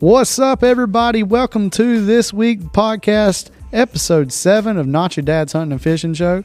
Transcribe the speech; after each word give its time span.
What's 0.00 0.38
up, 0.38 0.62
everybody? 0.62 1.22
Welcome 1.22 1.68
to 1.72 2.02
this 2.02 2.32
week 2.32 2.60
podcast, 2.60 3.50
episode 3.70 4.32
seven 4.32 4.78
of 4.78 4.86
Not 4.86 5.18
Your 5.18 5.24
Dad's 5.24 5.52
Hunting 5.52 5.72
and 5.72 5.82
Fishing 5.82 6.14
Show. 6.14 6.42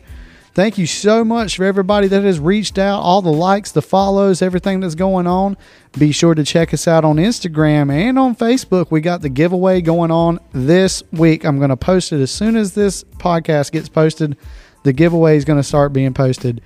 Thank 0.54 0.78
you 0.78 0.86
so 0.86 1.24
much 1.24 1.56
for 1.56 1.64
everybody 1.64 2.10
that 2.10 2.26
has 2.26 2.38
reached 2.38 2.78
out, 2.78 3.00
all 3.00 3.22
the 3.22 3.32
likes, 3.32 3.72
the 3.72 3.82
follows, 3.82 4.42
everything 4.42 4.82
that's 4.82 4.94
going 4.94 5.26
on. 5.26 5.56
Be 5.98 6.12
sure 6.12 6.36
to 6.36 6.44
check 6.44 6.74
us 6.74 6.86
out 6.86 7.06
on 7.06 7.16
Instagram 7.16 7.90
and 7.94 8.20
on 8.20 8.36
Facebook. 8.36 8.92
We 8.92 9.00
got 9.00 9.22
the 9.22 9.30
giveaway 9.30 9.80
going 9.80 10.12
on 10.12 10.42
this 10.52 11.02
week. 11.14 11.46
I'm 11.46 11.58
going 11.58 11.70
to 11.70 11.78
post 11.78 12.12
it 12.12 12.20
as 12.20 12.32
soon 12.32 12.58
as 12.58 12.74
this 12.74 13.06
podcast 13.06 13.72
gets 13.72 13.88
posted. 13.88 14.36
The 14.84 14.92
giveaway 14.92 15.38
is 15.38 15.46
going 15.46 15.60
to 15.60 15.64
start 15.64 15.94
being 15.94 16.14
posted. 16.14 16.60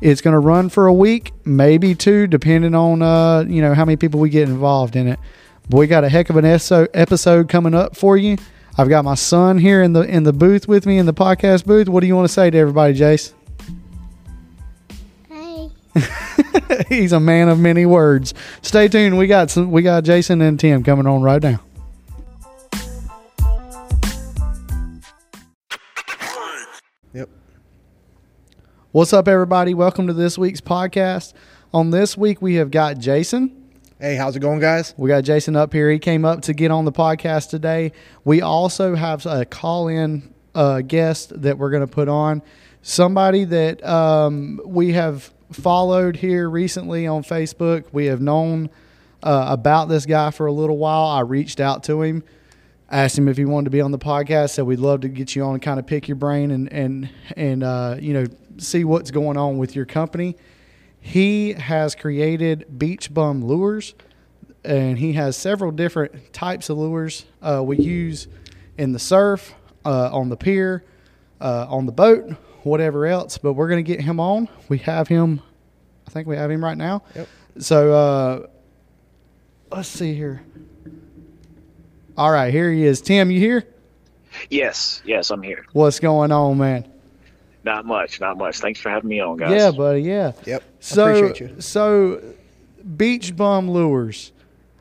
It's 0.00 0.20
going 0.20 0.34
to 0.34 0.40
run 0.40 0.70
for 0.70 0.88
a 0.88 0.92
week, 0.92 1.32
maybe 1.44 1.94
two, 1.94 2.26
depending 2.26 2.74
on 2.74 3.00
uh, 3.00 3.44
you 3.46 3.62
know 3.62 3.74
how 3.74 3.84
many 3.84 3.94
people 3.94 4.18
we 4.18 4.28
get 4.28 4.48
involved 4.48 4.96
in 4.96 5.06
it. 5.06 5.20
But 5.72 5.78
we 5.78 5.86
got 5.86 6.04
a 6.04 6.08
heck 6.10 6.28
of 6.28 6.36
an 6.36 6.44
episode 6.44 7.48
coming 7.48 7.72
up 7.72 7.96
for 7.96 8.18
you. 8.18 8.36
I've 8.76 8.90
got 8.90 9.06
my 9.06 9.14
son 9.14 9.56
here 9.56 9.82
in 9.82 9.94
the 9.94 10.02
in 10.02 10.22
the 10.22 10.32
booth 10.34 10.68
with 10.68 10.84
me 10.84 10.98
in 10.98 11.06
the 11.06 11.14
podcast 11.14 11.64
booth. 11.64 11.88
What 11.88 12.00
do 12.00 12.06
you 12.06 12.14
want 12.14 12.28
to 12.28 12.32
say 12.32 12.50
to 12.50 12.58
everybody, 12.58 12.92
Jace? 12.92 13.32
Hey. 15.30 15.70
He's 16.94 17.12
a 17.12 17.20
man 17.20 17.48
of 17.48 17.58
many 17.58 17.86
words. 17.86 18.34
Stay 18.60 18.86
tuned. 18.86 19.16
We 19.16 19.26
got 19.26 19.50
some. 19.50 19.70
We 19.70 19.80
got 19.80 20.04
Jason 20.04 20.42
and 20.42 20.60
Tim 20.60 20.84
coming 20.84 21.06
on 21.06 21.22
right 21.22 21.42
now. 21.42 21.60
Yep. 27.14 27.30
What's 28.90 29.14
up, 29.14 29.26
everybody? 29.26 29.72
Welcome 29.72 30.06
to 30.08 30.12
this 30.12 30.36
week's 30.36 30.60
podcast. 30.60 31.32
On 31.72 31.88
this 31.88 32.14
week, 32.14 32.42
we 32.42 32.56
have 32.56 32.70
got 32.70 32.98
Jason. 32.98 33.61
Hey, 34.02 34.16
how's 34.16 34.34
it 34.34 34.40
going, 34.40 34.58
guys? 34.58 34.94
We 34.96 35.06
got 35.06 35.20
Jason 35.20 35.54
up 35.54 35.72
here. 35.72 35.88
He 35.88 36.00
came 36.00 36.24
up 36.24 36.42
to 36.42 36.54
get 36.54 36.72
on 36.72 36.84
the 36.84 36.90
podcast 36.90 37.50
today. 37.50 37.92
We 38.24 38.42
also 38.42 38.96
have 38.96 39.24
a 39.26 39.44
call 39.44 39.86
in 39.86 40.34
uh, 40.56 40.80
guest 40.80 41.40
that 41.42 41.56
we're 41.56 41.70
going 41.70 41.86
to 41.86 41.92
put 41.92 42.08
on. 42.08 42.42
Somebody 42.82 43.44
that 43.44 43.80
um, 43.86 44.60
we 44.64 44.94
have 44.94 45.32
followed 45.52 46.16
here 46.16 46.50
recently 46.50 47.06
on 47.06 47.22
Facebook. 47.22 47.84
We 47.92 48.06
have 48.06 48.20
known 48.20 48.70
uh, 49.22 49.46
about 49.50 49.88
this 49.88 50.04
guy 50.04 50.32
for 50.32 50.46
a 50.46 50.52
little 50.52 50.78
while. 50.78 51.06
I 51.06 51.20
reached 51.20 51.60
out 51.60 51.84
to 51.84 52.02
him, 52.02 52.24
asked 52.90 53.16
him 53.16 53.28
if 53.28 53.36
he 53.36 53.44
wanted 53.44 53.66
to 53.66 53.70
be 53.70 53.82
on 53.82 53.92
the 53.92 54.00
podcast. 54.00 54.54
Said 54.54 54.64
we'd 54.64 54.80
love 54.80 55.02
to 55.02 55.08
get 55.08 55.36
you 55.36 55.44
on 55.44 55.54
and 55.54 55.62
kind 55.62 55.78
of 55.78 55.86
pick 55.86 56.08
your 56.08 56.16
brain 56.16 56.50
and 56.50 56.72
and 56.72 57.08
and 57.36 57.62
uh, 57.62 57.98
you 58.00 58.14
know 58.14 58.26
see 58.58 58.82
what's 58.82 59.12
going 59.12 59.36
on 59.36 59.58
with 59.58 59.76
your 59.76 59.86
company. 59.86 60.36
He 61.04 61.52
has 61.54 61.96
created 61.96 62.78
Beach 62.78 63.12
Bum 63.12 63.44
Lures, 63.44 63.94
and 64.64 64.98
he 64.98 65.14
has 65.14 65.36
several 65.36 65.72
different 65.72 66.32
types 66.32 66.70
of 66.70 66.78
lures 66.78 67.24
uh, 67.42 67.60
we 67.62 67.76
use 67.76 68.28
in 68.78 68.92
the 68.92 69.00
surf, 69.00 69.54
uh, 69.84 70.10
on 70.12 70.28
the 70.28 70.36
pier, 70.36 70.84
uh, 71.40 71.66
on 71.68 71.86
the 71.86 71.92
boat, 71.92 72.30
whatever 72.62 73.04
else. 73.06 73.36
But 73.36 73.54
we're 73.54 73.68
going 73.68 73.84
to 73.84 73.92
get 73.92 74.00
him 74.00 74.20
on. 74.20 74.48
We 74.68 74.78
have 74.78 75.08
him, 75.08 75.42
I 76.06 76.10
think 76.12 76.28
we 76.28 76.36
have 76.36 76.50
him 76.50 76.64
right 76.64 76.78
now. 76.78 77.02
Yep. 77.16 77.28
So 77.58 77.92
uh, 77.92 78.46
let's 79.72 79.88
see 79.88 80.14
here. 80.14 80.44
All 82.16 82.30
right, 82.30 82.52
here 82.52 82.70
he 82.70 82.84
is. 82.84 83.00
Tim, 83.00 83.30
you 83.30 83.40
here? 83.40 83.66
Yes, 84.50 85.02
yes, 85.04 85.30
I'm 85.30 85.42
here. 85.42 85.66
What's 85.72 85.98
going 85.98 86.30
on, 86.30 86.58
man? 86.58 86.91
Not 87.64 87.86
much, 87.86 88.20
not 88.20 88.36
much. 88.36 88.58
Thanks 88.58 88.80
for 88.80 88.90
having 88.90 89.08
me 89.08 89.20
on, 89.20 89.36
guys. 89.36 89.52
Yeah, 89.52 89.70
buddy. 89.70 90.02
Yeah. 90.02 90.32
Yep. 90.44 90.62
So, 90.80 91.06
Appreciate 91.06 91.40
you. 91.40 91.60
so 91.60 92.20
beach 92.96 93.36
bum 93.36 93.70
lures. 93.70 94.32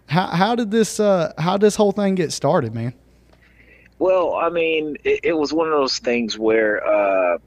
How 0.08 0.28
how 0.28 0.56
did 0.56 0.72
this 0.72 1.00
uh 1.00 1.32
how 1.38 1.54
did 1.58 1.62
this 1.68 1.76
whole 1.76 1.92
thing 1.92 2.16
get 2.16 2.32
started, 2.32 2.74
man? 2.74 2.94
Well, 4.00 4.34
I 4.34 4.50
mean, 4.50 4.98
it, 5.04 5.20
it 5.24 5.34
was 5.34 5.54
one 5.54 5.68
of 5.68 5.74
those 5.74 6.00
things 6.00 6.38
where 6.38 6.84
uh, 6.84 7.38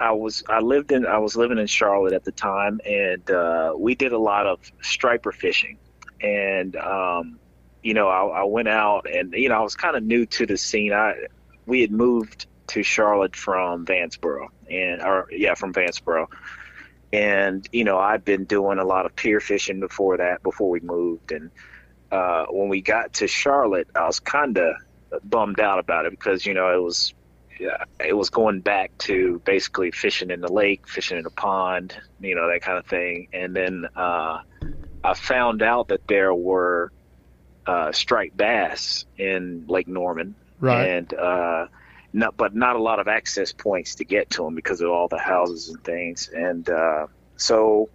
I 0.00 0.10
was 0.10 0.42
I 0.48 0.58
lived 0.58 0.90
in 0.90 1.06
I 1.06 1.18
was 1.18 1.36
living 1.36 1.58
in 1.58 1.66
Charlotte 1.68 2.12
at 2.12 2.24
the 2.24 2.32
time, 2.32 2.80
and 2.84 3.30
uh, 3.30 3.72
we 3.78 3.94
did 3.94 4.12
a 4.12 4.18
lot 4.18 4.46
of 4.46 4.58
striper 4.82 5.30
fishing, 5.30 5.78
and 6.20 6.74
um, 6.74 7.38
you 7.82 7.94
know, 7.94 8.08
I, 8.08 8.40
I 8.40 8.42
went 8.42 8.66
out 8.66 9.06
and 9.08 9.32
you 9.32 9.48
know 9.48 9.54
I 9.54 9.60
was 9.60 9.76
kind 9.76 9.96
of 9.96 10.02
new 10.02 10.26
to 10.26 10.44
the 10.44 10.56
scene. 10.56 10.92
I 10.92 11.14
we 11.66 11.82
had 11.82 11.92
moved 11.92 12.46
to 12.68 12.82
Charlotte 12.82 13.36
from 13.36 13.84
Vanceboro, 13.86 14.48
and 14.70 15.02
or 15.02 15.26
yeah, 15.30 15.54
from 15.54 15.72
Vanceboro. 15.72 16.26
and 17.12 17.66
you 17.72 17.84
know 17.84 17.98
I'd 17.98 18.24
been 18.24 18.44
doing 18.44 18.78
a 18.78 18.84
lot 18.84 19.06
of 19.06 19.14
pier 19.16 19.40
fishing 19.40 19.80
before 19.80 20.16
that, 20.18 20.42
before 20.42 20.70
we 20.70 20.80
moved, 20.80 21.32
and 21.32 21.50
uh, 22.10 22.46
when 22.50 22.68
we 22.68 22.82
got 22.82 23.14
to 23.14 23.26
Charlotte, 23.28 23.88
I 23.94 24.06
was 24.06 24.20
kind 24.20 24.56
of 24.58 24.74
bummed 25.24 25.60
out 25.60 25.78
about 25.78 26.06
it 26.06 26.10
because 26.10 26.44
you 26.46 26.54
know 26.54 26.74
it 26.76 26.82
was 26.82 27.14
yeah, 27.58 27.84
it 28.04 28.12
was 28.14 28.28
going 28.30 28.60
back 28.60 28.90
to 28.98 29.40
basically 29.44 29.90
fishing 29.90 30.30
in 30.30 30.40
the 30.40 30.52
lake, 30.52 30.86
fishing 30.88 31.16
in 31.18 31.24
a 31.26 31.30
pond, 31.30 31.96
you 32.20 32.34
know 32.34 32.48
that 32.52 32.60
kind 32.62 32.78
of 32.78 32.86
thing, 32.86 33.28
and 33.32 33.54
then 33.56 33.86
uh, 33.96 34.40
I 35.02 35.14
found 35.14 35.62
out 35.62 35.88
that 35.88 36.06
there 36.06 36.34
were 36.34 36.92
uh, 37.66 37.92
striped 37.92 38.36
bass 38.36 39.06
in 39.16 39.64
Lake 39.68 39.88
Norman, 39.88 40.34
Right. 40.60 40.88
and 40.88 41.14
uh, 41.14 41.66
not, 42.12 42.36
but 42.36 42.54
not 42.54 42.76
a 42.76 42.82
lot 42.82 43.00
of 43.00 43.08
access 43.08 43.52
points 43.52 43.96
to 43.96 44.04
get 44.04 44.30
to 44.30 44.44
them 44.44 44.54
because 44.54 44.80
of 44.80 44.90
all 44.90 45.08
the 45.08 45.18
houses 45.18 45.68
and 45.68 45.82
things. 45.84 46.28
And 46.32 46.68
uh, 46.68 47.06
so 47.38 47.90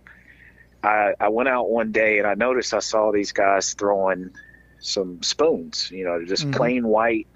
I, 0.83 1.13
I 1.19 1.29
went 1.29 1.49
out 1.49 1.69
one 1.69 1.91
day 1.91 2.17
and 2.19 2.27
I 2.27 2.33
noticed 2.35 2.73
I 2.73 2.79
saw 2.79 3.11
these 3.11 3.31
guys 3.33 3.73
throwing 3.77 4.31
some 4.79 5.21
spoons, 5.23 5.87
you 5.91 6.05
know, 6.05 6.23
just 6.25 6.49
Mhm. 6.49 6.51
plain 6.51 6.87
white, 6.87 7.27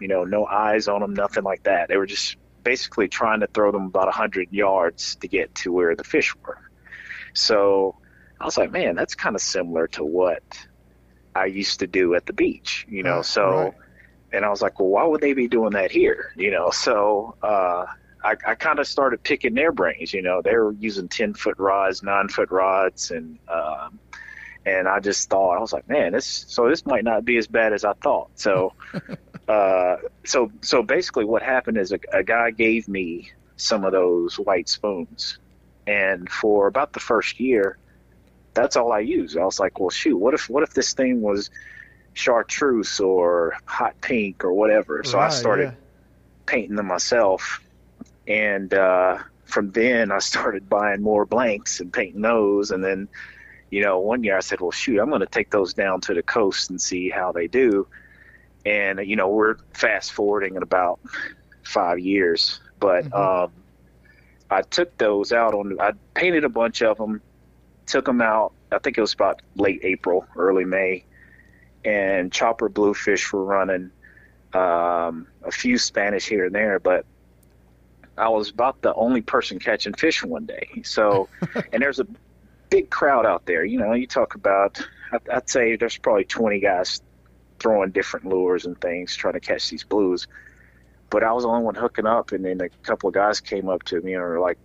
you 0.00 0.08
know, 0.08 0.24
no 0.24 0.46
eyes 0.46 0.88
on 0.88 1.00
them, 1.00 1.14
nothing 1.14 1.44
like 1.44 1.62
that. 1.64 1.88
They 1.88 1.96
were 1.98 2.06
just 2.06 2.36
basically 2.64 3.08
trying 3.08 3.40
to 3.40 3.48
throw 3.54 3.72
them 3.72 3.86
about 3.86 4.06
100 4.06 4.48
yards 4.52 5.16
to 5.20 5.28
get 5.28 5.54
to 5.56 5.72
where 5.72 5.96
the 5.96 6.04
fish 6.04 6.34
were. 6.46 6.56
So 7.34 7.96
I 8.40 8.44
was 8.46 8.58
like, 8.58 8.72
man, 8.72 8.96
that's 8.96 9.14
kind 9.14 9.36
of 9.36 9.42
similar 9.42 9.88
to 9.88 10.04
what 10.04 10.42
I 11.34 11.46
used 11.46 11.80
to 11.80 11.86
do 11.86 12.14
at 12.14 12.26
the 12.26 12.32
beach, 12.32 12.84
you 12.88 13.02
know. 13.02 13.22
Right, 13.22 13.22
so 13.22 13.72
right. 13.72 13.74
And 14.34 14.44
I 14.44 14.50
was 14.50 14.60
like, 14.60 14.78
well, 14.80 14.88
why 14.88 15.04
would 15.04 15.20
they 15.20 15.32
be 15.32 15.48
doing 15.48 15.70
that 15.72 15.90
here? 15.90 16.32
You 16.36 16.50
know, 16.50 16.70
so 16.70 17.36
uh, 17.42 17.86
I, 18.22 18.34
I 18.46 18.54
kind 18.56 18.78
of 18.78 18.86
started 18.86 19.22
picking 19.22 19.54
their 19.54 19.70
brains. 19.70 20.12
You 20.12 20.22
know, 20.22 20.42
they 20.42 20.54
were 20.56 20.72
using 20.72 21.08
ten 21.08 21.34
foot 21.34 21.58
rods, 21.58 22.02
nine 22.02 22.28
foot 22.28 22.50
rods, 22.50 23.10
and 23.10 23.38
um, 23.48 23.98
and 24.66 24.88
I 24.88 24.98
just 25.00 25.30
thought 25.30 25.56
I 25.56 25.60
was 25.60 25.72
like, 25.72 25.88
man, 25.88 26.12
this 26.12 26.46
so 26.48 26.68
this 26.68 26.84
might 26.84 27.04
not 27.04 27.24
be 27.24 27.36
as 27.36 27.46
bad 27.46 27.72
as 27.72 27.84
I 27.84 27.92
thought. 27.94 28.30
So, 28.34 28.72
uh, 29.48 29.96
so 30.24 30.50
so 30.62 30.82
basically, 30.82 31.24
what 31.24 31.42
happened 31.42 31.78
is 31.78 31.92
a, 31.92 32.00
a 32.12 32.24
guy 32.24 32.50
gave 32.50 32.88
me 32.88 33.30
some 33.56 33.84
of 33.84 33.92
those 33.92 34.36
white 34.38 34.68
spoons, 34.68 35.38
and 35.86 36.28
for 36.28 36.66
about 36.66 36.92
the 36.92 37.00
first 37.00 37.38
year, 37.38 37.78
that's 38.52 38.74
all 38.74 38.90
I 38.90 39.00
used. 39.00 39.36
I 39.38 39.44
was 39.44 39.60
like, 39.60 39.78
well, 39.78 39.90
shoot, 39.90 40.16
what 40.16 40.34
if 40.34 40.50
what 40.50 40.64
if 40.64 40.74
this 40.74 40.92
thing 40.92 41.20
was 41.20 41.50
chartreuse 42.14 43.00
or 43.00 43.54
hot 43.66 44.00
pink 44.00 44.44
or 44.44 44.52
whatever? 44.54 45.02
So 45.04 45.18
I 45.18 45.28
started 45.28 45.70
yeah. 45.70 45.74
painting 46.46 46.76
them 46.76 46.86
myself, 46.86 47.60
and 48.26 48.72
uh, 48.72 49.18
from 49.44 49.70
then 49.72 50.10
I 50.10 50.18
started 50.18 50.68
buying 50.68 51.02
more 51.02 51.26
blanks 51.26 51.80
and 51.80 51.92
painting 51.92 52.22
those. 52.22 52.70
And 52.70 52.82
then, 52.84 53.08
you 53.70 53.82
know, 53.82 53.98
one 54.00 54.24
year 54.24 54.36
I 54.36 54.40
said, 54.40 54.60
"Well, 54.60 54.70
shoot, 54.70 55.00
I'm 55.00 55.08
going 55.10 55.20
to 55.20 55.26
take 55.26 55.50
those 55.50 55.74
down 55.74 56.00
to 56.02 56.14
the 56.14 56.22
coast 56.22 56.70
and 56.70 56.80
see 56.80 57.10
how 57.10 57.32
they 57.32 57.46
do." 57.48 57.86
And 58.64 59.00
you 59.06 59.16
know, 59.16 59.28
we're 59.28 59.56
fast 59.74 60.12
forwarding 60.12 60.56
in 60.56 60.62
about 60.62 61.00
five 61.64 61.98
years, 61.98 62.60
but 62.80 63.04
Mhm. 63.10 63.44
um, 63.44 63.52
I 64.50 64.62
took 64.62 64.96
those 64.98 65.32
out 65.32 65.54
on. 65.54 65.78
I 65.80 65.92
painted 66.14 66.44
a 66.44 66.48
bunch 66.48 66.82
of 66.82 66.96
them, 66.98 67.20
took 67.86 68.04
them 68.06 68.20
out. 68.20 68.52
I 68.72 68.78
think 68.78 68.96
it 68.98 69.00
was 69.00 69.12
about 69.14 69.42
late 69.56 69.80
April, 69.82 70.26
early 70.36 70.64
May, 70.64 71.04
and 71.84 72.32
chopper 72.32 72.68
bluefish 72.68 73.32
were 73.32 73.44
running 73.44 73.90
um, 74.54 75.26
a 75.42 75.50
few 75.50 75.78
Spanish 75.78 76.26
here 76.26 76.46
and 76.46 76.54
there, 76.54 76.78
but 76.78 77.04
I 78.16 78.28
was 78.28 78.50
about 78.50 78.80
the 78.82 78.94
only 78.94 79.20
person 79.20 79.58
catching 79.58 79.94
fish 79.94 80.22
one 80.22 80.46
day. 80.46 80.82
So, 80.84 81.28
and 81.72 81.82
there's 81.82 82.00
a 82.00 82.06
big 82.70 82.90
crowd 82.90 83.26
out 83.26 83.46
there. 83.46 83.64
You 83.64 83.78
know, 83.78 83.92
you 83.92 84.06
talk 84.06 84.34
about, 84.34 84.80
I'd, 85.12 85.28
I'd 85.28 85.50
say 85.50 85.76
there's 85.76 85.98
probably 85.98 86.24
20 86.24 86.60
guys 86.60 87.02
throwing 87.58 87.90
different 87.90 88.26
lures 88.26 88.66
and 88.66 88.80
things 88.80 89.16
trying 89.16 89.34
to 89.34 89.40
catch 89.40 89.68
these 89.70 89.84
blues. 89.84 90.26
But 91.10 91.22
I 91.22 91.32
was 91.32 91.44
the 91.44 91.48
only 91.48 91.64
one 91.64 91.74
hooking 91.74 92.06
up, 92.06 92.32
and 92.32 92.44
then 92.44 92.60
a 92.60 92.68
couple 92.82 93.08
of 93.08 93.14
guys 93.14 93.40
came 93.40 93.68
up 93.68 93.82
to 93.84 94.00
me 94.00 94.14
and 94.14 94.22
were 94.22 94.40
like, 94.40 94.58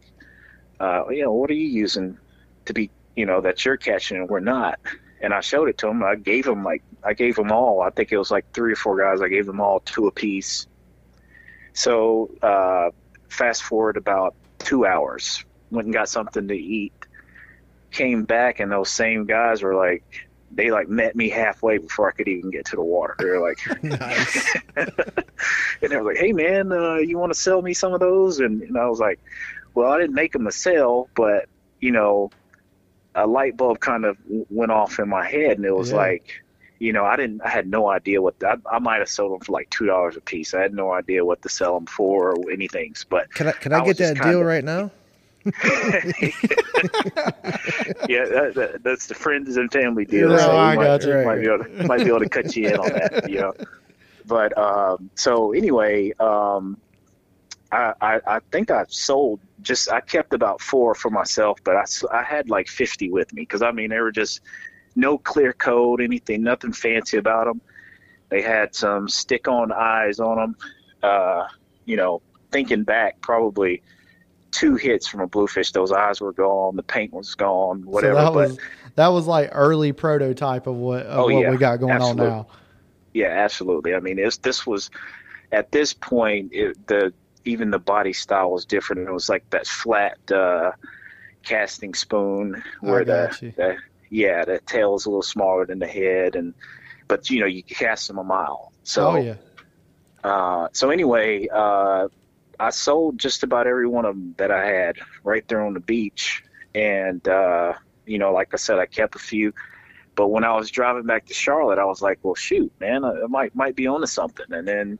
uh, 0.79 1.03
you 1.09 1.23
know, 1.23 1.33
what 1.33 1.49
are 1.49 1.55
you 1.55 1.67
using 1.67 2.17
to 2.65 2.73
be, 2.73 2.89
you 3.15 3.25
know, 3.25 3.41
that 3.41 3.65
you're 3.65 3.77
catching 3.77 4.17
and 4.17 4.29
we're 4.29 4.39
not? 4.39 4.79
And 5.21 5.33
I 5.33 5.41
showed 5.41 5.69
it 5.69 5.77
to 5.79 5.87
them. 5.87 6.01
I 6.03 6.15
gave 6.15 6.45
them 6.45 6.63
like 6.63 6.81
I 7.03 7.13
gave 7.13 7.35
them 7.35 7.51
all. 7.51 7.81
I 7.81 7.89
think 7.91 8.11
it 8.11 8.17
was 8.17 8.31
like 8.31 8.45
three 8.53 8.73
or 8.73 8.75
four 8.75 8.97
guys. 8.97 9.21
I 9.21 9.29
gave 9.29 9.45
them 9.45 9.61
all 9.61 9.79
two 9.81 10.07
apiece. 10.07 10.67
So 11.73 12.29
uh, 12.41 12.89
fast 13.29 13.63
forward 13.63 13.95
about 13.97 14.35
two 14.59 14.85
hours, 14.85 15.43
went 15.71 15.85
and 15.85 15.93
got 15.93 16.09
something 16.09 16.47
to 16.47 16.55
eat. 16.55 16.93
Came 17.91 18.23
back 18.23 18.59
and 18.59 18.71
those 18.71 18.89
same 18.91 19.25
guys 19.25 19.63
were 19.63 19.75
like, 19.75 20.03
they 20.51 20.71
like 20.71 20.89
met 20.89 21.15
me 21.15 21.29
halfway 21.29 21.77
before 21.77 22.09
I 22.09 22.11
could 22.11 22.27
even 22.27 22.49
get 22.51 22.65
to 22.65 22.75
the 22.75 22.81
water. 22.83 23.15
They 23.19 23.25
were 23.25 23.39
like, 23.39 23.59
and 25.81 25.91
they 25.91 25.95
were 25.95 26.03
like, 26.03 26.17
"Hey 26.17 26.33
man, 26.33 26.71
uh, 26.71 26.95
you 26.95 27.17
want 27.19 27.31
to 27.31 27.39
sell 27.39 27.61
me 27.61 27.73
some 27.73 27.93
of 27.93 27.99
those?" 27.99 28.39
And, 28.39 28.63
and 28.63 28.77
I 28.77 28.87
was 28.87 28.99
like, 28.99 29.19
"Well, 29.75 29.91
I 29.91 29.99
didn't 29.99 30.15
make 30.15 30.33
them 30.33 30.45
to 30.45 30.51
sell, 30.51 31.07
but 31.15 31.45
you 31.79 31.91
know, 31.91 32.31
a 33.15 33.27
light 33.27 33.57
bulb 33.57 33.79
kind 33.79 34.05
of 34.05 34.17
went 34.49 34.71
off 34.71 34.97
in 34.99 35.07
my 35.07 35.23
head, 35.27 35.57
and 35.57 35.65
it 35.65 35.75
was 35.75 35.91
Yeah. 35.91 35.97
like, 35.97 36.41
you 36.79 36.93
know, 36.93 37.03
I 37.05 37.15
didn't, 37.17 37.41
I 37.41 37.49
had 37.49 37.69
no 37.69 37.89
idea 37.89 38.21
what 38.21 38.35
I, 38.43 38.55
I 38.71 38.79
might 38.79 38.99
have 38.99 39.09
sold 39.09 39.33
them 39.33 39.39
for 39.41 39.51
like 39.51 39.69
two 39.69 39.85
dollars 39.85 40.15
a 40.15 40.21
piece. 40.21 40.53
I 40.53 40.61
had 40.61 40.73
no 40.73 40.93
idea 40.93 41.23
what 41.25 41.41
to 41.43 41.49
sell 41.49 41.73
them 41.75 41.85
for 41.85 42.31
or 42.31 42.51
anything. 42.51 42.95
But 43.09 43.31
Can 43.33 43.47
I 43.47 43.51
can 43.51 43.73
I 43.73 43.79
I, 43.81 43.85
get 43.85 43.97
that 43.97 44.15
deal 44.15 44.23
kinda- 44.23 44.45
right 44.45 44.63
now? 44.63 44.91
yeah, 45.45 45.51
that, 48.25 48.51
that, 48.55 48.79
that's 48.83 49.07
the 49.07 49.15
friends 49.15 49.57
and 49.57 49.71
family 49.71 50.05
deal. 50.05 50.31
Yeah, 50.31 50.37
so 50.37 50.57
I 50.57 50.75
might, 50.75 50.83
got 50.83 51.03
you. 51.05 51.25
might 51.25 51.39
be 51.39 51.47
able 51.47 51.63
to, 51.63 51.83
might 51.87 51.99
be 51.99 52.07
able 52.07 52.19
to 52.19 52.29
cut 52.29 52.55
you 52.55 52.69
in 52.69 52.77
on 52.77 52.89
that. 52.89 53.29
You 53.29 53.39
know, 53.39 53.53
but 54.25 54.57
um, 54.57 55.09
so 55.15 55.53
anyway, 55.53 56.11
um, 56.19 56.77
I, 57.71 57.93
I 58.01 58.21
I 58.27 58.39
think 58.51 58.71
I 58.71 58.85
sold 58.89 59.39
just 59.61 59.91
I 59.91 60.01
kept 60.01 60.33
about 60.33 60.61
four 60.61 60.95
for 60.95 61.09
myself, 61.09 61.59
but 61.63 61.75
I 61.75 61.85
I 62.11 62.23
had 62.23 62.49
like 62.49 62.67
fifty 62.67 63.09
with 63.09 63.33
me 63.33 63.43
because 63.43 63.61
I 63.61 63.71
mean 63.71 63.89
they 63.91 63.99
were 63.99 64.11
just 64.11 64.41
no 64.99 65.17
clear 65.17 65.53
code, 65.53 66.01
anything, 66.01 66.43
nothing 66.43 66.73
fancy 66.73 67.17
about 67.17 67.45
them. 67.45 67.61
They 68.29 68.41
had 68.41 68.75
some 68.75 69.09
stick-on 69.09 69.71
eyes 69.71 70.19
on 70.19 70.37
them. 70.37 70.55
Uh, 71.01 71.47
you 71.85 71.95
know, 71.95 72.21
thinking 72.51 72.83
back, 72.83 73.21
probably 73.21 73.81
two 74.51 74.75
hits 74.75 75.07
from 75.07 75.21
a 75.21 75.27
bluefish. 75.27 75.71
Those 75.71 75.91
eyes 75.91 76.19
were 76.21 76.33
gone, 76.33 76.75
the 76.75 76.83
paint 76.83 77.13
was 77.13 77.33
gone, 77.35 77.83
whatever. 77.85 78.15
So 78.15 78.19
that 78.23 78.33
but 78.33 78.49
was 78.49 78.59
that 78.95 79.07
was 79.07 79.27
like 79.27 79.49
early 79.53 79.91
prototype 79.93 80.67
of 80.67 80.75
what 80.75 81.05
of 81.05 81.19
Oh, 81.19 81.23
what 81.33 81.39
yeah. 81.41 81.51
we 81.51 81.57
got 81.57 81.79
going 81.79 81.91
Absolutely. 81.93 82.25
on 82.27 82.29
now. 82.29 82.47
yeah, 83.13 83.27
absolutely. 83.27 83.95
I 83.95 83.99
mean, 83.99 84.19
it's, 84.19 84.37
this 84.37 84.67
was 84.67 84.89
at 85.51 85.71
this 85.71 85.93
point 85.93 86.49
it, 86.53 86.75
the 86.87 87.13
even 87.45 87.71
the 87.71 87.79
body 87.79 88.13
style 88.13 88.51
was 88.51 88.65
different. 88.65 89.07
It 89.07 89.11
was 89.11 89.29
like 89.29 89.49
that 89.51 89.65
flat 89.65 90.17
uh, 90.31 90.71
casting 91.43 91.93
spoon 91.93 92.61
where 92.81 93.05
the, 93.05 93.53
the 93.55 93.77
yeah 94.09 94.45
the 94.45 94.59
tail 94.59 94.95
is 94.95 95.05
a 95.05 95.09
little 95.09 95.21
smaller 95.21 95.65
than 95.65 95.79
the 95.79 95.87
head, 95.87 96.35
and 96.35 96.53
but 97.07 97.29
you 97.29 97.39
know 97.39 97.45
you 97.45 97.63
cast 97.63 98.07
them 98.07 98.17
a 98.17 98.23
mile. 98.23 98.71
So 98.83 99.11
oh 99.11 99.15
yeah. 99.15 99.35
Uh, 100.23 100.67
so 100.73 100.89
anyway, 100.89 101.47
uh, 101.47 102.07
I 102.59 102.69
sold 102.71 103.17
just 103.17 103.43
about 103.43 103.67
every 103.67 103.87
one 103.87 104.05
of 104.05 104.15
them 104.15 104.35
that 104.37 104.51
I 104.51 104.65
had 104.65 104.97
right 105.23 105.47
there 105.47 105.61
on 105.61 105.73
the 105.73 105.79
beach, 105.79 106.43
and 106.75 107.25
uh, 107.27 107.73
you 108.05 108.17
know, 108.17 108.33
like 108.33 108.53
I 108.53 108.57
said, 108.57 108.79
I 108.79 108.85
kept 108.85 109.15
a 109.15 109.19
few. 109.19 109.53
But 110.15 110.27
when 110.27 110.43
I 110.43 110.53
was 110.55 110.69
driving 110.69 111.05
back 111.05 111.27
to 111.27 111.33
Charlotte, 111.33 111.79
I 111.79 111.85
was 111.85 112.01
like, 112.01 112.19
"Well, 112.21 112.35
shoot, 112.35 112.71
man, 112.79 113.05
I 113.05 113.27
might 113.27 113.55
might 113.55 113.75
be 113.75 113.87
onto 113.87 114.07
something." 114.07 114.51
And 114.51 114.67
then, 114.67 114.99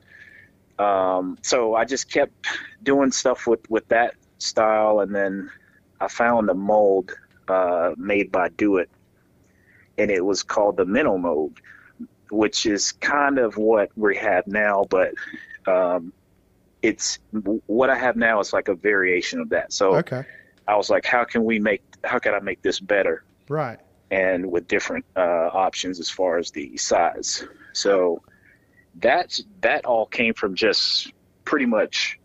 um, 0.77 1.37
so 1.41 1.75
I 1.75 1.83
just 1.83 2.09
kept 2.09 2.47
doing 2.81 3.11
stuff 3.11 3.45
with 3.45 3.69
with 3.69 3.87
that 3.89 4.13
style, 4.37 5.01
and 5.01 5.13
then 5.13 5.51
I 5.99 6.07
found 6.07 6.49
a 6.49 6.53
mold 6.53 7.11
uh, 7.49 7.93
made 7.97 8.31
by 8.31 8.49
Do 8.49 8.77
It, 8.77 8.89
and 9.99 10.09
it 10.09 10.25
was 10.25 10.43
called 10.43 10.77
the 10.77 10.85
mental 10.85 11.17
mode, 11.17 11.59
which 12.31 12.65
is 12.65 12.93
kind 12.93 13.37
of 13.37 13.57
what 13.57 13.89
we 13.95 14.15
have 14.15 14.47
now, 14.47 14.85
but 14.89 15.13
um, 15.67 16.13
it's 16.81 17.19
what 17.65 17.89
I 17.89 17.97
have 17.97 18.15
now 18.15 18.39
is 18.39 18.53
like 18.53 18.69
a 18.69 18.75
variation 18.75 19.39
of 19.41 19.49
that. 19.49 19.73
So 19.73 19.95
Okay. 19.97 20.23
I 20.67 20.75
was 20.75 20.89
like, 20.89 21.05
how 21.05 21.25
can 21.25 21.43
we 21.43 21.59
make, 21.59 21.83
how 22.03 22.19
can 22.19 22.33
I 22.33 22.39
make 22.39 22.61
this 22.61 22.79
better? 22.79 23.23
Right. 23.49 23.79
And 24.11 24.51
with 24.51 24.67
different 24.67 25.05
uh, 25.15 25.49
options 25.53 25.99
as 25.99 26.09
far 26.09 26.37
as 26.37 26.51
the 26.51 26.77
size. 26.77 27.45
So 27.73 28.21
that's, 28.99 29.43
that 29.61 29.85
all 29.85 30.05
came 30.05 30.33
from 30.33 30.55
just 30.55 31.11
pretty 31.43 31.65
much 31.65 32.19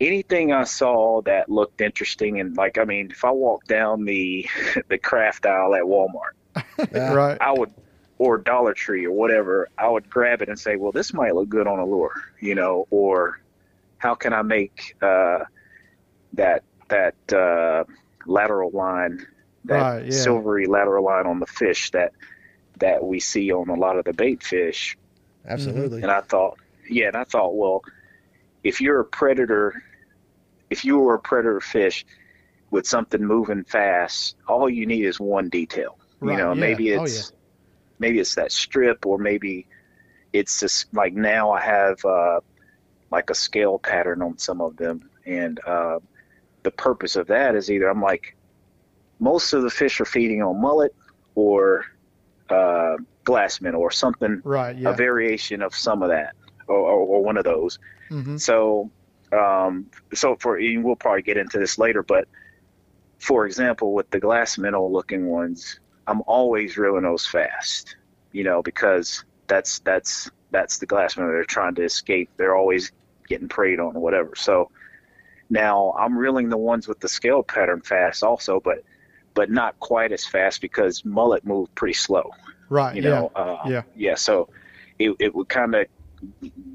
anything 0.00 0.52
I 0.52 0.64
saw 0.64 1.22
that 1.22 1.48
looked 1.50 1.80
interesting. 1.80 2.40
And 2.40 2.56
like, 2.56 2.78
I 2.78 2.84
mean, 2.84 3.10
if 3.10 3.24
I 3.24 3.30
walk 3.30 3.64
down 3.64 4.04
the, 4.04 4.46
the 4.88 4.98
craft 4.98 5.44
aisle 5.44 5.74
at 5.74 5.82
Walmart. 5.82 6.34
Right. 6.92 7.38
I 7.40 7.52
would, 7.52 7.72
or 8.18 8.38
Dollar 8.38 8.74
Tree 8.74 9.04
or 9.06 9.12
whatever, 9.12 9.68
I 9.76 9.88
would 9.88 10.08
grab 10.08 10.42
it 10.42 10.48
and 10.48 10.58
say, 10.58 10.76
well, 10.76 10.92
this 10.92 11.12
might 11.12 11.34
look 11.34 11.48
good 11.48 11.66
on 11.66 11.78
a 11.78 11.84
lure, 11.84 12.14
you 12.40 12.54
know, 12.54 12.86
or 12.90 13.40
how 13.98 14.14
can 14.14 14.32
I 14.32 14.42
make 14.42 14.96
uh, 15.02 15.40
that 16.34 16.62
that 16.88 17.14
uh, 17.32 17.84
lateral 18.26 18.70
line, 18.70 19.26
that 19.64 19.80
Right, 19.80 20.04
yeah. 20.06 20.10
silvery 20.10 20.66
lateral 20.66 21.04
line 21.04 21.26
on 21.26 21.40
the 21.40 21.46
fish 21.46 21.90
that 21.90 22.12
that 22.78 23.04
we 23.04 23.20
see 23.20 23.50
on 23.52 23.68
a 23.68 23.74
lot 23.74 23.96
of 23.98 24.04
the 24.04 24.12
bait 24.12 24.42
fish. 24.42 24.96
Absolutely. 25.46 26.02
And 26.02 26.10
I 26.10 26.20
thought, 26.20 26.58
yeah, 26.88 27.08
and 27.08 27.16
I 27.16 27.24
thought, 27.24 27.56
well, 27.56 27.82
if 28.64 28.80
you're 28.80 29.00
a 29.00 29.04
predator, 29.04 29.82
if 30.70 30.84
you 30.84 30.98
were 30.98 31.14
a 31.14 31.18
predator 31.18 31.60
fish 31.60 32.04
with 32.70 32.86
something 32.86 33.24
moving 33.24 33.64
fast, 33.64 34.36
all 34.48 34.68
you 34.68 34.86
need 34.86 35.04
is 35.04 35.20
one 35.20 35.48
detail. 35.48 35.98
Right, 36.20 36.32
You 36.32 36.38
know, 36.42 36.52
yeah. 36.52 36.60
maybe 36.60 36.94
Oh, 36.94 37.04
it's 37.04 37.32
maybe 37.98 38.18
it's 38.18 38.34
that 38.36 38.52
strip, 38.52 39.06
or 39.06 39.18
maybe 39.18 39.66
it's 40.32 40.60
just 40.60 40.92
like 40.94 41.14
now 41.14 41.50
I 41.50 41.60
have 41.60 42.04
uh, 42.04 42.40
like 43.10 43.30
a 43.30 43.34
scale 43.34 43.78
pattern 43.78 44.22
on 44.22 44.38
some 44.38 44.60
of 44.60 44.76
them, 44.76 45.10
and 45.24 45.60
uh, 45.66 45.98
the 46.62 46.70
purpose 46.70 47.16
of 47.16 47.28
that 47.28 47.54
is 47.54 47.70
either 47.70 47.88
I'm 47.88 48.02
like 48.02 48.36
most 49.18 49.52
of 49.52 49.62
the 49.62 49.70
fish 49.70 50.00
are 50.00 50.04
feeding 50.04 50.42
on 50.42 50.60
mullet 50.60 50.94
or 51.34 51.84
uh, 52.50 52.96
glass 53.24 53.60
minnow 53.60 53.78
or 53.78 53.90
something 53.90 54.40
Right. 54.44 54.76
Yeah. 54.76 54.90
a 54.90 54.94
variation 54.94 55.62
of 55.62 55.74
some 55.74 56.02
of 56.02 56.10
that 56.10 56.34
or, 56.68 56.76
or, 56.76 57.00
or 57.00 57.24
one 57.24 57.36
of 57.36 57.44
those. 57.44 57.78
hmm 58.08 58.36
So, 58.36 58.90
um, 59.32 59.86
so 60.14 60.36
for 60.36 60.58
we'll 60.60 60.96
probably 60.96 61.22
get 61.22 61.36
into 61.36 61.58
this 61.58 61.78
later, 61.78 62.02
but 62.02 62.28
for 63.18 63.46
example, 63.46 63.94
with 63.94 64.08
the 64.10 64.20
glass 64.20 64.58
minnow 64.58 64.86
looking 64.86 65.26
ones, 65.26 65.80
I'm 66.06 66.22
always 66.26 66.76
reeling 66.76 67.02
those 67.02 67.26
fast, 67.26 67.96
you 68.32 68.44
know, 68.44 68.62
because 68.62 69.24
that's 69.48 69.80
that's 69.80 70.30
that's 70.50 70.78
the 70.78 70.86
glass. 70.86 71.14
They're 71.14 71.44
trying 71.44 71.74
to 71.76 71.84
escape. 71.84 72.30
They're 72.36 72.56
always 72.56 72.92
getting 73.28 73.48
preyed 73.48 73.80
on 73.80 73.96
or 73.96 74.00
whatever. 74.00 74.32
So 74.36 74.70
now 75.50 75.94
I'm 75.98 76.16
reeling 76.16 76.48
the 76.48 76.56
ones 76.56 76.88
with 76.88 77.00
the 77.00 77.08
scale 77.08 77.42
pattern 77.42 77.80
fast 77.82 78.22
also, 78.22 78.60
but 78.60 78.78
but 79.34 79.50
not 79.50 79.78
quite 79.80 80.12
as 80.12 80.24
fast 80.24 80.60
because 80.60 81.04
mullet 81.04 81.44
move 81.44 81.72
pretty 81.74 81.92
slow 81.94 82.30
Right. 82.70 82.96
you 82.96 83.02
yeah. 83.02 83.10
know 83.10 83.32
uh, 83.36 83.58
Yeah. 83.68 83.82
yeah 83.94 84.14
so 84.14 84.48
it, 84.98 85.14
it 85.20 85.34
would 85.34 85.48
kind 85.50 85.74
of 85.74 85.86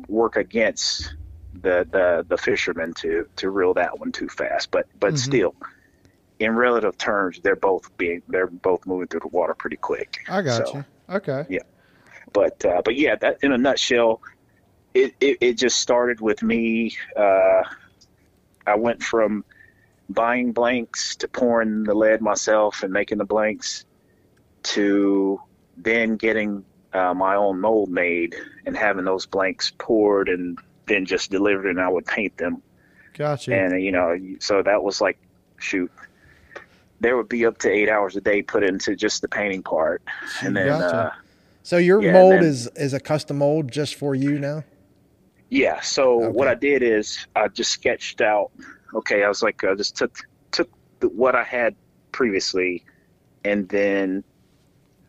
work 0.07 0.35
against 0.35 1.15
the, 1.53 1.87
the 1.91 2.25
the 2.29 2.37
fishermen 2.37 2.93
to 2.95 3.25
to 3.37 3.49
reel 3.49 3.73
that 3.73 3.99
one 3.99 4.11
too 4.11 4.29
fast 4.29 4.69
but 4.71 4.85
but 4.99 5.15
Mhm. 5.15 5.17
still 5.17 5.55
in 6.41 6.55
relative 6.55 6.97
terms 6.97 7.39
they're 7.43 7.55
both 7.55 7.95
being 7.97 8.21
they're 8.27 8.47
both 8.47 8.85
moving 8.85 9.07
through 9.07 9.19
the 9.19 9.27
water 9.27 9.53
pretty 9.53 9.77
quick 9.77 10.19
I 10.27 10.41
got 10.41 10.67
So, 10.67 10.73
you. 10.77 10.85
Okay. 11.09 11.45
Yeah. 11.49 11.59
But 12.33 12.63
uh, 12.65 12.81
but 12.83 12.95
yeah 12.95 13.15
that 13.17 13.37
in 13.43 13.51
a 13.51 13.57
nutshell 13.57 14.21
it, 14.93 15.13
it, 15.21 15.37
it 15.39 15.53
just 15.57 15.79
started 15.79 16.19
with 16.19 16.41
me 16.43 16.95
uh, 17.15 17.61
i 18.67 18.75
went 18.75 19.01
from 19.01 19.45
buying 20.09 20.51
blanks 20.51 21.15
to 21.17 21.27
pouring 21.27 21.83
the 21.83 21.93
lead 21.93 22.21
myself 22.21 22.83
and 22.83 22.91
making 22.91 23.17
the 23.19 23.25
blanks 23.25 23.85
to 24.63 25.39
then 25.77 26.15
getting 26.17 26.63
uh, 26.93 27.13
my 27.13 27.35
own 27.35 27.59
mold 27.59 27.89
made 27.89 28.35
and 28.65 28.75
having 28.75 29.05
those 29.05 29.25
blanks 29.25 29.71
poured 29.77 30.27
and 30.27 30.57
then 30.87 31.05
just 31.05 31.31
delivered 31.31 31.67
and 31.67 31.79
i 31.79 31.87
would 31.87 32.05
paint 32.05 32.35
them 32.37 32.61
Gotcha. 33.13 33.53
and 33.55 33.81
you 33.81 33.91
know 33.91 34.17
so 34.39 34.61
that 34.63 34.81
was 34.83 34.99
like 35.01 35.17
shoot 35.57 35.91
there 37.01 37.17
would 37.17 37.27
be 37.27 37.45
up 37.45 37.57
to 37.57 37.69
eight 37.69 37.89
hours 37.89 38.15
a 38.15 38.21
day 38.21 38.41
put 38.41 38.63
into 38.63 38.95
just 38.95 39.21
the 39.21 39.27
painting 39.27 39.63
part 39.63 40.01
and 40.43 40.55
then 40.55 40.67
Gotcha. 40.67 40.95
uh, 40.95 41.11
So 41.63 41.77
your 41.77 42.01
Yeah, 42.01 42.13
mold 42.13 42.33
then- 42.33 42.43
is 42.43 42.67
is 42.75 42.93
a 42.93 42.99
custom 42.99 43.37
mold 43.39 43.71
just 43.71 43.95
for 43.95 44.15
you 44.15 44.39
now? 44.39 44.63
Yeah. 45.49 45.81
So 45.81 46.23
Okay. 46.23 46.27
what 46.31 46.47
I 46.47 46.55
did 46.55 46.81
is 46.83 47.27
I 47.35 47.47
just 47.49 47.71
sketched 47.71 48.21
out. 48.21 48.51
Okay, 48.93 49.23
I 49.23 49.27
was 49.27 49.41
like, 49.43 49.63
I 49.63 49.73
just 49.75 49.95
took 49.97 50.15
took 50.51 50.69
the, 50.99 51.09
what 51.09 51.35
I 51.35 51.43
had 51.43 51.75
previously, 52.11 52.83
and 53.43 53.67
then 53.69 54.23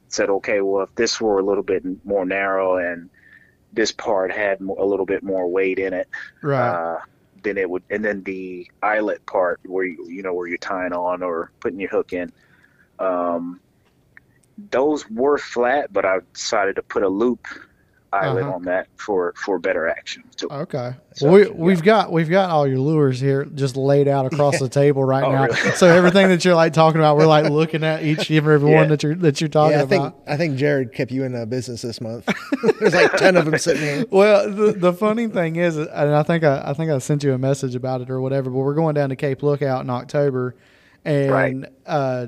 said, 0.09 0.29
okay, 0.31 0.61
well, 0.61 0.83
if 0.85 0.95
this 0.95 1.21
were 1.21 1.39
a 1.39 1.43
little 1.43 1.63
bit 1.63 1.83
more 2.05 2.25
narrow 2.25 2.77
and 2.77 3.09
this 3.73 3.91
part 3.93 4.31
had 4.31 4.61
a 4.61 4.85
little 4.85 5.07
bit 5.07 5.23
more 5.23 5.49
weight 5.49 5.79
in 5.79 5.93
it, 5.95 6.07
right. 6.43 6.69
uh, 6.69 6.99
then 7.43 7.59
it 7.59 7.69
would, 7.69 7.83
and 7.91 8.05
then 8.05 8.23
the 8.23 8.71
eyelet 8.83 9.25
part 9.27 9.61
where 9.65 9.85
you 9.85 10.07
you 10.09 10.23
know 10.23 10.35
where 10.35 10.47
you're 10.47 10.59
tying 10.59 10.93
on 10.93 11.23
or 11.23 11.51
putting 11.61 11.81
your 11.81 11.91
hook 11.91 12.13
in, 12.13 12.33
um, 12.99 13.61
those 14.71 15.09
were 15.11 15.39
flat, 15.39 15.93
but 15.93 16.05
I 16.05 16.19
decided 16.33 16.77
to 16.77 16.83
put 16.83 17.03
a 17.03 17.09
loop 17.09 17.47
eyelet 18.13 18.43
Uh-huh. 18.45 18.53
on 18.55 18.63
that 18.65 18.87
for 18.97 19.33
for 19.37 19.59
better 19.59 19.89
action. 19.89 20.23
So, 20.37 20.49
Okay. 20.51 20.95
So, 21.15 21.31
we, 21.31 21.43
yeah. 21.45 21.51
we've 21.55 21.83
got 21.83 22.13
we've 22.13 22.29
got 22.31 22.51
all 22.51 22.67
your 22.67 22.79
lures 22.79 23.21
here 23.21 23.45
just 23.47 23.77
laid 23.77 24.09
out 24.09 24.27
across 24.33 24.59
the 24.59 24.69
table 24.83 25.03
right 25.05 25.25
Oh, 25.25 25.33
now. 25.33 25.45
really? 25.45 25.57
So 25.77 25.87
everything 25.89 26.29
that 26.29 26.45
you're 26.45 26.55
like 26.55 26.73
talking 26.73 27.01
about, 27.01 27.17
we're 27.17 27.27
like 27.27 27.51
looking 27.51 27.85
at 27.85 28.03
each 28.03 28.31
and 28.31 28.37
every 28.49 28.71
Yeah. 28.71 28.77
one 28.77 28.89
that 28.89 29.03
you're 29.03 29.15
that 29.17 29.41
you're 29.41 29.49
talking 29.49 29.77
Yeah, 29.79 29.85
I 29.85 29.87
think 29.87 30.01
about. 30.07 30.19
I 30.27 30.37
think 30.37 30.57
Jared 30.57 30.93
kept 30.93 31.11
you 31.11 31.25
in 31.25 31.35
uh, 31.35 31.45
business 31.47 31.83
this 31.83 32.01
month. 32.01 32.29
There's 32.81 32.95
like 32.95 33.17
ten 33.17 33.37
of 33.37 33.45
them 33.47 33.59
sitting 33.59 33.83
here. 33.83 34.05
Well, 34.11 34.51
the, 34.53 34.73
the 34.73 34.93
funny 34.93 35.29
thing 35.29 35.57
is, 35.57 35.77
and 35.77 35.89
I 35.91 36.23
think 36.23 36.45
I, 36.45 36.63
I 36.67 36.73
think 36.75 36.91
I 36.91 36.99
sent 36.99 37.23
you 37.25 37.33
a 37.33 37.39
message 37.39 37.75
about 37.75 38.01
it 38.03 38.11
or 38.11 38.21
whatever. 38.21 38.51
But 38.51 38.59
we're 38.59 38.75
going 38.75 38.95
down 38.95 39.09
to 39.11 39.17
Cape 39.17 39.43
Lookout 39.43 39.83
in 39.83 39.91
October, 39.91 40.55
and 41.05 41.31
Right. 41.31 41.57
uh, 41.87 42.27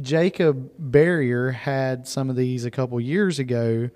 Jacob 0.00 0.70
Barrier 0.78 1.50
had 1.50 2.06
some 2.08 2.30
of 2.30 2.36
these 2.36 2.64
a 2.64 2.70
couple 2.70 2.98
years 3.00 3.38
ago, 3.38 3.90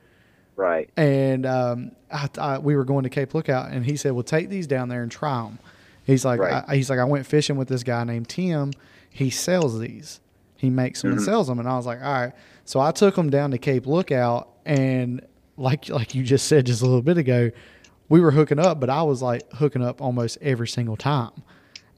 right. 0.56 0.90
and 0.96 1.46
um, 1.46 1.92
I, 2.10 2.28
I, 2.38 2.58
we 2.58 2.76
were 2.76 2.84
going 2.84 3.04
to 3.04 3.10
Cape 3.10 3.34
Lookout, 3.34 3.70
and 3.70 3.84
he 3.84 3.96
said, 3.96 4.12
"Well, 4.12 4.25
take 4.25 4.48
these 4.48 4.66
down 4.66 4.88
there 4.88 5.02
and 5.02 5.10
try 5.10 5.42
them." 5.42 5.58
He's 6.04 6.25
like, 6.25 6.38
Right. 6.38 6.64
I, 6.66 6.76
he's 6.76 6.88
like, 6.88 7.00
I 7.00 7.04
went 7.04 7.26
fishing 7.26 7.56
with 7.56 7.66
this 7.66 7.82
guy 7.82 8.04
named 8.04 8.28
Tim. 8.28 8.72
He 9.10 9.28
sells 9.28 9.80
these. 9.80 10.20
He 10.56 10.70
makes 10.70 11.02
them 11.02 11.12
and 11.12 11.20
sells 11.20 11.48
them, 11.48 11.58
and 11.58 11.68
I 11.68 11.76
was 11.76 11.84
like, 11.84 12.00
all 12.00 12.12
right. 12.12 12.32
So 12.64 12.80
I 12.80 12.92
took 12.92 13.14
them 13.16 13.28
down 13.28 13.50
to 13.50 13.58
Cape 13.58 13.86
Lookout, 13.86 14.48
and 14.64 15.20
like 15.56 15.88
like 15.88 16.14
you 16.14 16.22
just 16.22 16.46
said 16.46 16.66
just 16.66 16.82
a 16.82 16.86
little 16.86 17.02
bit 17.02 17.18
ago, 17.18 17.50
we 18.08 18.20
were 18.20 18.30
hooking 18.30 18.58
up, 18.58 18.80
but 18.80 18.88
I 18.88 19.02
was 19.02 19.20
like 19.20 19.50
hooking 19.52 19.82
up 19.82 20.00
almost 20.00 20.38
every 20.40 20.68
single 20.68 20.96
time. 20.96 21.42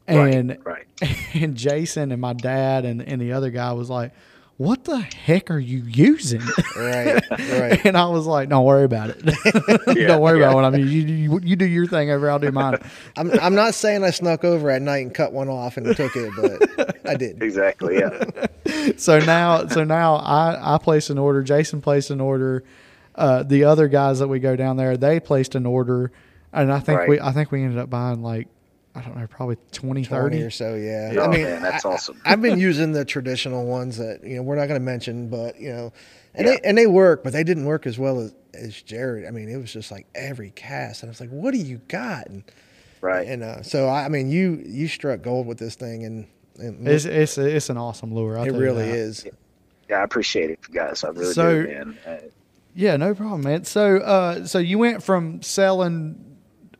And 0.06 0.58
right. 0.64 0.86
and 1.34 1.54
Jason 1.54 2.12
and 2.12 2.20
my 2.20 2.32
dad 2.32 2.84
and, 2.84 3.02
and 3.02 3.20
the 3.20 3.32
other 3.32 3.50
guy 3.50 3.72
was 3.72 3.90
like, 3.90 4.12
"What 4.58 4.84
the 4.84 4.98
heck 4.98 5.50
are 5.50 5.58
you 5.58 5.78
using?" 5.86 6.42
Right, 6.76 7.22
right. 7.30 7.80
and 7.86 7.96
I 7.96 8.06
was 8.08 8.26
like, 8.26 8.50
"Don't 8.50 8.64
worry 8.66 8.84
about 8.84 9.10
it. 9.10 9.22
Yeah, 9.96 10.08
Don't 10.08 10.20
worry 10.20 10.38
yeah. 10.40 10.46
about 10.50 10.54
what 10.56 10.64
I 10.66 10.70
mean. 10.70 10.86
You, 10.88 11.00
you 11.02 11.40
you 11.42 11.56
do 11.56 11.64
your 11.64 11.86
thing 11.86 12.10
over. 12.10 12.30
I'll 12.30 12.38
do 12.38 12.52
mine." 12.52 12.78
I'm 13.16 13.32
I'm 13.40 13.54
not 13.54 13.74
saying 13.74 14.04
I 14.04 14.10
snuck 14.10 14.44
over 14.44 14.70
at 14.70 14.82
night 14.82 14.98
and 14.98 15.14
cut 15.14 15.32
one 15.32 15.48
off 15.48 15.76
and 15.78 15.96
took 15.96 16.14
it, 16.14 16.32
but 16.36 17.08
I 17.08 17.14
did. 17.14 17.42
Exactly. 17.42 17.98
Yeah. 17.98 18.24
so 18.98 19.18
now, 19.20 19.66
so 19.66 19.82
now 19.84 20.16
I 20.16 20.74
I 20.74 20.78
placed 20.78 21.08
an 21.10 21.18
order. 21.18 21.42
Jason 21.42 21.80
placed 21.80 22.10
an 22.10 22.20
order. 22.20 22.62
Uh, 23.14 23.42
the 23.42 23.64
other 23.64 23.88
guys 23.88 24.18
that 24.20 24.28
we 24.28 24.38
go 24.38 24.54
down 24.54 24.76
there, 24.76 24.96
they 24.96 25.18
placed 25.18 25.54
an 25.56 25.66
order, 25.66 26.12
and 26.52 26.72
I 26.72 26.78
think 26.80 26.98
Right. 27.00 27.08
we 27.08 27.20
I 27.20 27.32
think 27.32 27.50
we 27.50 27.62
ended 27.62 27.78
up 27.78 27.90
buying 27.90 28.22
like 28.22 28.46
I 28.98 29.02
don't 29.02 29.16
know, 29.16 29.26
probably 29.26 29.56
20, 29.72 30.04
30. 30.04 30.20
20 30.36 30.42
or 30.42 30.50
so, 30.50 30.74
yeah. 30.74 31.12
Oh, 31.16 31.24
I 31.24 31.28
mean, 31.28 31.42
man, 31.44 31.62
that's 31.62 31.84
I, 31.84 31.90
awesome. 31.90 32.20
I've 32.26 32.42
been 32.42 32.58
using 32.58 32.92
the 32.92 33.04
traditional 33.04 33.66
ones 33.66 33.96
that 33.98 34.24
you 34.24 34.36
know 34.36 34.42
we're 34.42 34.56
not 34.56 34.66
going 34.68 34.80
to 34.80 34.84
mention, 34.84 35.28
but 35.28 35.58
you 35.60 35.70
know, 35.72 35.92
and 36.34 36.46
Yeah. 36.46 36.54
they 36.54 36.60
and 36.64 36.78
they 36.78 36.86
work, 36.86 37.22
but 37.24 37.32
they 37.32 37.44
didn't 37.44 37.64
work 37.64 37.86
as 37.86 37.98
well 37.98 38.20
as 38.20 38.34
as 38.54 38.80
Jared. 38.82 39.26
I 39.26 39.30
mean, 39.30 39.48
it 39.48 39.56
was 39.56 39.72
just 39.72 39.90
like 39.90 40.06
every 40.14 40.50
cast, 40.50 41.02
and 41.02 41.08
I 41.08 41.12
was 41.12 41.20
like, 41.20 41.30
"What 41.30 41.52
do 41.52 41.58
you 41.58 41.80
got?" 41.88 42.26
And 42.28 42.42
Right. 43.00 43.28
and 43.28 43.42
uh, 43.44 43.62
so 43.62 43.86
I, 43.86 44.06
I 44.06 44.08
mean, 44.08 44.28
you 44.28 44.62
you 44.66 44.88
struck 44.88 45.22
gold 45.22 45.46
with 45.46 45.58
this 45.58 45.76
thing, 45.76 46.04
and, 46.04 46.26
and 46.58 46.88
It's 46.88 47.04
it's 47.04 47.38
it's 47.38 47.70
an 47.70 47.76
awesome 47.76 48.12
lure. 48.12 48.36
I'll 48.38 48.44
it 48.46 48.52
really 48.58 48.86
that. 48.86 48.94
is. 48.96 49.26
Yeah, 49.88 50.00
I 50.00 50.02
appreciate 50.02 50.50
it, 50.50 50.58
guys. 50.72 51.04
I 51.04 51.08
really 51.10 51.32
So- 51.32 51.62
do, 51.62 51.68
man. 51.68 51.98
Uh, 52.06 52.16
Yeah, 52.74 52.96
no 52.96 53.14
problem, 53.14 53.42
man. 53.42 53.64
So, 53.64 53.96
uh, 53.96 54.44
so 54.46 54.58
you 54.58 54.78
went 54.78 55.02
from 55.02 55.42
selling, 55.42 56.27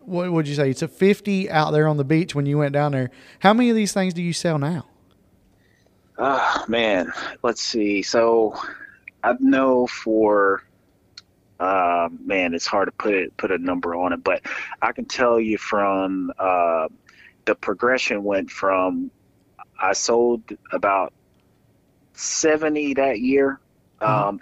what 0.09 0.33
would 0.33 0.49
you 0.49 0.55
say, 0.55 0.73
to 0.75 0.89
fifty 0.89 1.51
out 1.51 1.71
there 1.73 1.87
on 1.87 1.97
the 1.97 2.05
beach 2.05 2.35
when 2.35 2.47
you 2.47 2.59
went 2.59 2.73
down 2.73 2.93
there. 2.93 3.11
How 3.41 3.53
many 3.53 3.71
of 3.71 3.77
these 3.77 3.93
things 3.93 4.15
do 4.15 4.23
you 4.23 4.33
sell 4.33 4.59
now? 4.59 4.87
Ah, 6.19 6.65
man. 6.69 7.13
Let's 7.43 7.63
see. 7.63 8.03
So, 8.03 8.61
I 9.23 9.35
know 9.39 9.87
for, 9.87 10.65
uh, 11.61 12.09
man, 12.25 12.55
it's 12.55 12.67
hard 12.67 12.89
to 12.89 12.93
put 12.93 13.15
it 13.15 13.37
put 13.37 13.51
a 13.51 13.59
number 13.59 13.95
on 13.95 14.13
it, 14.13 14.25
but 14.25 14.43
I 14.83 14.93
can 14.93 15.05
tell 15.05 15.39
you 15.39 15.59
from 15.59 16.33
uh, 16.39 16.89
the 17.45 17.55
progression 17.55 18.25
went 18.25 18.51
from 18.51 19.11
I 19.81 19.93
sold 19.93 20.43
about 20.73 21.13
seventy 22.15 22.95
that 22.95 23.21
year. 23.21 23.61
Uh-huh. 24.01 24.29
Um, 24.29 24.41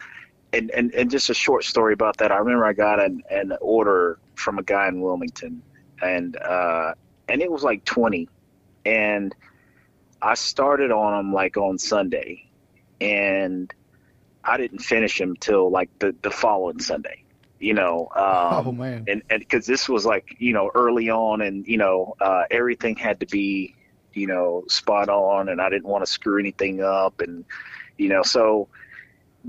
and, 0.56 0.70
and, 0.70 0.94
and 0.94 1.10
just 1.10 1.30
a 1.30 1.34
short 1.34 1.64
story 1.64 1.92
about 1.92 2.16
that. 2.18 2.32
I 2.32 2.36
remember 2.38 2.64
I 2.64 2.72
got 2.72 3.00
an, 3.00 3.22
an 3.30 3.52
order 3.60 4.18
from 4.34 4.58
a 4.58 4.62
guy 4.62 4.88
in 4.88 5.00
Wilmington, 5.00 5.62
and 6.02 6.36
uh, 6.36 6.94
and 7.28 7.42
it 7.42 7.50
was 7.50 7.62
like 7.62 7.84
twenty, 7.84 8.28
and 8.84 9.34
I 10.22 10.34
started 10.34 10.90
on 10.90 11.16
them 11.16 11.32
like 11.32 11.56
on 11.56 11.78
Sunday, 11.78 12.48
and 13.00 13.72
I 14.44 14.56
didn't 14.56 14.80
finish 14.80 15.18
them 15.18 15.36
till 15.36 15.70
like 15.70 15.90
the, 15.98 16.14
the 16.22 16.30
following 16.30 16.80
Sunday. 16.80 17.22
You 17.58 17.74
know, 17.74 18.08
um, 18.14 18.68
oh 18.68 18.72
man, 18.72 19.04
and 19.08 19.22
and 19.30 19.40
because 19.40 19.66
this 19.66 19.88
was 19.88 20.04
like 20.04 20.36
you 20.38 20.52
know 20.52 20.70
early 20.74 21.10
on, 21.10 21.40
and 21.40 21.66
you 21.66 21.78
know 21.78 22.14
uh, 22.20 22.44
everything 22.50 22.96
had 22.96 23.20
to 23.20 23.26
be 23.26 23.74
you 24.12 24.26
know 24.26 24.64
spot 24.68 25.08
on, 25.08 25.48
and 25.48 25.60
I 25.60 25.70
didn't 25.70 25.86
want 25.86 26.04
to 26.04 26.10
screw 26.10 26.38
anything 26.38 26.82
up, 26.82 27.20
and 27.20 27.44
you 27.96 28.08
know 28.08 28.22
so. 28.22 28.68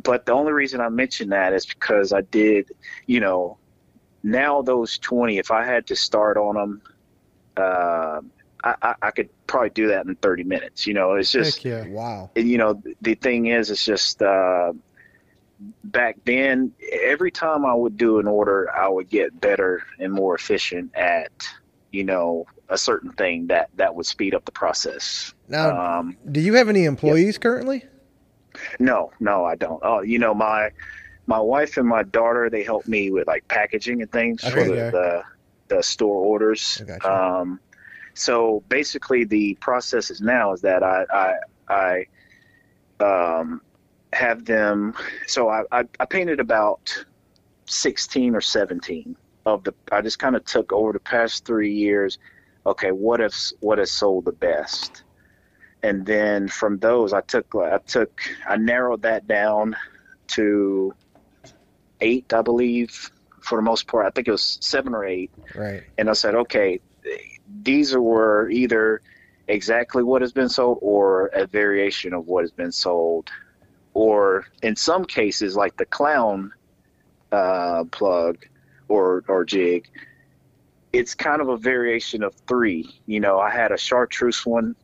But 0.03 0.25
the 0.25 0.33
only 0.33 0.51
reason 0.51 0.79
I 0.79 0.89
mention 0.89 1.29
that 1.29 1.53
is 1.53 1.65
because 1.65 2.13
I 2.13 2.21
did, 2.21 2.71
you 3.07 3.19
know, 3.19 3.57
now 4.23 4.61
those 4.61 4.97
twenty. 4.97 5.37
If 5.37 5.51
I 5.51 5.65
had 5.65 5.87
to 5.87 5.95
start 5.95 6.37
on 6.37 6.55
them, 6.55 6.81
uh, 7.55 8.21
I, 8.63 8.75
I, 8.81 8.95
I 9.01 9.11
could 9.11 9.29
probably 9.47 9.69
do 9.71 9.87
that 9.87 10.05
in 10.05 10.15
thirty 10.15 10.43
minutes. 10.43 10.85
You 10.85 10.93
know, 10.93 11.13
it's 11.13 11.31
just 11.31 11.65
yeah. 11.65 11.87
Wow. 11.87 12.29
and 12.35 12.47
you 12.47 12.57
know 12.57 12.81
the 13.01 13.15
thing 13.15 13.47
is 13.47 13.71
it's 13.71 13.83
just 13.83 14.21
uh 14.21 14.73
back 15.83 16.17
then 16.25 16.71
every 17.01 17.31
time 17.31 17.65
i 17.65 17.73
would 17.73 17.97
do 17.97 18.19
an 18.19 18.27
order 18.27 18.71
i 18.75 18.87
would 18.87 19.09
get 19.09 19.41
better 19.41 19.81
and 19.97 20.13
more 20.13 20.35
efficient 20.35 20.95
at 20.95 21.31
you 21.91 22.03
know 22.03 22.45
a 22.69 22.77
certain 22.77 23.11
thing 23.13 23.47
that 23.47 23.67
that 23.75 23.95
would 23.95 24.05
speed 24.05 24.35
up 24.35 24.45
the 24.45 24.51
process 24.51 25.33
Now, 25.47 25.99
um 25.99 26.17
do 26.31 26.39
you 26.41 26.53
have 26.53 26.69
any 26.69 26.85
employees 26.85 27.39
currently? 27.39 27.83
No 28.79 29.11
no 29.19 29.45
i 29.45 29.55
don't. 29.55 29.79
Oh 29.83 30.01
you 30.01 30.19
know 30.19 30.33
my 30.33 30.71
my 31.27 31.39
wife 31.39 31.77
and 31.77 31.87
my 31.87 32.03
daughter 32.03 32.49
they 32.49 32.63
help 32.63 32.87
me 32.87 33.11
with 33.11 33.27
like 33.27 33.47
packaging 33.47 34.01
and 34.01 34.11
things 34.11 34.41
for 34.47 34.59
Okay. 34.61 34.75
the, 34.91 34.91
the 34.91 35.23
the 35.75 35.83
store 35.83 36.21
orders. 36.21 36.81
Gotcha. 36.85 37.09
um 37.11 37.59
so 38.13 38.63
basically 38.69 39.25
the 39.25 39.55
process 39.61 40.09
is 40.09 40.21
now 40.21 40.53
is 40.53 40.61
that 40.61 40.81
i 40.83 41.05
i 41.69 42.05
i 42.99 43.03
um 43.03 43.61
have 44.13 44.45
them 44.45 44.93
so 45.27 45.49
i 45.49 45.63
i, 45.71 45.83
I 45.99 46.05
painted 46.05 46.39
about 46.39 47.05
16 47.67 48.33
or 48.35 48.41
17 48.41 49.15
of 49.45 49.63
the 49.63 49.73
i 49.91 50.01
just 50.01 50.19
kind 50.19 50.35
of 50.35 50.45
took 50.45 50.71
over 50.71 50.93
the 50.93 50.99
past 50.99 51.45
three 51.45 51.73
years. 51.73 52.17
Okay 52.65 52.91
what 52.91 53.21
if 53.21 53.51
what 53.59 53.77
has 53.77 53.91
sold 53.91 54.25
the 54.25 54.31
best 54.31 55.03
and 55.87 56.05
then 56.05 56.47
from 56.47 56.77
those 56.79 57.13
i 57.13 57.21
took 57.21 57.53
i 57.55 57.77
took 57.87 58.21
i 58.47 58.55
narrowed 58.57 59.01
that 59.01 59.27
down 59.27 59.75
to 60.27 60.93
eight 62.01 62.31
i 62.33 62.41
believe 62.41 63.09
for 63.47 63.57
the 63.57 63.61
most 63.61 63.87
part. 63.87 64.05
I 64.05 64.09
think 64.09 64.27
it 64.27 64.31
was 64.31 64.57
seven 64.61 64.93
or 64.93 65.05
eight. 65.05 65.31
Right. 65.55 65.83
and 65.97 66.09
i 66.09 66.13
said 66.13 66.35
okay 66.35 66.79
these 67.63 67.95
were 67.95 68.49
either 68.49 69.01
exactly 69.47 70.03
what 70.03 70.21
has 70.21 70.33
been 70.33 70.49
sold 70.49 70.79
or 70.81 71.27
a 71.27 71.47
variation 71.47 72.13
of 72.13 72.27
what 72.27 72.43
has 72.43 72.51
been 72.51 72.73
sold. 72.73 73.29
Or 73.93 74.45
in 74.61 74.75
some 74.75 75.05
cases 75.05 75.55
like 75.55 75.77
the 75.77 75.85
clown 75.85 76.51
uh, 77.31 77.85
plug 77.85 78.45
or 78.89 79.23
or 79.27 79.43
jig 79.43 79.89
it's 80.93 81.13
kind 81.13 81.41
of 81.41 81.49
a 81.49 81.57
variation 81.57 82.23
of 82.23 82.33
three. 82.47 83.01
You 83.05 83.19
know 83.21 83.39
i 83.39 83.49
had 83.49 83.71
a 83.71 83.77
chartreuse 83.77 84.45
one 84.45 84.75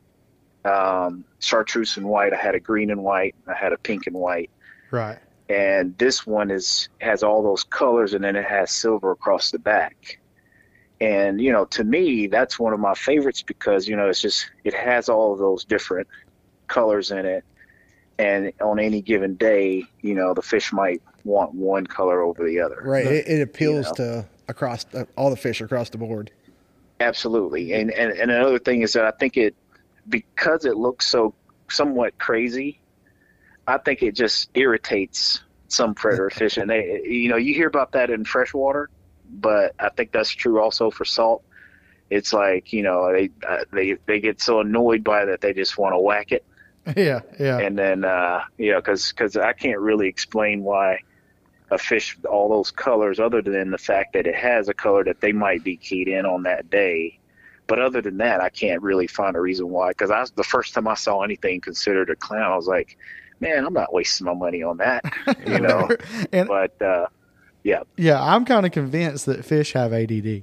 um, 0.64 1.24
chartreuse 1.40 1.96
and 1.96 2.06
white 2.06 2.32
i 2.32 2.36
had 2.36 2.54
a 2.54 2.60
green 2.60 2.90
and 2.90 3.02
white 3.02 3.34
i 3.46 3.54
had 3.54 3.72
a 3.72 3.78
pink 3.78 4.06
and 4.06 4.16
white 4.16 4.50
Right. 4.90 5.18
and 5.48 5.96
this 5.98 6.26
one 6.26 6.50
is 6.50 6.88
has 7.00 7.22
all 7.22 7.42
those 7.42 7.64
colors 7.64 8.14
and 8.14 8.24
then 8.24 8.36
it 8.36 8.44
has 8.46 8.70
silver 8.70 9.10
across 9.10 9.50
the 9.50 9.58
back 9.58 10.18
and 11.00 11.40
you 11.40 11.52
know 11.52 11.64
to 11.66 11.84
me 11.84 12.28
that's 12.28 12.58
one 12.58 12.72
of 12.72 12.80
my 12.80 12.94
favorites 12.94 13.42
because 13.42 13.86
you 13.88 13.96
know 13.96 14.08
it's 14.08 14.20
just 14.20 14.50
it 14.62 14.72
has 14.74 15.08
all 15.08 15.32
of 15.32 15.38
those 15.38 15.64
different 15.64 16.06
colors 16.68 17.10
in 17.10 17.26
it 17.26 17.44
and 18.18 18.52
on 18.60 18.78
any 18.78 19.02
given 19.02 19.34
day 19.34 19.82
you 20.00 20.14
know 20.14 20.32
the 20.32 20.40
fish 20.42 20.72
might 20.72 21.02
want 21.24 21.52
one 21.52 21.86
color 21.86 22.22
over 22.22 22.44
the 22.46 22.60
other 22.60 22.80
Right. 22.84 23.04
It, 23.06 23.26
it 23.26 23.42
appeals 23.42 23.86
know. 23.98 24.22
to 24.22 24.26
across 24.46 24.86
uh, 24.94 25.04
all 25.16 25.30
the 25.30 25.36
fish 25.36 25.60
across 25.60 25.90
the 25.90 25.98
board. 25.98 26.30
Absolutely, 27.00 27.72
and, 27.72 27.90
and 27.90 28.12
and 28.12 28.30
another 28.30 28.58
thing 28.58 28.82
is 28.82 28.92
that 28.92 29.04
I 29.04 29.10
think 29.10 29.36
it 29.36 29.54
because 30.08 30.64
it 30.64 30.76
looks 30.76 31.06
so 31.06 31.34
somewhat 31.68 32.18
crazy. 32.18 32.80
I 33.66 33.78
think 33.78 34.02
it 34.02 34.14
just 34.14 34.50
irritates 34.54 35.40
some 35.68 35.94
predator 35.94 36.30
fish, 36.30 36.56
and 36.56 36.68
they 36.70 37.02
you 37.04 37.28
know 37.28 37.36
you 37.36 37.54
hear 37.54 37.68
about 37.68 37.92
that 37.92 38.10
in 38.10 38.24
freshwater, 38.24 38.90
but 39.30 39.74
I 39.78 39.88
think 39.90 40.12
that's 40.12 40.30
true 40.30 40.60
also 40.60 40.90
for 40.90 41.04
salt. 41.04 41.42
It's 42.10 42.32
like 42.32 42.72
you 42.72 42.82
know 42.82 43.12
they 43.12 43.30
uh, 43.46 43.64
they 43.72 43.96
they 44.06 44.20
get 44.20 44.40
so 44.40 44.60
annoyed 44.60 45.02
by 45.02 45.22
it 45.22 45.26
that 45.26 45.40
they 45.40 45.52
just 45.52 45.78
want 45.78 45.94
to 45.94 45.98
whack 45.98 46.32
it, 46.32 46.44
Yeah, 46.96 47.20
yeah. 47.40 47.58
and 47.58 47.78
then 47.78 48.04
uh, 48.04 48.42
you 48.58 48.72
know 48.72 48.78
because 48.78 49.10
because 49.10 49.36
I 49.36 49.52
can't 49.52 49.80
really 49.80 50.08
explain 50.08 50.62
why 50.62 51.00
a 51.70 51.78
fish 51.78 52.18
all 52.28 52.48
those 52.48 52.70
colors 52.70 53.18
other 53.18 53.40
than 53.40 53.70
the 53.70 53.78
fact 53.78 54.12
that 54.12 54.26
it 54.26 54.34
has 54.34 54.68
a 54.68 54.74
color 54.74 55.02
that 55.04 55.20
they 55.20 55.32
might 55.32 55.64
be 55.64 55.76
keyed 55.76 56.08
in 56.08 56.26
on 56.26 56.42
that 56.42 56.68
day. 56.70 57.18
But 57.66 57.78
other 57.78 58.02
than 58.02 58.18
that, 58.18 58.40
I 58.40 58.50
can't 58.50 58.82
really 58.82 59.06
find 59.06 59.36
a 59.36 59.40
reason 59.40 59.70
why. 59.70 59.90
Because 59.90 60.10
I 60.10 60.24
the 60.34 60.44
first 60.44 60.74
time 60.74 60.86
I 60.86 60.94
saw 60.94 61.22
anything 61.22 61.60
considered 61.60 62.10
a 62.10 62.16
clown, 62.16 62.52
I 62.52 62.56
was 62.56 62.66
like, 62.66 62.98
man, 63.40 63.64
I'm 63.64 63.72
not 63.72 63.92
wasting 63.92 64.26
my 64.26 64.34
money 64.34 64.62
on 64.62 64.78
that, 64.78 65.04
you 65.46 65.60
know. 65.60 65.88
and 66.32 66.48
but 66.48 66.80
uh, 66.82 67.06
yeah, 67.62 67.82
yeah, 67.96 68.22
I'm 68.22 68.44
kind 68.44 68.66
of 68.66 68.72
convinced 68.72 69.26
that 69.26 69.44
fish 69.44 69.72
have 69.72 69.92
ADD. 69.92 70.42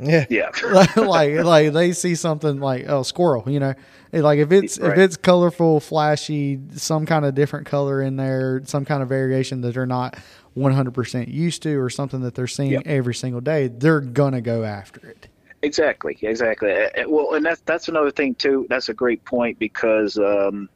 Yeah. 0.00 0.26
yeah, 0.28 0.50
like 0.96 1.34
like 1.36 1.72
they 1.72 1.92
see 1.92 2.14
something 2.16 2.58
like 2.60 2.86
oh 2.88 3.02
squirrel, 3.04 3.44
you 3.46 3.60
know, 3.60 3.74
like 4.12 4.38
if 4.38 4.50
it's 4.50 4.78
if 4.78 4.98
it's 4.98 5.16
colorful, 5.16 5.80
flashy, 5.80 6.58
some 6.72 7.06
kind 7.06 7.24
of 7.24 7.34
different 7.34 7.66
color 7.66 8.02
in 8.02 8.16
there, 8.16 8.62
some 8.64 8.84
kind 8.84 9.02
of 9.02 9.08
variation 9.08 9.60
that 9.60 9.74
they're 9.74 9.86
not 9.86 10.16
100% 10.56 11.32
used 11.32 11.62
to, 11.62 11.78
or 11.78 11.90
something 11.90 12.20
that 12.20 12.34
they're 12.34 12.46
seeing 12.46 12.72
Yep. 12.72 12.82
every 12.86 13.14
single 13.14 13.40
day, 13.40 13.68
they're 13.68 14.00
gonna 14.00 14.40
go 14.40 14.64
after 14.64 15.06
it. 15.06 15.28
Exactly, 15.64 16.18
exactly. 16.22 16.72
Uh, 16.72 16.88
uh, 17.02 17.04
Well, 17.08 17.34
and 17.34 17.46
that's 17.46 17.62
that's 17.62 17.88
another 17.88 18.10
thing 18.10 18.34
too. 18.34 18.66
That's 18.68 18.88
a 18.90 18.94
great 18.94 19.24
point 19.24 19.58
because 19.58 20.18
um, 20.18 20.68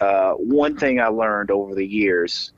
uh, 0.00 0.32
one 0.34 0.76
thing 0.76 1.00
I 1.00 1.08
learned 1.08 1.50
over 1.50 1.74
the 1.74 1.86
years, 1.86 2.52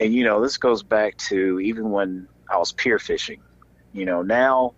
and 0.00 0.14
you 0.14 0.24
know, 0.24 0.42
this 0.42 0.58
goes 0.58 0.82
back 0.84 1.16
to 1.28 1.60
even 1.60 1.90
when 1.90 2.28
I 2.50 2.58
was 2.58 2.72
pier 2.72 2.98
fishing. 2.98 3.42
You 3.92 4.06
know, 4.06 4.22
now 4.22 4.74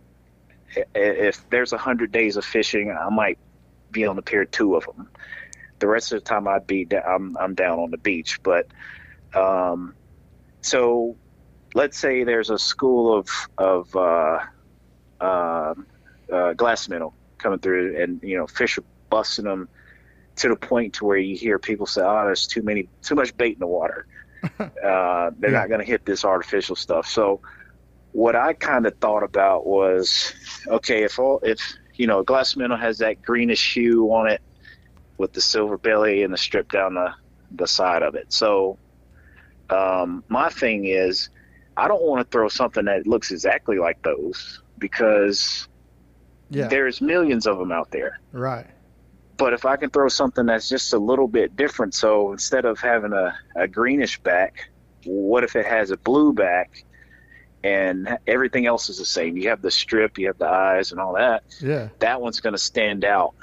if 0.95 1.45
there's 1.51 1.73
a 1.73 1.79
hundred 1.79 2.13
days 2.13 2.37
of 2.37 2.45
fishing, 2.45 2.91
I 2.91 3.11
might 3.11 3.39
be 3.93 4.07
on 4.07 4.17
the 4.17 4.23
pier 4.23 4.47
two 4.47 4.77
of 4.77 4.87
them. 4.87 5.11
The 5.81 5.89
rest 5.89 6.13
of 6.13 6.19
the 6.21 6.25
time, 6.25 6.49
I'd 6.49 6.67
be 6.67 6.87
da- 6.87 7.03
I'm 7.03 7.37
I'm 7.39 7.55
down 7.55 7.81
on 7.81 7.91
the 7.93 7.99
beach. 7.99 8.41
But 8.45 8.67
um, 9.35 9.95
so 10.63 11.19
let's 11.75 11.99
say 11.99 12.25
there's 12.25 12.51
a 12.51 12.59
school 12.59 13.19
of 13.19 13.29
of 13.59 13.97
uh, 13.97 14.41
um 15.21 15.87
uh, 16.33 16.53
glass 16.55 16.89
minnow 16.89 17.15
coming 17.39 17.59
through, 17.59 18.01
and 18.03 18.21
you 18.23 18.37
know 18.37 18.47
fish 18.47 18.79
are 18.79 18.85
busting 19.11 19.45
them 19.45 19.69
to 20.37 20.49
the 20.49 20.57
point 20.57 20.95
to 20.95 21.05
where 21.05 21.19
you 21.19 21.37
hear 21.37 21.59
people 21.59 21.87
say, 21.87 22.03
"Oh, 22.03 22.25
there's 22.25 22.47
too 22.47 22.63
many, 22.63 22.91
too 23.03 23.15
much 23.15 23.37
bait 23.37 23.55
in 23.55 23.61
the 23.61 23.67
water. 23.67 24.07
uh, 24.85 25.31
they're 25.39 25.51
Yeah. 25.51 25.53
not 25.53 25.69
going 25.69 25.81
to 25.81 25.87
hit 25.87 26.05
this 26.07 26.25
artificial 26.25 26.77
stuff." 26.77 27.07
So, 27.07 27.41
what 28.13 28.37
I 28.37 28.55
kind 28.55 28.87
of 28.87 28.95
thought 29.01 29.23
about 29.25 29.67
was, 29.67 30.33
okay, 30.69 31.05
if 31.05 31.19
all 31.19 31.41
if 31.43 31.61
you 31.97 32.07
know 32.07 32.23
glass 32.23 32.57
minnow 32.57 32.77
has 32.77 32.99
that 32.99 33.23
greenish 33.23 33.75
hue 33.75 34.07
on 34.13 34.29
it 34.29 34.41
with 35.19 35.33
the 35.33 35.41
silver 35.41 35.79
belly 35.79 36.23
and 36.23 36.33
the 36.33 36.39
strip 36.39 36.71
down 36.71 36.95
the 36.95 37.15
the 37.51 37.67
side 37.67 38.03
of 38.03 38.15
it, 38.15 38.33
so 38.33 38.79
um, 39.71 40.25
my 40.29 40.49
thing 40.51 40.87
is, 40.87 41.31
I 41.77 41.89
don't 41.89 42.03
want 42.03 42.21
to 42.21 42.29
throw 42.31 42.49
something 42.49 42.87
that 42.87 43.07
looks 43.07 43.31
exactly 43.31 43.79
like 43.79 43.99
those 44.03 44.63
because 44.79 45.68
Yeah, 46.51 46.69
there's 46.69 47.01
millions 47.01 47.47
of 47.47 47.59
them 47.59 47.73
out 47.73 47.91
there. 47.91 48.21
right. 48.33 48.67
But 49.37 49.53
if 49.53 49.65
I 49.65 49.77
can 49.77 49.89
throw 49.91 50.09
something 50.09 50.47
that's 50.47 50.69
just 50.69 50.93
a 50.93 50.99
little 50.99 51.29
bit 51.29 51.55
different, 51.57 51.95
so 51.95 52.33
instead 52.33 52.65
of 52.65 52.81
having 52.81 53.13
a, 53.13 53.39
a 53.55 53.69
greenish 53.69 54.19
back, 54.19 54.69
what 55.05 55.45
if 55.45 55.55
it 55.55 55.65
has 55.65 55.93
a 55.93 55.97
blue 55.97 56.33
back 56.33 56.85
and 57.63 58.19
everything 58.27 58.67
else 58.67 58.89
is 58.89 58.99
the 58.99 59.05
same? 59.05 59.37
You 59.37 59.49
have 59.51 59.63
the 59.63 59.71
strip, 59.71 60.19
you 60.19 60.27
have 60.27 60.39
the 60.39 60.49
eyes, 60.49 60.91
and 60.91 61.01
all 61.01 61.13
that. 61.15 61.45
Yeah, 61.61 61.91
That 62.01 62.21
one's 62.21 62.41
going 62.41 62.55
to 62.55 62.59
stand 62.59 63.05
out 63.05 63.35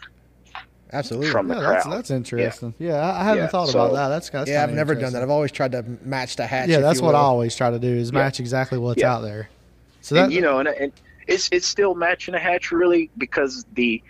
Absolutely. 0.91 1.29
from 1.29 1.47
the 1.47 1.55
yeah, 1.55 1.59
crowd. 1.61 1.73
that's 1.75 1.85
that's 1.87 2.11
interesting. 2.11 2.73
Yeah, 2.77 2.95
I, 2.95 3.21
I 3.21 3.23
haven't 3.23 3.43
Yeah, 3.45 3.47
thought 3.47 3.69
so- 3.69 3.79
about 3.85 3.93
that. 3.93 4.07
That's, 4.09 4.29
that's 4.29 4.49
yeah, 4.49 4.63
I've 4.63 4.73
never 4.73 4.95
done 4.95 5.13
that. 5.13 5.21
I've 5.23 5.29
always 5.29 5.51
tried 5.53 5.71
to 5.73 5.83
match 6.03 6.35
the 6.35 6.45
hatch. 6.45 6.67
yeah, 6.69 6.79
that's 6.79 6.99
you 6.99 7.05
what 7.05 7.15
I 7.15 7.19
always 7.19 7.55
try 7.55 7.69
to 7.71 7.79
do 7.79 7.87
is 7.87 8.09
Yeah. 8.11 8.19
match 8.19 8.39
exactly 8.41 8.77
what's 8.77 8.99
Yeah. 9.01 9.13
out 9.15 9.21
there. 9.21 9.49
So 10.01 10.15
that 10.15 10.25
and, 10.25 10.33
you 10.33 10.41
know, 10.41 10.59
and, 10.59 10.67
and 10.67 10.91
it's 11.27 11.49
it's 11.51 11.67
still 11.67 11.95
matching 11.95 12.33
the 12.33 12.39
hatch 12.39 12.71
really 12.71 13.11
because 13.17 13.65
the 13.73 14.01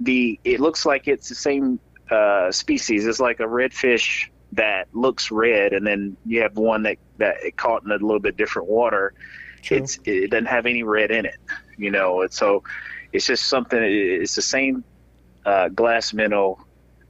the 0.00 0.38
it 0.44 0.60
looks 0.60 0.84
like 0.86 1.08
it's 1.08 1.28
the 1.28 1.34
same 1.34 1.80
uh, 2.10 2.50
species. 2.50 3.06
It's 3.06 3.20
like 3.20 3.40
a 3.40 3.44
redfish 3.44 4.24
that 4.52 4.86
looks 4.92 5.30
red, 5.30 5.72
and 5.72 5.86
then 5.86 6.16
you 6.26 6.42
have 6.42 6.56
one 6.56 6.82
that 6.84 6.98
that 7.18 7.36
it 7.42 7.56
caught 7.56 7.82
in 7.84 7.90
a 7.90 7.94
little 7.94 8.20
bit 8.20 8.36
different 8.36 8.68
water. 8.68 9.12
True. 9.62 9.78
It's 9.78 9.98
it 10.04 10.30
doesn't 10.30 10.46
have 10.46 10.66
any 10.66 10.82
red 10.82 11.10
in 11.10 11.24
it, 11.26 11.36
you 11.78 11.90
know. 11.90 12.22
And 12.22 12.32
so 12.32 12.62
it's 13.12 13.26
just 13.26 13.44
something. 13.48 13.78
It's 13.82 14.34
the 14.34 14.42
same 14.42 14.84
uh, 15.46 15.68
glass 15.68 16.12
minnow 16.12 16.56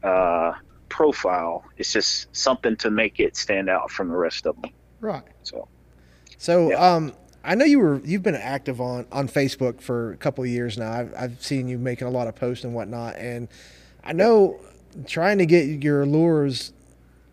uh, 0.03 0.53
profile. 0.89 1.65
It's 1.77 1.93
just 1.93 2.29
something 2.37 2.77
to 2.79 2.91
make 2.91 3.19
it 3.21 3.37
stand 3.37 3.69
out 3.71 3.91
from 3.91 4.09
the 4.09 4.17
rest 4.17 4.47
of 4.47 4.61
them. 4.61 4.71
right. 5.01 5.25
So 5.43 5.69
So, 6.39 6.71
Yeah. 6.71 6.77
um, 6.77 7.15
I 7.45 7.55
know 7.55 7.65
you 7.65 7.81
were 7.81 8.01
you've 8.05 8.23
been 8.23 8.35
active 8.37 8.81
on 8.81 9.07
on 9.13 9.29
Facebook 9.29 9.81
for 9.81 10.13
a 10.13 10.17
couple 10.17 10.45
of 10.45 10.51
years 10.51 10.79
now. 10.79 10.93
I've 10.93 11.15
I've 11.19 11.43
seen 11.43 11.69
you 11.69 11.79
making 11.79 12.07
a 12.07 12.11
lot 12.11 12.27
of 12.29 12.35
posts 12.37 12.65
and 12.65 12.75
whatnot, 12.75 13.17
and 13.17 13.49
I 14.05 14.13
know 14.13 14.61
trying 15.07 15.39
to 15.39 15.47
get 15.47 15.83
your 15.83 16.05
lures 16.07 16.73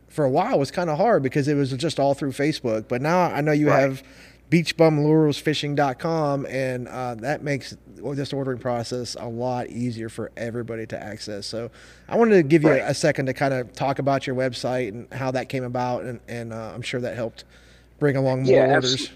for 0.08 0.26
a 0.26 0.30
while 0.30 0.58
was 0.58 0.72
kind 0.72 0.90
of 0.90 0.98
hard 0.98 1.22
because 1.22 1.48
it 1.48 1.54
was 1.56 1.72
just 1.74 2.00
all 2.00 2.14
through 2.16 2.32
Facebook. 2.32 2.88
But 2.88 3.02
now 3.02 3.20
I 3.22 3.42
know 3.42 3.52
you 3.52 3.68
Right. 3.70 3.82
have 3.82 4.02
beachbumluresfishing.com, 4.50 6.46
and 6.48 6.88
uh, 6.88 7.16
that 7.16 7.44
makes 7.44 7.76
this 7.98 8.34
ordering 8.34 8.58
process 8.60 9.16
a 9.20 9.28
lot 9.28 9.68
easier 9.70 10.10
for 10.10 10.32
everybody 10.38 10.86
to 10.88 11.02
access. 11.02 11.46
So 11.46 11.70
I 12.08 12.16
wanted 12.18 12.36
to 12.38 12.44
give 12.44 12.64
you 12.64 12.70
Right. 12.70 12.82
a 12.84 12.94
second 12.94 13.28
to 13.28 13.34
kind 13.34 13.54
of 13.54 13.74
talk 13.74 14.00
about 14.00 14.26
your 14.26 14.36
website 14.36 14.90
and 14.90 15.08
how 15.14 15.30
that 15.32 15.50
came 15.50 15.64
about, 15.64 16.04
and, 16.04 16.20
and 16.28 16.52
uh, 16.54 16.72
I'm 16.74 16.82
sure 16.82 17.00
that 17.02 17.16
helped 17.16 17.44
bring 18.00 18.16
along 18.16 18.44
more 18.44 18.54
Yeah, 18.56 18.74
orders. 18.76 18.96
abso- 19.08 19.12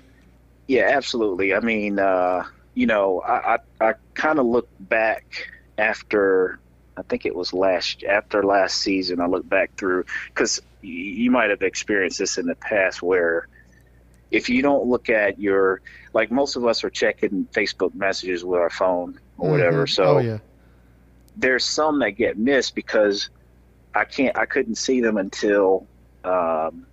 Yeah, 0.74 0.90
absolutely. 0.90 1.54
I 1.54 1.60
mean, 1.60 2.00
uh, 2.00 2.46
you 2.74 2.88
know, 2.88 3.22
I, 3.22 3.58
I, 3.80 3.90
I 3.90 3.94
kind 4.16 4.40
of 4.40 4.48
look 4.48 4.68
back 4.80 5.48
after, 5.78 6.60
I 6.98 7.04
think 7.04 7.28
it 7.28 7.36
was 7.36 7.54
last, 7.54 8.04
after 8.04 8.42
last 8.44 8.78
season, 8.78 9.20
I 9.20 9.28
look 9.28 9.48
back 9.48 9.76
through, 9.78 10.06
because 10.30 10.60
you 10.82 11.30
might 11.30 11.52
have 11.52 11.62
experienced 11.62 12.18
this 12.18 12.40
in 12.40 12.48
the 12.48 12.56
past 12.56 13.04
where 13.04 13.48
if 14.32 14.50
you 14.50 14.64
don't 14.64 14.88
look 14.88 15.12
at 15.12 15.40
your, 15.40 15.80
like 16.12 16.32
most 16.32 16.56
of 16.56 16.66
us 16.66 16.84
are 16.84 16.90
checking 16.90 17.46
Facebook 17.54 17.94
messages 17.94 18.44
with 18.44 18.60
our 18.60 18.72
phone 18.72 19.20
or 19.38 19.52
whatever. 19.52 19.86
Mhm. 19.86 19.90
So 19.90 20.04
oh 20.04 20.18
yeah, 20.18 20.40
there's 21.38 21.66
some 21.66 22.00
that 22.00 22.14
get 22.14 22.36
missed 22.36 22.74
because 22.74 23.30
I 23.94 24.06
can't, 24.06 24.36
I 24.36 24.48
couldn't 24.48 24.80
see 24.80 25.02
them 25.02 25.18
until 25.18 25.86
um, 26.24 26.88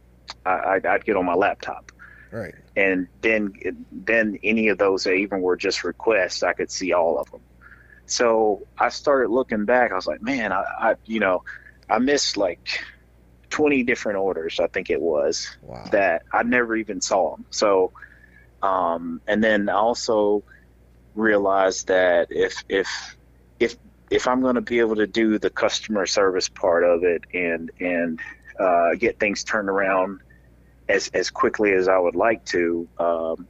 I, 0.44 0.74
I'd, 0.74 0.84
I'd 0.84 1.04
get 1.06 1.16
on 1.16 1.24
my 1.24 1.34
laptop 1.34 1.92
Right. 2.32 2.54
and 2.76 3.08
then 3.20 3.52
then 3.90 4.38
any 4.42 4.68
of 4.68 4.78
those 4.78 5.04
that 5.04 5.14
even 5.14 5.40
were 5.42 5.56
just 5.56 5.84
requests, 5.84 6.42
I 6.42 6.52
could 6.52 6.70
see 6.70 6.92
all 6.92 7.18
of 7.18 7.30
them. 7.30 7.42
So 8.06 8.62
I 8.78 8.88
started 8.88 9.30
looking 9.30 9.64
back. 9.64 9.92
I 9.92 9.96
was 9.96 10.06
like, 10.06 10.22
man, 10.22 10.52
I, 10.52 10.64
I 10.78 10.94
you 11.04 11.20
know, 11.20 11.42
I 11.88 11.98
missed 11.98 12.36
like 12.36 12.60
twenty 13.50 13.82
different 13.82 14.18
orders. 14.18 14.60
I 14.60 14.68
think 14.68 14.90
it 14.90 15.00
was 15.00 15.46
Wow. 15.62 15.88
that 15.92 16.22
I 16.32 16.42
never 16.42 16.76
even 16.76 17.00
saw 17.00 17.36
them. 17.36 17.46
So, 17.50 17.92
um, 18.62 19.20
and 19.26 19.42
then 19.42 19.68
I 19.68 19.74
also 19.74 20.44
realized 21.14 21.88
that 21.88 22.28
if 22.30 22.62
if 22.68 22.88
if 23.58 23.76
if 24.10 24.26
I'm 24.26 24.40
going 24.40 24.56
to 24.56 24.60
be 24.60 24.80
able 24.80 24.96
to 24.96 25.06
do 25.06 25.38
the 25.38 25.50
customer 25.50 26.06
service 26.06 26.48
part 26.48 26.84
of 26.84 27.04
it 27.04 27.22
and 27.32 27.70
and 27.80 28.20
uh, 28.58 28.94
get 28.98 29.18
things 29.18 29.44
turned 29.44 29.68
around 29.68 30.20
as 30.90 31.08
as 31.14 31.30
quickly 31.30 31.72
as 31.72 31.88
I 31.88 31.98
would 31.98 32.16
like 32.16 32.44
to, 32.46 32.88
um, 32.98 33.48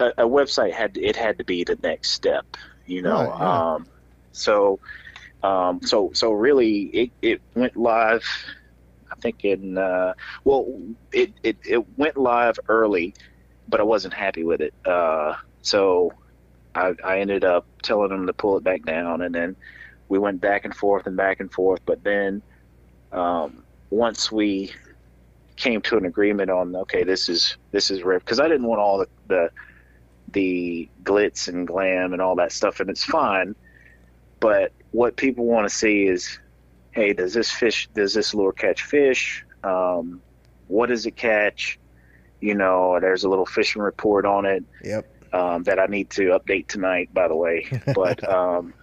a, 0.00 0.06
a 0.18 0.28
website 0.28 0.72
had 0.72 0.96
it 0.96 1.16
had 1.16 1.38
to 1.38 1.44
be 1.44 1.64
the 1.64 1.78
next 1.82 2.10
step. 2.12 2.46
You 2.86 3.02
know, 3.02 3.30
Right, 3.30 3.40
right. 3.40 3.64
um, 3.76 3.86
so 4.32 4.80
um, 5.42 5.80
so 5.82 6.10
so 6.14 6.32
really 6.32 6.82
it, 6.82 7.10
it 7.22 7.42
went 7.54 7.76
live. 7.76 8.24
I 9.10 9.16
think 9.22 9.44
in 9.44 9.78
uh, 9.78 10.14
well, 10.44 10.66
it, 11.12 11.32
it 11.42 11.58
it 11.64 11.84
went 11.98 12.16
live 12.16 12.56
early, 12.68 13.14
but 13.68 13.80
I 13.80 13.84
wasn't 13.84 14.14
happy 14.14 14.44
with 14.44 14.60
it. 14.60 14.74
Uh, 14.84 15.34
so 15.62 16.12
I, 16.74 16.94
I 17.04 17.20
ended 17.20 17.44
up 17.44 17.66
telling 17.82 18.10
them 18.10 18.26
to 18.26 18.34
pull 18.34 18.56
it 18.58 18.64
back 18.64 18.84
down, 18.84 19.22
and 19.22 19.34
then 19.34 19.56
we 20.08 20.18
went 20.18 20.40
back 20.40 20.64
and 20.64 20.74
forth 20.74 21.06
and 21.06 21.16
back 21.16 21.40
and 21.40 21.52
forth. 21.52 21.80
But 21.86 22.02
then 22.04 22.42
um, 23.12 23.64
once 23.90 24.30
we 24.32 24.72
came 25.62 25.80
to 25.82 25.96
an 25.96 26.04
agreement 26.04 26.50
on 26.50 26.74
okay, 26.74 27.04
this 27.04 27.28
is 27.28 27.56
this 27.70 27.90
is 27.90 28.02
because 28.02 28.40
I 28.40 28.48
didn't 28.48 28.66
want 28.66 28.80
all 28.80 28.98
the, 28.98 29.08
the 29.28 29.50
the 30.32 30.88
glitz 31.02 31.48
and 31.48 31.66
glam 31.66 32.12
and 32.12 32.20
all 32.20 32.36
that 32.36 32.52
stuff, 32.52 32.80
and 32.80 32.90
it's 32.90 33.04
fine. 33.04 33.54
But 34.40 34.72
what 34.90 35.16
people 35.16 35.44
want 35.44 35.68
to 35.68 35.74
see 35.74 36.06
is, 36.06 36.38
hey, 36.90 37.12
does 37.12 37.32
this 37.32 37.50
fish, 37.50 37.88
does 37.94 38.12
this 38.14 38.34
lure 38.34 38.52
catch 38.52 38.82
fish? 38.82 39.44
Um, 39.62 40.20
what 40.66 40.88
does 40.88 41.06
it 41.06 41.16
catch? 41.16 41.78
You 42.40 42.54
know, 42.54 42.98
there's 43.00 43.22
a 43.24 43.28
little 43.28 43.46
fishing 43.46 43.82
report 43.82 44.26
on 44.26 44.46
it 44.46 44.64
Yep. 44.82 45.06
um, 45.32 45.62
that 45.64 45.78
I 45.78 45.86
need 45.86 46.10
to 46.10 46.38
update 46.38 46.66
tonight, 46.66 47.10
by 47.14 47.28
the 47.28 47.36
way. 47.36 47.68
But 47.94 48.28
um, 48.28 48.74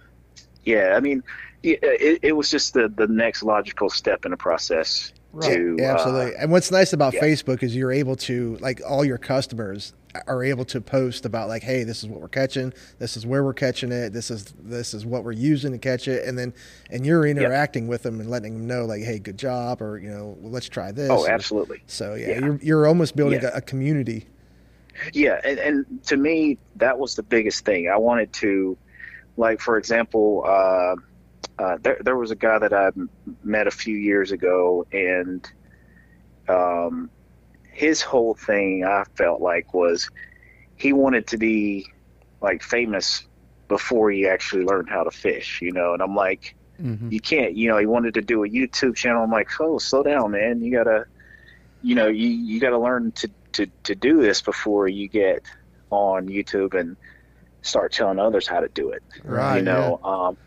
yeah, 0.64 0.94
I 0.96 1.00
mean, 1.00 1.22
it, 1.62 2.20
it 2.22 2.32
was 2.32 2.50
just 2.50 2.72
the, 2.72 2.88
the 2.88 3.06
next 3.06 3.42
logical 3.42 3.90
step 3.90 4.24
in 4.24 4.30
the 4.30 4.38
process. 4.38 5.12
Right. 5.32 5.54
to 5.54 5.76
Yeah, 5.78 5.92
uh, 5.92 5.94
absolutely. 5.94 6.32
and 6.38 6.50
what's 6.50 6.70
nice 6.72 6.92
about 6.92 7.14
yeah. 7.14 7.20
Facebook 7.22 7.62
is 7.62 7.74
you're 7.76 7.92
able 7.92 8.16
to 8.16 8.56
like 8.60 8.80
all 8.88 9.04
your 9.04 9.18
customers 9.18 9.92
are 10.26 10.42
able 10.42 10.64
to 10.64 10.80
post 10.80 11.24
about 11.24 11.48
like, 11.48 11.62
hey, 11.62 11.84
this 11.84 12.02
is 12.02 12.08
what 12.08 12.20
we're 12.20 12.26
catching, 12.26 12.72
this 12.98 13.16
is 13.16 13.24
where 13.24 13.44
we're 13.44 13.54
catching 13.54 13.92
it, 13.92 14.12
this 14.12 14.28
is 14.28 14.52
this 14.60 14.92
is 14.92 15.06
what 15.06 15.22
we're 15.22 15.30
using 15.30 15.70
to 15.70 15.78
catch 15.78 16.08
it, 16.08 16.26
and 16.26 16.36
then 16.36 16.52
and 16.90 17.06
you're 17.06 17.24
interacting 17.26 17.86
with 17.86 18.02
them 18.02 18.18
and 18.18 18.28
letting 18.28 18.54
them 18.54 18.66
know 18.66 18.84
like, 18.86 19.02
hey, 19.02 19.20
good 19.20 19.38
job, 19.38 19.80
or 19.80 19.98
you 19.98 20.10
know, 20.10 20.36
well, 20.40 20.50
let's 20.50 20.68
try 20.68 20.90
this. 20.90 21.08
oh 21.10 21.20
or- 21.26 21.30
absolutely 21.30 21.80
So 21.86 22.14
yeah, 22.14 22.30
Yeah. 22.30 22.38
you're 22.40 22.58
you're 22.60 22.86
almost 22.88 23.14
building 23.14 23.40
Yeah. 23.42 23.50
a, 23.54 23.58
a 23.58 23.60
community. 23.60 24.26
Yeah, 25.12 25.40
and, 25.44 25.58
and 25.60 26.02
to 26.08 26.16
me, 26.16 26.58
that 26.76 26.98
was 26.98 27.14
the 27.14 27.22
biggest 27.22 27.64
thing. 27.64 27.88
I 27.88 27.96
wanted 27.96 28.32
to, 28.34 28.76
like, 29.38 29.60
for 29.60 29.78
example, 29.78 30.42
uh, 30.44 30.96
uh, 31.60 31.76
there, 31.82 31.98
there 32.00 32.16
was 32.16 32.30
a 32.30 32.36
guy 32.36 32.58
that 32.58 32.72
I 32.72 32.90
met 33.42 33.66
a 33.66 33.70
few 33.70 33.96
years 33.96 34.32
ago, 34.32 34.86
and 34.92 35.44
um, 36.48 37.10
his 37.72 38.02
whole 38.02 38.34
thing 38.34 38.84
I 38.84 39.04
felt 39.16 39.40
like 39.40 39.74
was 39.74 40.08
he 40.76 40.92
wanted 40.92 41.26
to 41.28 41.38
be 41.38 41.86
like 42.40 42.62
famous 42.62 43.26
before 43.68 44.10
he 44.10 44.26
actually 44.26 44.64
learned 44.64 44.88
how 44.88 45.04
to 45.04 45.10
fish, 45.10 45.60
you 45.62 45.72
know. 45.72 45.92
And 45.92 46.02
I'm 46.02 46.14
like, 46.14 46.56
Mhm. 46.80 47.12
you 47.12 47.20
can't, 47.20 47.54
you 47.54 47.68
know, 47.68 47.78
he 47.78 47.86
wanted 47.86 48.14
to 48.14 48.22
do 48.22 48.44
a 48.44 48.48
YouTube 48.48 48.96
channel. 48.96 49.22
I'm 49.22 49.30
like, 49.30 49.48
oh, 49.60 49.78
slow 49.78 50.02
down, 50.02 50.30
man. 50.32 50.62
You 50.62 50.72
gotta, 50.72 51.06
you 51.82 51.94
know, 51.94 52.08
you, 52.08 52.28
you 52.28 52.60
gotta 52.60 52.78
learn 52.78 53.12
to, 53.16 53.30
to, 53.52 53.66
to 53.84 53.94
do 53.94 54.22
this 54.22 54.40
before 54.42 54.88
you 54.88 55.08
get 55.08 55.44
on 55.90 56.28
YouTube 56.28 56.74
and 56.78 56.96
start 57.62 57.92
telling 57.92 58.18
others 58.18 58.46
how 58.48 58.60
to 58.60 58.68
do 58.68 58.90
it. 58.90 59.02
Right. 59.24 59.58
you 59.58 59.62
know, 59.62 60.00
um, 60.02 60.38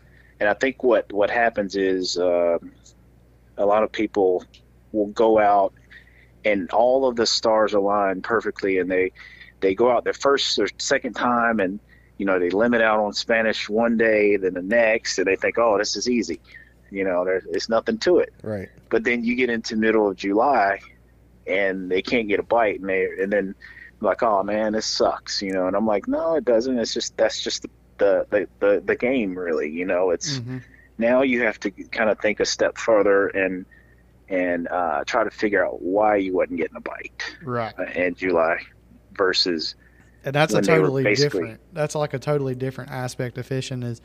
and 0.44 0.50
I 0.50 0.54
think 0.54 0.82
what, 0.82 1.12
what 1.12 1.30
happens 1.30 1.76
is, 1.76 2.18
um 2.18 2.72
a 3.56 3.64
lot 3.64 3.82
of 3.82 3.92
people 3.92 4.44
will 4.92 5.06
go 5.06 5.38
out 5.38 5.72
and 6.44 6.70
all 6.70 7.06
of 7.08 7.16
the 7.16 7.26
stars 7.26 7.72
align 7.72 8.20
perfectly 8.20 8.78
and 8.78 8.90
they, 8.90 9.12
they 9.60 9.74
go 9.74 9.90
out 9.90 10.04
their 10.04 10.12
first 10.12 10.58
or 10.58 10.68
second 10.78 11.14
time 11.14 11.60
and, 11.60 11.80
you 12.18 12.26
know, 12.26 12.38
they 12.38 12.50
limit 12.50 12.80
out 12.80 13.00
on 13.00 13.12
Spanish 13.12 13.68
one 13.68 13.96
day, 13.96 14.36
then 14.36 14.54
the 14.54 14.62
next, 14.62 15.18
and 15.18 15.26
they 15.26 15.36
think, 15.36 15.58
oh, 15.58 15.78
this 15.78 15.96
is 15.96 16.08
easy. 16.08 16.40
You 16.90 17.04
know, 17.04 17.24
there, 17.24 17.42
there's 17.50 17.68
nothing 17.68 17.98
to 17.98 18.18
it. 18.18 18.32
Right. 18.42 18.68
But 18.88 19.04
then 19.04 19.24
you 19.24 19.36
get 19.36 19.50
into 19.50 19.76
middle 19.76 20.08
of 20.08 20.16
July, 20.16 20.80
and 21.46 21.90
they 21.90 22.02
can't 22.02 22.28
get 22.28 22.40
a 22.40 22.42
bite, 22.42 22.80
and 22.80 22.88
they 22.88 23.08
and 23.20 23.32
then 23.32 23.54
like, 24.00 24.22
oh 24.22 24.42
man, 24.44 24.74
this 24.74 24.86
sucks. 24.86 25.42
You 25.42 25.52
know, 25.52 25.66
and 25.66 25.74
I'm 25.74 25.86
like, 25.86 26.06
no, 26.06 26.36
it 26.36 26.44
doesn't. 26.44 26.78
It's 26.78 26.94
just 26.94 27.16
that's 27.16 27.42
just 27.42 27.62
the 27.62 27.70
the 27.98 28.26
the, 28.30 28.48
the, 28.60 28.82
the 28.84 28.96
game, 28.96 29.38
really. 29.38 29.70
You 29.70 29.84
know, 29.84 30.10
it's 30.10 30.40
Mhm. 30.40 30.62
now 30.98 31.22
you 31.22 31.42
have 31.42 31.58
to 31.60 31.70
kind 31.70 32.10
of 32.10 32.18
think 32.20 32.40
a 32.40 32.44
step 32.44 32.78
further 32.78 33.28
and 33.28 33.66
and 34.28 34.68
uh, 34.68 35.04
try 35.06 35.22
to 35.24 35.30
figure 35.30 35.64
out 35.64 35.82
why 35.82 36.16
you 36.16 36.34
wasn't 36.34 36.56
getting 36.58 36.76
a 36.76 36.80
bite 36.80 37.36
Right. 37.42 37.74
uh, 37.78 37.82
in 37.94 38.14
July 38.14 38.58
versus 39.12 39.74
And 40.24 40.34
that's 40.34 40.52
a 40.52 40.56
when 40.56 40.64
they 40.64 40.78
were 40.78 40.86
totally 40.86 41.14
different. 41.14 41.60
That's 41.74 41.94
like 41.94 42.14
a 42.14 42.18
totally 42.18 42.54
different 42.54 42.90
aspect 42.90 43.36
of 43.38 43.44
fishing. 43.46 43.82
Is 43.82 44.00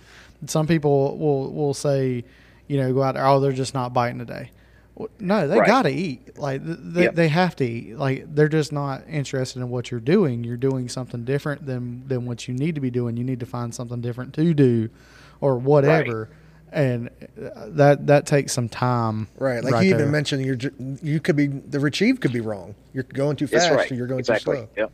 some 0.46 0.68
people 0.68 1.18
will 1.18 1.52
will 1.54 1.74
say, 1.74 2.26
you 2.68 2.78
know, 2.78 2.94
go 2.94 3.02
out 3.02 3.16
there. 3.16 3.26
Oh, 3.26 3.40
they're 3.40 3.52
just 3.54 3.74
not 3.74 3.94
biting 3.94 4.20
today. 4.20 4.52
Well, 5.00 5.10
No, 5.20 5.48
they 5.48 5.58
Right. 5.58 5.66
got 5.68 5.84
to 5.84 5.90
eat. 5.90 6.38
Like 6.38 6.62
they, 6.64 7.04
Yep. 7.04 7.16
they 7.16 7.28
have 7.30 7.56
to 7.56 7.66
eat. 7.66 7.98
Like 7.98 8.36
they're 8.36 8.50
just 8.50 8.72
not 8.72 9.02
interested 9.10 9.60
in 9.62 9.70
what 9.72 9.90
you're 9.90 10.00
doing. 10.00 10.44
You're 10.44 10.58
doing 10.58 10.88
something 10.90 11.24
different 11.24 11.66
than 11.66 12.04
than 12.08 12.26
what 12.28 12.48
you 12.48 12.54
need 12.54 12.76
to 12.76 12.82
be 12.82 12.92
doing. 12.92 13.18
You 13.18 13.24
need 13.24 13.40
to 13.40 13.46
find 13.48 13.74
something 13.74 14.02
different 14.02 14.34
to 14.36 14.54
do, 14.54 14.90
or 15.42 15.58
whatever. 15.58 16.30
And 16.72 17.10
uh, 17.42 17.66
that 17.70 18.06
that 18.08 18.26
takes 18.28 18.52
some 18.54 18.68
time. 18.70 19.28
Right. 19.40 19.64
Like 19.64 19.86
you 19.86 19.92
there. 19.92 20.02
even 20.02 20.12
mentioned, 20.12 20.46
you're 20.46 20.58
you 21.02 21.20
could 21.22 21.36
be 21.38 21.48
the 21.48 21.80
retrieve 21.80 22.20
could 22.20 22.34
be 22.34 22.42
wrong. 22.42 22.76
You're 22.94 23.04
going 23.06 23.38
too 23.38 23.48
That's 23.48 23.66
fast, 23.66 23.76
right. 23.76 23.92
or 23.92 23.96
you're 23.96 24.06
going 24.06 24.20
exactly. 24.20 24.58
too 24.58 24.62
slow. 24.76 24.84
Yep. 24.84 24.92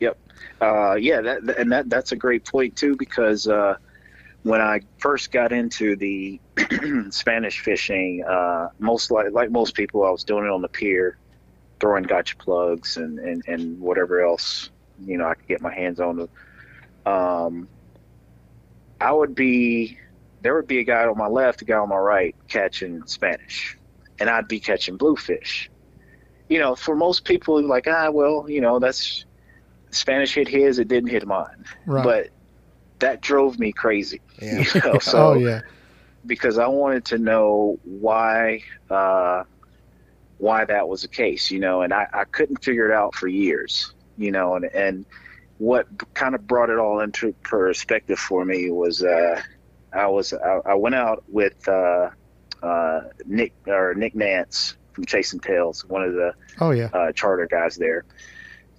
Yep. 0.00 0.18
Uh, 0.62 0.94
yeah, 0.94 1.20
that, 1.20 1.44
that- 1.46 1.58
and 1.58 1.70
that 1.70 1.88
that's 1.90 2.10
a 2.12 2.16
great 2.16 2.44
point 2.46 2.74
too 2.76 2.96
because 2.96 3.46
uh, 3.46 3.76
when 4.44 4.60
I 4.60 4.82
first 4.98 5.32
got 5.32 5.52
into 5.52 5.96
the 5.96 6.38
Spanish 7.10 7.60
fishing, 7.60 8.22
uh, 8.24 8.68
most 8.78 9.10
like 9.10 9.32
like 9.32 9.50
most 9.50 9.74
people, 9.74 10.04
I 10.04 10.10
was 10.10 10.22
doing 10.22 10.44
it 10.44 10.50
on 10.50 10.62
the 10.62 10.68
pier, 10.68 11.18
throwing 11.80 12.04
gotcha 12.04 12.36
plugs 12.36 12.96
and, 12.96 13.18
and, 13.18 13.42
and 13.48 13.80
whatever 13.80 14.22
else 14.22 14.70
you 15.04 15.18
know 15.18 15.26
I 15.26 15.34
could 15.34 15.48
get 15.48 15.60
my 15.60 15.74
hands 15.74 15.98
on. 15.98 16.28
Um, 17.06 17.68
I 19.00 19.12
would 19.12 19.34
be 19.34 19.98
there 20.42 20.54
would 20.54 20.66
be 20.66 20.78
a 20.78 20.84
guy 20.84 21.06
on 21.06 21.16
my 21.16 21.26
left, 21.26 21.62
a 21.62 21.64
guy 21.64 21.76
on 21.76 21.88
my 21.88 21.96
right 21.96 22.36
catching 22.48 23.06
Spanish, 23.06 23.78
and 24.20 24.28
I'd 24.28 24.46
be 24.46 24.60
catching 24.60 24.96
bluefish. 24.96 25.70
You 26.50 26.58
know, 26.58 26.76
for 26.76 26.94
most 26.94 27.24
people, 27.24 27.62
like 27.66 27.86
ah, 27.88 28.10
well, 28.10 28.44
you 28.48 28.60
know, 28.60 28.78
that's 28.78 29.24
Spanish 29.90 30.34
hit 30.34 30.48
his, 30.48 30.78
it 30.78 30.88
didn't 30.88 31.08
hit 31.08 31.26
mine. 31.26 31.64
Right. 31.86 32.04
But 32.04 32.28
that 33.04 33.20
drove 33.20 33.58
me 33.58 33.72
crazy. 33.72 34.20
Yeah. 34.42 34.64
You 34.74 34.80
know, 34.80 34.98
so 35.12 35.18
oh 35.28 35.34
yeah. 35.34 35.60
because 36.26 36.58
I 36.58 36.66
wanted 36.66 37.04
to 37.06 37.18
know 37.18 37.78
why 37.84 38.62
uh, 38.90 39.44
why 40.38 40.64
that 40.64 40.88
was 40.88 41.02
the 41.02 41.08
case, 41.08 41.50
you 41.52 41.60
know, 41.60 41.82
and 41.82 41.92
I, 41.94 42.06
I 42.12 42.24
couldn't 42.24 42.64
figure 42.64 42.90
it 42.90 42.94
out 42.94 43.14
for 43.14 43.28
years, 43.28 43.92
you 44.18 44.32
know, 44.32 44.56
and 44.56 44.64
and 44.66 45.06
what 45.58 45.86
kind 46.14 46.34
of 46.34 46.46
brought 46.48 46.68
it 46.68 46.78
all 46.78 47.00
into 47.00 47.32
perspective 47.44 48.18
for 48.18 48.44
me 48.44 48.70
was 48.70 49.02
uh, 49.04 49.40
I 49.92 50.06
was 50.08 50.32
I, 50.32 50.60
I 50.72 50.74
went 50.74 50.96
out 50.96 51.22
with 51.28 51.66
uh, 51.68 52.10
uh, 52.62 53.00
Nick 53.24 53.52
or 53.68 53.94
Nick 53.94 54.14
Nance 54.16 54.76
from 54.92 55.06
Chasing 55.06 55.38
Tails, 55.40 55.84
one 55.84 56.02
of 56.02 56.12
the 56.14 56.34
Oh 56.60 56.72
yeah. 56.72 56.88
uh, 56.92 57.12
charter 57.12 57.46
guys 57.46 57.76
there. 57.76 58.04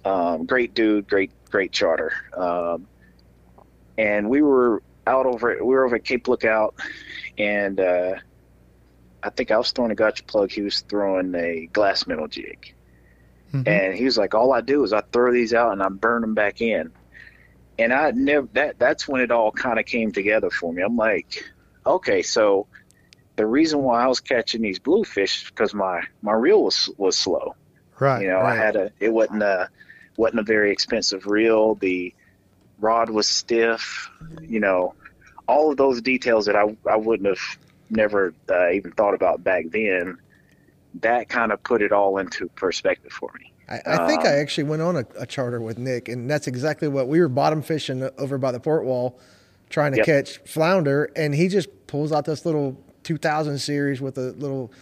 Um, 0.04 0.44
great 0.44 0.74
dude, 0.74 1.08
great 1.08 1.30
great 1.50 1.72
charter. 1.72 2.12
Um, 2.36 2.86
and 3.98 4.28
we 4.28 4.42
were 4.42 4.82
out 5.06 5.26
over 5.26 5.56
we 5.60 5.74
were 5.74 5.84
over 5.84 5.96
at 5.96 6.04
Cape 6.04 6.28
Lookout, 6.28 6.74
and 7.38 7.78
uh, 7.80 8.14
I 9.22 9.30
think 9.30 9.50
I 9.50 9.58
was 9.58 9.70
throwing 9.72 9.90
a 9.92 9.94
gotcha 9.94 10.24
plug. 10.24 10.50
He 10.50 10.62
was 10.62 10.80
throwing 10.80 11.34
a 11.34 11.66
glass 11.72 12.06
metal 12.06 12.28
jig, 12.28 12.74
Mhm. 13.52 13.66
and 13.68 13.94
he 13.94 14.04
was 14.04 14.18
like, 14.18 14.34
"All 14.34 14.52
I 14.52 14.60
do 14.60 14.82
is 14.84 14.92
I 14.92 15.00
throw 15.12 15.32
these 15.32 15.54
out 15.54 15.72
and 15.72 15.82
I 15.82 15.88
burn 15.88 16.22
them 16.22 16.34
back 16.34 16.60
in." 16.60 16.90
And 17.78 17.92
I 17.92 18.10
never 18.12 18.48
that 18.54 18.78
that's 18.78 19.06
when 19.06 19.20
it 19.20 19.30
all 19.30 19.52
kind 19.52 19.78
of 19.78 19.84
came 19.86 20.10
together 20.12 20.50
for 20.50 20.72
me. 20.72 20.82
I'm 20.82 20.96
like, 20.96 21.44
okay, 21.84 22.22
so 22.22 22.66
the 23.36 23.44
reason 23.46 23.82
why 23.82 24.02
I 24.02 24.06
was 24.06 24.18
catching 24.20 24.62
these 24.62 24.78
bluefish 24.78 25.42
is 25.44 25.50
because 25.50 25.74
my 25.74 26.02
my 26.22 26.32
reel 26.32 26.64
was 26.64 26.90
was 26.96 27.16
slow. 27.18 27.54
right. 28.00 28.22
You 28.22 28.28
know, 28.28 28.40
I 28.40 28.54
had 28.54 28.76
a 28.76 28.90
it 28.98 29.10
wasn't 29.12 29.42
a 29.42 29.68
wasn't 30.16 30.40
a 30.40 30.44
very 30.44 30.70
expensive 30.72 31.26
reel. 31.26 31.74
The 31.74 32.14
rod 32.80 33.10
was 33.10 33.26
stiff. 33.26 34.10
You 34.40 34.60
know, 34.60 34.94
all 35.48 35.70
of 35.70 35.76
those 35.76 36.02
details 36.02 36.46
that 36.46 36.56
I 36.56 36.76
I 36.88 36.96
wouldn't 36.96 37.28
have 37.28 37.58
never 37.90 38.34
uh, 38.50 38.70
even 38.70 38.92
thought 38.92 39.14
about 39.14 39.42
back 39.44 39.66
then. 39.70 40.18
That 41.00 41.28
kind 41.28 41.52
of 41.52 41.62
put 41.62 41.82
it 41.82 41.92
all 41.92 42.18
into 42.18 42.48
perspective 42.50 43.12
for 43.12 43.30
me. 43.38 43.52
I, 43.68 43.80
I 43.84 44.06
think 44.06 44.20
Um, 44.24 44.26
I 44.28 44.36
actually 44.38 44.64
went 44.64 44.80
on 44.82 44.96
a, 44.96 45.04
a 45.18 45.26
charter 45.26 45.60
with 45.60 45.76
Nick, 45.78 46.08
and 46.08 46.30
that's 46.30 46.46
exactly 46.46 46.88
what 46.88 47.08
we 47.08 47.20
were 47.20 47.28
bottom 47.28 47.60
fishing 47.62 48.08
over 48.16 48.38
by 48.38 48.50
the 48.52 48.60
port 48.60 48.84
wall, 48.84 49.18
trying 49.68 49.92
to 49.92 49.98
Yep. 49.98 50.06
catch 50.06 50.38
flounder, 50.50 51.10
and 51.16 51.34
he 51.34 51.48
just 51.48 51.68
pulls 51.86 52.12
out 52.12 52.24
this 52.24 52.46
little 52.46 52.82
2000 53.02 53.58
series 53.58 54.00
with 54.00 54.16
a 54.16 54.32
little, 54.32 54.72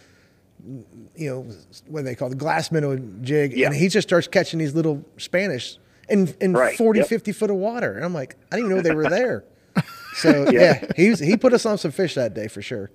you 1.15 1.29
know, 1.29 1.41
what 1.87 2.01
do 2.01 2.05
they 2.05 2.15
call 2.15 2.29
the 2.29 2.35
glass 2.35 2.71
minnow 2.71 2.95
jig, 3.21 3.59
and 3.59 3.73
he 3.75 3.87
just 3.89 4.07
starts 4.07 4.27
catching 4.27 4.59
these 4.59 4.73
little 4.73 5.03
Spanish 5.17 5.77
in 6.09 6.33
in 6.41 6.53
Right, 6.53 6.77
40, 6.77 6.99
yep. 6.99 7.07
50 7.09 7.31
foot 7.31 7.49
of 7.49 7.57
water, 7.57 7.93
and 7.95 8.03
I'm 8.05 8.13
like, 8.13 8.35
I 8.51 8.55
didn't 8.57 8.71
even 8.71 8.77
know 8.77 8.81
they 8.89 8.95
were 8.95 9.09
there. 9.09 9.43
So 10.15 10.49
Yeah. 10.49 10.79
yeah, 10.81 10.91
he 10.95 11.09
was, 11.09 11.19
he 11.19 11.35
put 11.35 11.51
us 11.51 11.65
on 11.65 11.77
some 11.77 11.91
fish 11.91 12.15
that 12.15 12.33
day 12.33 12.47
for 12.47 12.61
sure. 12.61 12.89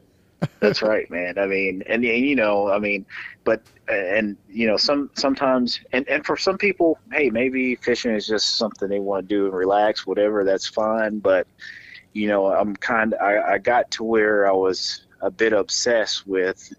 That's 0.61 0.81
right, 0.81 1.11
man. 1.11 1.39
I 1.39 1.45
mean, 1.45 1.83
and, 1.87 2.03
and 2.03 2.27
you 2.27 2.35
know, 2.35 2.71
I 2.71 2.79
mean, 2.79 3.05
but 3.45 3.61
and 3.89 4.39
you 4.49 4.67
know, 4.67 4.79
some 4.79 5.11
sometimes, 5.13 5.81
and 5.93 6.09
and 6.09 6.25
for 6.25 6.39
some 6.39 6.57
people, 6.57 6.99
hey, 7.13 7.29
maybe 7.29 7.75
fishing 7.77 8.13
is 8.15 8.27
just 8.27 8.57
something 8.57 8.89
they 8.89 9.01
want 9.01 9.29
to 9.29 9.35
do 9.35 9.45
and 9.45 9.55
relax, 9.55 10.07
whatever. 10.07 10.45
That's 10.45 10.67
fine. 10.67 11.19
But 11.19 11.47
you 12.15 12.27
know, 12.27 12.47
I'm 12.47 12.75
kind. 12.77 13.15
I 13.21 13.53
I 13.55 13.59
got 13.59 13.91
to 13.93 14.03
where 14.05 14.49
I 14.49 14.53
was 14.53 15.07
a 15.21 15.31
bit 15.31 15.53
obsessed 15.53 16.27
with. 16.27 16.73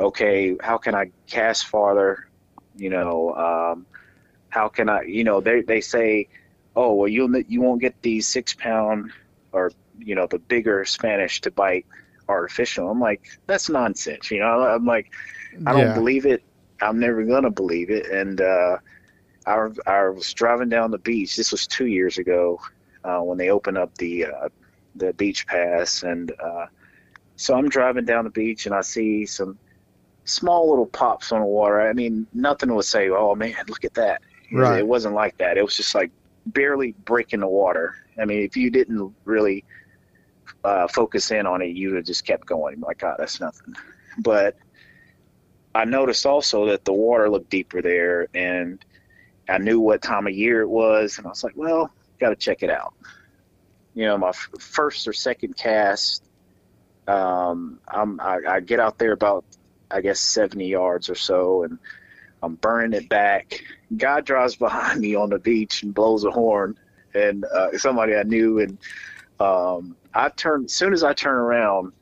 Okay, 0.00 0.56
how 0.62 0.78
can 0.78 0.94
I 0.94 1.10
cast 1.26 1.66
farther? 1.66 2.26
You 2.74 2.88
know, 2.88 3.34
um, 3.34 3.84
how 4.54 4.68
can 4.68 4.88
I? 4.88 5.02
You 5.02 5.24
know, 5.24 5.40
they 5.40 5.62
they 5.62 5.80
say, 5.80 6.28
oh, 6.76 6.94
well, 6.94 7.08
you'll 7.08 7.36
you 7.40 7.60
won't 7.62 7.80
get 7.82 7.96
these 8.02 8.28
six 8.28 8.54
pound 8.54 9.10
or 9.52 9.72
you 9.98 10.14
know 10.14 10.26
the 10.28 10.38
bigger 10.38 10.84
Spanish 10.84 11.40
to 11.42 11.50
bite 11.50 11.86
artificial. 12.28 12.90
I'm 12.90 13.00
like, 13.00 13.22
that's 13.46 13.68
nonsense. 13.68 14.30
You 14.30 14.40
know, 14.40 14.46
I'm 14.62 14.86
like, 14.86 15.08
I 15.66 15.72
don't 15.72 15.92
Yeah. 15.92 15.94
believe 15.94 16.26
it. 16.26 16.42
I'm 16.82 17.00
never 17.00 17.24
gonna 17.24 17.50
believe 17.50 17.90
it. 17.90 18.06
And 18.10 18.40
uh, 18.40 18.78
I, 19.46 19.68
I 19.86 20.08
was 20.08 20.32
driving 20.34 20.68
down 20.70 20.90
the 20.90 20.98
beach. 20.98 21.36
This 21.36 21.52
was 21.52 21.66
two 21.66 21.86
years 21.86 22.18
ago 22.18 22.60
uh, 23.04 23.20
when 23.20 23.38
they 23.38 23.50
opened 23.50 23.78
up 23.78 23.94
the 23.98 24.26
uh, 24.26 24.48
the 24.94 25.12
beach 25.14 25.46
pass, 25.46 26.02
and 26.02 26.32
uh, 26.42 26.66
so 27.36 27.54
I'm 27.54 27.68
driving 27.68 28.04
down 28.04 28.24
the 28.24 28.30
beach 28.30 28.66
and 28.66 28.74
I 28.74 28.82
see 28.82 29.26
some 29.26 29.58
small 30.24 30.70
little 30.70 30.86
pops 30.86 31.32
on 31.32 31.40
the 31.40 31.46
water. 31.46 31.80
I 31.80 31.92
mean, 31.92 32.26
nothing 32.32 32.74
would 32.74 32.84
say, 32.84 33.08
"Oh 33.10 33.34
man, 33.34 33.54
look 33.68 33.84
at 33.84 33.94
that." 33.94 34.22
Right. 34.52 34.78
It 34.78 34.86
wasn't 34.86 35.14
like 35.14 35.38
that. 35.38 35.56
It 35.56 35.64
was 35.64 35.76
just 35.76 35.94
like 35.94 36.10
barely 36.46 36.92
breaking 37.04 37.40
the 37.40 37.48
water. 37.48 37.96
I 38.20 38.24
mean, 38.24 38.42
if 38.42 38.56
you 38.56 38.70
didn't 38.70 39.14
really 39.24 39.64
uh, 40.62 40.88
focus 40.88 41.30
in 41.30 41.46
on 41.46 41.62
it, 41.62 41.76
you 41.76 41.88
would 41.88 41.96
have 41.96 42.06
just 42.06 42.26
kept 42.26 42.46
going. 42.46 42.80
Like, 42.80 42.98
God, 42.98 43.16
that's 43.18 43.40
nothing. 43.40 43.74
But 44.18 44.56
I 45.74 45.84
noticed 45.84 46.24
also 46.26 46.66
that 46.66 46.84
the 46.84 46.92
water 46.92 47.28
looked 47.28 47.50
deeper 47.50 47.82
there, 47.82 48.28
and 48.34 48.84
I 49.48 49.58
knew 49.58 49.80
what 49.80 50.02
time 50.02 50.26
of 50.26 50.34
year 50.34 50.60
it 50.62 50.68
was, 50.68 51.18
and 51.18 51.26
I 51.26 51.30
was 51.30 51.42
like, 51.42 51.56
well, 51.56 51.90
got 52.20 52.30
to 52.30 52.36
check 52.36 52.62
it 52.62 52.70
out. 52.70 52.94
You 53.94 54.06
know, 54.06 54.18
my 54.18 54.28
f- 54.28 54.48
first 54.58 55.08
or 55.08 55.12
second 55.12 55.56
cast, 55.56 56.22
um, 57.06 57.80
I'm, 57.88 58.20
I, 58.20 58.38
I 58.48 58.60
get 58.60 58.80
out 58.80 58.98
there 58.98 59.12
about, 59.12 59.44
I 59.90 60.00
guess, 60.00 60.20
70 60.20 60.66
yards 60.66 61.10
or 61.10 61.14
so, 61.14 61.64
and 61.64 61.78
I'm 62.44 62.54
burning 62.56 62.92
it 63.00 63.08
back. 63.08 63.62
Guy 63.96 64.20
drives 64.20 64.56
behind 64.56 65.00
me 65.06 65.14
on 65.14 65.30
the 65.30 65.38
beach 65.38 65.82
and 65.82 65.94
blows 65.94 66.24
a 66.24 66.30
horn, 66.30 66.78
and 67.14 67.44
uh, 67.44 67.76
somebody 67.78 68.14
I 68.14 68.22
knew, 68.24 68.60
and 68.60 68.78
um, 69.40 69.96
I 70.14 70.28
turned. 70.28 70.66
As 70.66 70.72
soon 70.72 70.92
as 70.92 71.02
I 71.02 71.12
turn 71.14 71.34
around, 71.36 71.92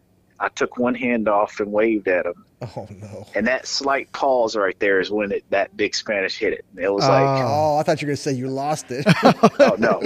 I 0.40 0.48
took 0.48 0.78
one 0.78 0.94
hand 0.94 1.28
off 1.28 1.60
and 1.60 1.70
waved 1.70 2.08
at 2.08 2.26
him, 2.26 2.44
Oh 2.76 2.88
no. 3.00 3.26
and 3.34 3.46
that 3.46 3.66
slight 3.66 4.10
pause 4.12 4.56
right 4.56 4.78
there 4.80 4.98
is 5.00 5.10
when 5.10 5.30
it, 5.32 5.44
that 5.50 5.76
big 5.76 5.94
Spanish 5.94 6.36
hit 6.38 6.52
it. 6.52 6.64
It 6.76 6.92
was 6.92 7.06
like, 7.06 7.44
Oh, 7.44 7.78
I 7.78 7.82
thought 7.84 8.02
you 8.02 8.06
were 8.06 8.10
gonna 8.10 8.16
say 8.16 8.32
you 8.32 8.48
lost 8.48 8.86
it. 8.90 9.04
oh 9.60 9.76
no, 9.78 10.00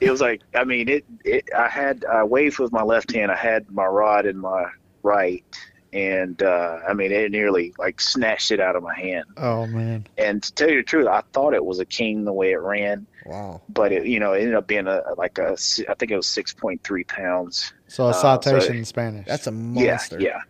it 0.00 0.10
was 0.10 0.20
like, 0.20 0.42
I 0.54 0.64
mean, 0.64 0.88
it, 0.88 1.04
it. 1.24 1.48
I 1.56 1.68
had 1.68 2.04
I 2.04 2.22
waved 2.24 2.58
with 2.60 2.70
my 2.72 2.82
left 2.82 3.12
hand. 3.12 3.32
I 3.32 3.36
had 3.36 3.70
my 3.70 3.86
rod 3.86 4.24
in 4.26 4.38
my 4.38 4.66
right, 5.02 5.44
and 5.92 6.42
uh, 6.42 6.78
I 6.88 6.94
mean, 6.94 7.12
it 7.12 7.30
nearly 7.30 7.74
like 7.78 8.00
snatched 8.00 8.50
it 8.50 8.60
out 8.60 8.76
of 8.76 8.82
my 8.82 8.94
hand. 8.98 9.26
Oh 9.36 9.66
man. 9.66 10.06
And 10.16 10.42
to 10.42 10.52
tell 10.54 10.70
you 10.70 10.76
the 10.76 10.82
truth, 10.82 11.06
I 11.06 11.22
thought 11.32 11.54
it 11.54 11.64
was 11.64 11.78
a 11.80 11.84
king 11.84 12.24
the 12.24 12.32
way 12.32 12.52
it 12.52 12.60
ran, 12.60 13.06
wow. 13.26 13.60
but 13.68 13.92
it, 13.92 14.06
you 14.06 14.18
know, 14.18 14.32
it 14.32 14.40
ended 14.40 14.54
up 14.54 14.66
being 14.66 14.86
a 14.86 15.02
like 15.18 15.38
a 15.38 15.56
I 15.88 15.94
think 15.94 16.10
it 16.12 16.16
was 16.16 16.26
six 16.26 16.52
point 16.54 16.82
three 16.82 17.04
pounds. 17.04 17.72
So 17.88 18.04
a 18.04 18.08
Uh, 18.08 18.12
so- 18.12 18.20
citation 18.40 18.76
in 18.76 18.84
Spanish. 18.84 19.26
That's 19.26 19.46
a 19.46 19.52
monster. 19.52 20.18
Yeah, 20.18 20.40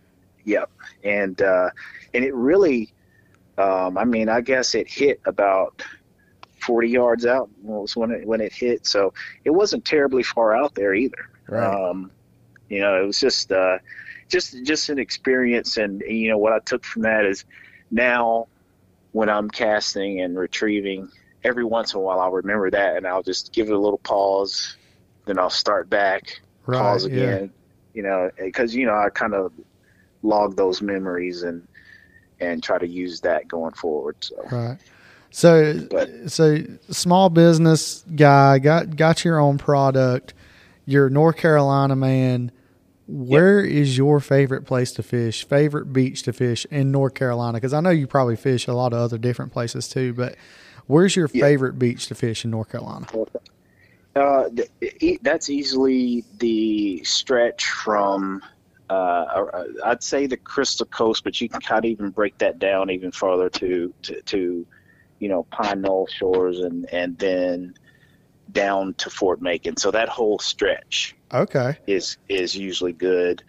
yeah, 0.44 0.64
yeah, 1.05 1.11
and 1.11 1.42
uh, 1.42 1.70
and 2.14 2.24
it 2.24 2.35
really, 2.35 2.92
um, 3.59 3.98
I 3.98 4.05
mean, 4.05 4.28
I 4.28 4.40
guess 4.42 4.74
it 4.76 4.88
hit 4.88 5.20
about 5.26 5.83
forty 6.61 6.88
yards 6.88 7.26
out 7.26 7.50
was 7.62 7.96
when 7.96 8.12
it 8.12 8.26
when 8.26 8.40
it 8.40 8.52
hit, 8.52 8.87
so 8.87 9.12
it 9.44 9.50
wasn't 9.50 9.85
terribly 9.85 10.22
far 10.22 10.55
out 10.55 10.76
there 10.76 10.94
either. 10.94 11.28
Right. 11.48 11.64
Um, 11.64 12.12
you 12.68 12.81
know, 12.81 13.02
it 13.02 13.05
was 13.07 13.18
just 13.20 13.50
uh, 13.50 13.78
just 14.33 14.64
just 14.64 14.88
an 14.88 14.99
experience, 14.99 15.77
and 15.77 16.01
you 16.01 16.31
know 16.31 16.38
what 16.38 16.55
I 16.55 16.59
took 16.61 16.85
from 16.85 17.03
that 17.03 17.27
is 17.27 17.45
now 17.90 18.49
when 19.12 19.29
I'm 19.29 19.51
casting 19.51 20.21
and 20.23 20.37
retrieving, 20.37 21.11
every 21.45 21.64
once 21.64 21.92
in 21.92 22.01
a 22.01 22.03
while 22.03 22.18
I'll 22.18 22.33
remember 22.33 22.71
that, 22.71 22.97
and 22.97 23.07
I'll 23.07 23.23
just 23.23 23.53
give 23.53 23.68
it 23.68 23.75
a 23.75 23.79
little 23.79 23.99
pause, 23.99 24.77
then 25.27 25.38
I'll 25.38 25.51
start 25.51 25.90
back, 25.90 26.40
right. 26.66 26.81
pause 26.81 27.07
yeah. 27.07 27.12
again. 27.12 27.53
You 27.92 28.03
know, 28.03 28.31
because 28.38 28.75
you 28.75 28.87
know 28.87 28.95
I 28.95 29.11
kind 29.11 29.35
of 29.35 29.53
log 30.23 30.57
those 30.57 30.81
memories 30.81 31.42
and 31.42 31.68
and 32.40 32.62
try 32.62 32.79
to 32.79 32.88
use 32.88 33.21
that 33.21 33.47
going 33.47 33.75
forward. 33.75 34.16
So 34.21 34.37
Right. 34.51 34.79
So, 35.31 35.87
But- 35.90 36.31
so 36.31 36.59
small 36.90 37.31
business 37.31 38.05
guy 38.16 38.59
got 38.59 38.97
got 38.97 39.25
your 39.25 39.38
own 39.38 39.59
product. 39.59 40.33
You're 40.87 41.11
North 41.11 41.37
Carolina 41.37 41.97
man. 41.97 42.51
Where 43.12 43.61
is 43.61 43.98
your 43.98 44.20
favorite 44.20 44.64
place 44.64 44.90
to 44.92 45.03
fish? 45.03 45.44
Favorite 45.44 45.92
beach 45.92 46.22
to 46.22 46.33
fish 46.33 46.64
in 46.70 46.90
North 46.90 47.12
Carolina? 47.14 47.59
Because 47.59 47.75
I 47.75 47.81
know 47.81 47.90
you 47.90 48.07
probably 48.07 48.37
fish 48.37 48.66
a 48.66 48.72
lot 48.72 48.94
of 48.94 49.01
other 49.01 49.18
different 49.18 49.53
places 49.53 49.87
too. 49.87 50.14
But 50.14 50.37
where's 50.87 51.14
your 51.14 51.29
Yeah. 51.33 51.42
favorite 51.44 51.79
beach 51.79 52.07
to 52.07 52.14
fish 52.14 52.44
in 52.44 52.51
North 52.51 52.70
Carolina? 52.70 53.07
uh, 54.16 54.48
that's 55.20 55.51
easily 55.51 56.25
the 56.38 57.05
stretch 57.05 57.66
from. 57.66 58.40
Uh, 58.88 58.92
uh, 58.92 59.64
I'd 59.85 60.03
say 60.03 60.27
the 60.27 60.37
Crystal 60.37 60.87
Coast, 60.87 61.22
but 61.25 61.40
you 61.40 61.48
can 61.48 61.61
kind 61.61 61.85
of 61.85 61.90
even 61.90 62.11
break 62.11 62.38
that 62.38 62.59
down 62.59 62.90
even 62.90 63.11
farther 63.12 63.48
to, 63.51 63.92
to, 64.03 64.22
to 64.22 64.66
you 65.18 65.29
know, 65.29 65.44
Pine 65.44 65.83
Knoll 65.83 66.07
Shores 66.07 66.61
and, 66.61 66.87
and 66.92 67.18
then 67.18 67.75
down 68.51 68.94
to 68.94 69.09
Fort 69.09 69.40
Macon. 69.40 69.77
So 69.77 69.90
that 69.90 70.09
whole 70.09 70.38
stretch 70.38 71.14
Okay. 71.33 71.79
is 71.87 72.18
is 72.29 72.55
usually 72.55 72.92
good, 72.92 73.42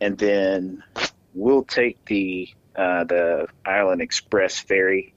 and 0.00 0.18
then 0.18 0.82
we'll 1.34 1.64
take 1.64 2.04
the 2.06 2.48
uh, 2.76 3.04
the 3.04 3.46
Island 3.64 4.02
Express 4.02 4.58
ferry. 4.58 5.14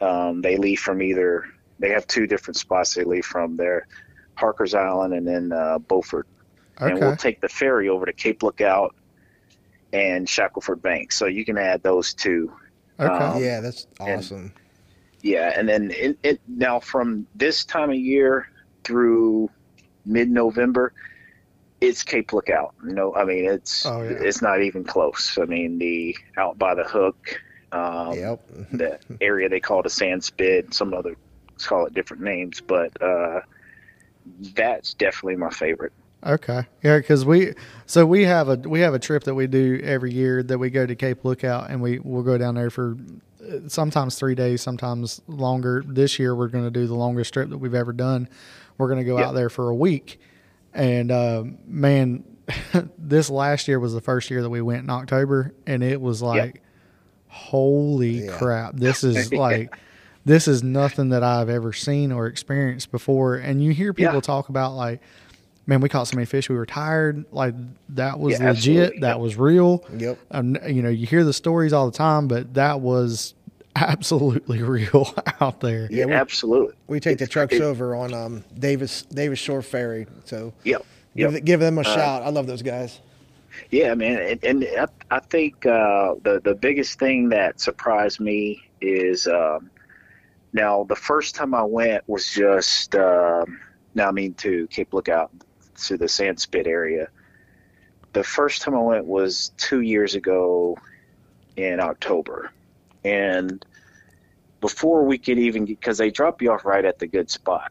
Um, 0.00 0.42
they 0.42 0.56
leave 0.56 0.80
from 0.80 1.00
either 1.02 1.46
they 1.78 1.90
have 1.90 2.06
two 2.06 2.26
different 2.26 2.56
spots 2.56 2.94
they 2.94 3.04
leave 3.04 3.24
from. 3.24 3.56
There, 3.56 3.86
Harker's 4.34 4.74
Island 4.74 5.14
and 5.14 5.26
then 5.26 5.52
uh, 5.52 5.78
Beaufort, 5.78 6.26
and 6.78 6.98
we'll 6.98 7.16
take 7.16 7.40
the 7.40 7.48
ferry 7.48 7.88
over 7.88 8.06
to 8.06 8.12
Cape 8.12 8.42
Lookout 8.42 8.94
and 9.92 10.26
Shackleford 10.26 10.82
Bank. 10.82 11.12
So 11.12 11.26
you 11.26 11.44
can 11.44 11.56
add 11.56 11.82
those 11.82 12.14
two. 12.14 12.52
Okay. 12.98 13.12
Um, 13.12 13.42
yeah, 13.42 13.60
that's 13.60 13.86
and- 14.00 14.18
awesome. 14.18 14.52
Yeah, 15.22 15.54
and 15.56 15.66
then 15.66 15.90
it, 15.90 16.18
it 16.22 16.40
now 16.46 16.80
from 16.80 17.26
this 17.34 17.64
time 17.64 17.88
of 17.88 17.96
year 17.96 18.46
through 18.82 19.48
mid-November, 20.04 20.92
it's 21.88 22.02
Cape 22.02 22.32
Lookout. 22.32 22.74
No, 22.82 23.14
I 23.14 23.24
mean 23.24 23.44
it's 23.44 23.84
Oh, 23.86 24.02
yeah. 24.02 24.10
it's 24.20 24.42
not 24.42 24.62
even 24.62 24.84
close. 24.84 25.38
I 25.40 25.44
mean 25.44 25.78
the 25.78 26.16
out 26.36 26.58
by 26.58 26.74
the 26.74 26.84
hook, 26.84 27.40
um, 27.72 28.14
yep. 28.14 28.40
the 28.72 28.98
area 29.20 29.48
they 29.48 29.60
call 29.60 29.80
it 29.80 29.86
a 29.86 29.90
sand 29.90 30.24
spit. 30.24 30.72
Some 30.74 30.94
other 30.94 31.16
call 31.62 31.86
it 31.86 31.94
different 31.94 32.22
names, 32.22 32.60
but 32.60 33.00
uh, 33.02 33.40
that's 34.54 34.94
definitely 34.94 35.36
my 35.36 35.50
favorite. 35.50 35.92
Okay. 36.26 36.62
Yeah, 36.82 36.96
because 36.98 37.24
we 37.26 37.52
so 37.86 38.06
we 38.06 38.24
have 38.24 38.48
a 38.48 38.56
we 38.56 38.80
have 38.80 38.94
a 38.94 38.98
trip 38.98 39.24
that 39.24 39.34
we 39.34 39.46
do 39.46 39.80
every 39.84 40.12
year 40.12 40.42
that 40.42 40.58
we 40.58 40.70
go 40.70 40.86
to 40.86 40.94
Cape 40.94 41.24
Lookout 41.24 41.70
and 41.70 41.82
we 41.82 41.98
we'll 41.98 42.22
go 42.22 42.38
down 42.38 42.54
there 42.54 42.70
for 42.70 42.96
uh, 43.46 43.58
sometimes 43.68 44.18
three 44.18 44.34
days, 44.34 44.62
sometimes 44.62 45.20
longer. 45.26 45.84
This 45.86 46.18
year 46.18 46.34
we're 46.34 46.48
going 46.48 46.64
to 46.64 46.70
do 46.70 46.86
the 46.86 46.94
longest 46.94 47.34
trip 47.34 47.50
that 47.50 47.58
we've 47.58 47.74
ever 47.74 47.92
done. 47.92 48.28
We're 48.78 48.88
going 48.88 49.00
to 49.00 49.04
go 49.04 49.18
Yeah. 49.18 49.26
out 49.28 49.34
there 49.34 49.50
for 49.50 49.68
a 49.68 49.74
week, 49.74 50.18
and 50.74 51.10
uh, 51.10 51.44
man, 51.66 52.24
this 52.98 53.30
last 53.30 53.68
year 53.68 53.78
was 53.80 53.94
the 53.94 54.00
first 54.00 54.30
year 54.30 54.42
that 54.42 54.50
we 54.50 54.60
went 54.60 54.82
in 54.84 54.90
October, 54.90 55.54
and 55.66 55.82
it 55.82 56.00
was 56.00 56.20
like, 56.22 56.62
holy 57.28 58.24
Yeah. 58.26 58.32
crap! 58.32 58.76
This 58.76 59.04
is 59.04 59.32
like. 59.32 59.74
This 60.26 60.48
is 60.48 60.62
nothing 60.62 61.10
that 61.10 61.22
I've 61.22 61.50
ever 61.50 61.74
seen 61.74 62.10
or 62.10 62.26
experienced 62.28 62.90
before. 62.90 63.36
And 63.36 63.62
you 63.62 63.72
hear 63.74 63.92
people 63.92 64.14
Yeah. 64.14 64.20
talk 64.22 64.48
about 64.48 64.72
like, 64.72 65.02
man, 65.66 65.82
we 65.82 65.90
caught 65.90 66.08
so 66.08 66.16
many 66.16 66.24
fish. 66.24 66.48
We 66.48 66.56
were 66.56 66.64
tired. 66.64 67.26
Like 67.30 67.54
that 67.90 68.18
was 68.18 68.40
Yeah, 68.40 68.48
legit. 68.48 68.76
absolutely. 68.78 69.00
That 69.00 69.20
was 69.20 69.36
real. 69.36 69.84
Yep. 69.94 70.18
Um, 70.30 70.56
you 70.66 70.80
know, 70.80 70.88
you 70.88 71.06
hear 71.06 71.24
the 71.24 71.34
stories 71.34 71.74
all 71.74 71.84
the 71.90 71.96
time, 71.98 72.26
but 72.26 72.54
that 72.54 72.80
was 72.80 73.34
absolutely 73.76 74.62
real 74.62 75.12
out 75.40 75.60
there. 75.60 75.88
Yeah, 75.90 76.06
we, 76.06 76.12
Absolutely. 76.12 76.74
we 76.86 77.00
take 77.00 77.18
the 77.18 77.26
trucks 77.26 77.54
it- 77.54 77.62
over 77.62 77.94
on 77.94 78.12
um, 78.14 78.44
Davis 78.58 79.02
Davis 79.02 79.38
Shore 79.38 79.62
Ferry. 79.62 80.06
So 80.24 80.52
Yep. 80.64 80.84
give, 81.16 81.32
Yep. 81.34 81.44
give 81.44 81.60
them 81.60 81.78
a 81.78 81.82
Uh, 81.82 81.84
shout. 81.84 82.22
I 82.22 82.28
love 82.30 82.46
those 82.46 82.62
guys. 82.62 83.00
Yeah, 83.70 83.94
man, 83.94 84.18
and, 84.18 84.44
and 84.44 84.64
I, 84.78 84.86
I 85.16 85.20
think 85.20 85.64
uh, 85.64 86.14
the 86.22 86.40
the 86.42 86.54
biggest 86.56 86.98
thing 86.98 87.28
that 87.28 87.60
surprised 87.60 88.18
me 88.20 88.60
is 88.80 89.26
um, 89.28 89.70
now 90.52 90.84
the 90.88 90.96
first 90.96 91.34
time 91.36 91.54
I 91.54 91.62
went 91.62 92.02
was 92.08 92.28
just 92.28 92.94
um, 92.96 93.60
now 93.94 94.08
I 94.08 94.10
mean 94.10 94.34
to 94.34 94.66
Cape 94.68 94.92
Lookout 94.92 95.30
to 95.84 95.96
the 95.96 96.08
Sand 96.08 96.40
Spit 96.40 96.66
area. 96.66 97.08
The 98.12 98.24
first 98.24 98.62
time 98.62 98.74
I 98.74 98.80
went 98.80 99.06
was 99.06 99.52
two 99.56 99.80
years 99.82 100.14
ago 100.16 100.76
in 101.56 101.78
October, 101.78 102.50
and 103.04 103.64
before 104.60 105.04
we 105.04 105.18
could 105.18 105.38
even 105.38 105.66
because 105.66 105.98
they 105.98 106.10
drop 106.10 106.40
you 106.40 106.50
off 106.50 106.64
right 106.64 106.84
at 106.84 106.98
the 106.98 107.06
good 107.06 107.30
spot 107.30 107.70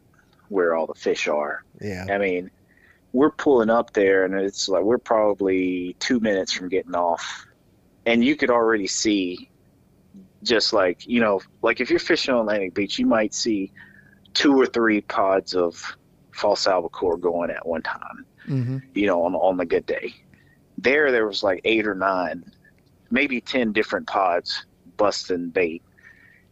where 0.50 0.76
all 0.76 0.86
the 0.86 0.93
fish 0.93 1.28
are. 1.28 1.63
Yeah. 1.82 2.06
I 2.10 2.19
mean, 2.19 2.52
we're 3.12 3.32
pulling 3.32 3.72
up 3.72 3.93
there, 3.93 4.26
and 4.26 4.36
it's 4.36 4.69
like 4.69 4.84
we're 4.84 5.00
probably 5.00 5.96
two 6.00 6.19
minutes 6.19 6.54
from 6.54 6.69
getting 6.69 6.96
off, 6.96 7.48
and 8.06 8.24
you 8.24 8.36
could 8.36 8.52
already 8.52 8.88
see, 8.88 9.50
just 10.43 10.74
like 10.74 11.08
you 11.08 11.19
know, 11.19 11.41
like 11.63 11.82
if 11.82 11.89
you're 11.89 12.00
fishing 12.00 12.34
on 12.34 12.41
Atlantic 12.41 12.76
Beach, 12.76 13.00
you 13.00 13.08
might 13.08 13.34
see 13.34 13.72
two 14.34 14.60
or 14.60 14.67
three 14.67 15.02
pods 15.02 15.56
of 15.56 15.98
false 16.32 16.67
albacore 16.67 17.17
going 17.17 17.50
at 17.50 17.67
one 17.67 17.82
time. 17.82 18.26
hmm 18.46 18.78
You 18.93 19.08
know, 19.08 19.24
on 19.24 19.34
on 19.34 19.58
the 19.58 19.65
good 19.65 19.88
day. 19.88 20.13
There, 20.78 21.12
there 21.12 21.26
was 21.26 21.43
like 21.43 21.62
eight 21.63 21.88
or 21.88 21.96
nine, 21.96 22.43
maybe 23.10 23.41
ten 23.41 23.72
different 23.72 24.06
pods 24.06 24.65
busting 24.97 25.49
bait. 25.49 25.82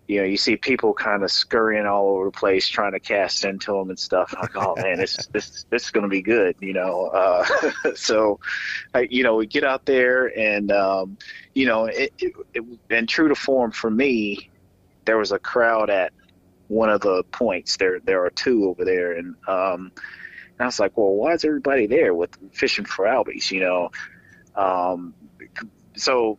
you 0.08 0.20
know, 0.20 0.26
you 0.26 0.38
see 0.38 0.58
people 0.58 0.94
kind 0.94 1.24
of 1.24 1.32
scurrying 1.32 1.86
all 1.86 2.10
over 2.10 2.26
the 2.26 2.32
place 2.32 2.68
trying 2.68 2.92
to 2.94 3.00
cast 3.00 3.46
into 3.46 3.72
them 3.74 3.90
and 3.90 4.00
stuff. 4.00 4.34
Like, 4.40 4.56
oh 4.56 4.76
man, 4.76 4.98
this 4.98 5.28
this 5.34 5.66
this 5.70 5.86
is 5.86 5.92
going 5.92 6.04
to 6.04 6.10
be 6.10 6.22
good, 6.22 6.56
you 6.60 6.74
know. 6.74 7.08
Uh, 7.08 7.46
so, 7.96 8.40
I, 8.94 9.08
you 9.10 9.24
know, 9.24 9.36
we 9.36 9.48
get 9.48 9.64
out 9.64 9.86
there 9.86 10.28
and 10.38 10.72
um, 10.72 11.18
you 11.54 11.66
know, 11.66 11.86
it, 11.86 12.14
it, 12.20 12.34
it, 12.54 12.64
and 12.90 13.08
true 13.08 13.30
to 13.30 13.36
form 13.36 13.72
for 13.72 13.90
me, 13.90 14.50
there 15.06 15.18
was 15.18 15.32
a 15.32 15.40
crowd 15.40 15.90
at 15.90 16.14
one 16.68 16.90
of 16.90 17.02
the 17.02 17.24
points. 17.32 17.78
There 17.78 18.00
there 18.00 18.24
are 18.26 18.30
two 18.30 18.66
over 18.70 18.86
there, 18.86 19.14
and 19.14 19.36
um, 19.48 19.92
and 19.96 20.62
I 20.62 20.66
was 20.66 20.80
like, 20.80 20.98
well, 20.98 21.14
why 21.14 21.34
is 21.34 21.44
everybody 21.44 21.88
there 21.88 22.14
with 22.14 22.38
fishing 22.54 22.86
for 22.86 23.06
albies? 23.06 23.52
You 23.52 23.60
know, 23.62 23.92
um, 24.56 25.14
so 25.96 26.38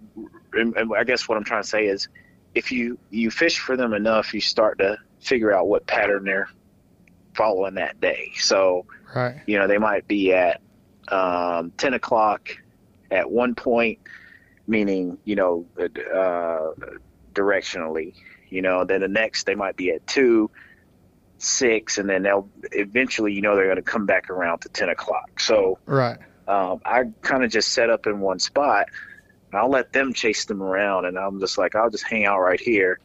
and, 0.54 0.76
and 0.76 0.92
I 0.96 1.04
guess 1.04 1.28
what 1.28 1.38
I'm 1.38 1.44
trying 1.44 1.62
to 1.62 1.68
say 1.68 1.86
is 1.86 2.08
if 2.54 2.70
you 2.70 2.98
you 3.10 3.30
fish 3.30 3.58
for 3.58 3.76
them 3.76 3.94
enough, 3.94 4.34
you 4.34 4.40
start 4.40 4.78
to 4.78 4.98
figure 5.20 5.52
out 5.52 5.68
what 5.68 5.86
pattern 5.86 6.24
they're 6.24 6.48
following 7.34 7.74
that 7.74 8.00
day. 8.00 8.30
So, 8.36 8.86
Right. 9.14 9.40
you 9.46 9.58
know, 9.58 9.66
they 9.66 9.78
might 9.78 10.06
be 10.06 10.32
at 10.32 10.60
um, 11.08 11.72
10 11.76 11.94
o'clock 11.94 12.48
at 13.10 13.30
one 13.30 13.54
point, 13.54 13.98
meaning, 14.66 15.18
you 15.24 15.36
know, 15.36 15.66
uh, 15.78 16.70
directionally, 17.34 18.14
you 18.50 18.62
know, 18.62 18.84
then 18.84 19.00
the 19.00 19.08
next 19.08 19.44
they 19.44 19.54
might 19.54 19.76
be 19.76 19.90
at 19.90 20.06
two, 20.06 20.50
six, 21.38 21.98
and 21.98 22.08
then 22.08 22.22
they'll 22.22 22.48
eventually, 22.72 23.32
you 23.32 23.42
know, 23.42 23.56
they're 23.56 23.64
going 23.66 23.76
to 23.76 23.82
come 23.82 24.06
back 24.06 24.30
around 24.30 24.60
to 24.60 24.68
10 24.68 24.88
o'clock. 24.90 25.40
So, 25.40 25.78
Right. 25.86 26.18
um, 26.46 26.80
I 26.84 27.04
kind 27.22 27.44
of 27.44 27.50
just 27.50 27.72
set 27.72 27.90
up 27.90 28.06
in 28.06 28.20
one 28.20 28.38
spot. 28.38 28.86
And 29.52 29.60
I'll 29.60 29.70
let 29.70 29.92
them 29.92 30.12
chase 30.12 30.46
them 30.46 30.62
around, 30.62 31.04
and 31.04 31.18
I'm 31.18 31.38
just 31.38 31.58
like, 31.58 31.76
I'll 31.76 31.90
just 31.90 32.04
hang 32.04 32.24
out 32.24 32.40
right 32.40 32.60
here, 32.60 32.98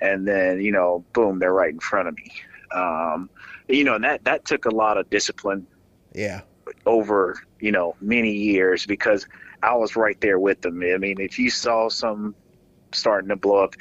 and 0.00 0.28
then 0.28 0.60
you 0.60 0.70
know, 0.70 1.04
boom, 1.14 1.38
they're 1.38 1.52
right 1.52 1.72
in 1.72 1.80
front 1.80 2.08
of 2.08 2.16
me. 2.16 2.30
Um, 2.74 3.30
you 3.68 3.84
know, 3.84 3.94
and 3.94 4.04
that 4.04 4.24
that 4.24 4.44
took 4.44 4.66
a 4.66 4.70
lot 4.70 4.98
of 4.98 5.08
discipline 5.10 5.66
Yeah. 6.14 6.42
over 6.84 7.40
you 7.60 7.72
know 7.72 7.96
many 8.00 8.32
years 8.32 8.84
because 8.84 9.26
I 9.62 9.74
was 9.74 9.96
right 9.96 10.20
there 10.20 10.38
with 10.38 10.60
them. 10.60 10.82
I 10.82 10.98
mean, 10.98 11.20
if 11.20 11.38
you 11.38 11.50
saw 11.50 11.88
some 11.88 12.34
starting 12.92 13.28
to 13.30 13.36
blow 13.36 13.64
up, 13.64 13.74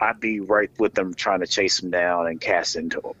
I'd 0.00 0.20
be 0.20 0.40
right 0.40 0.70
with 0.78 0.94
them 0.94 1.14
trying 1.14 1.40
to 1.40 1.46
chase 1.46 1.80
them 1.80 1.90
down 1.90 2.28
and 2.28 2.40
cast 2.40 2.76
into 2.76 3.00
them. 3.00 3.14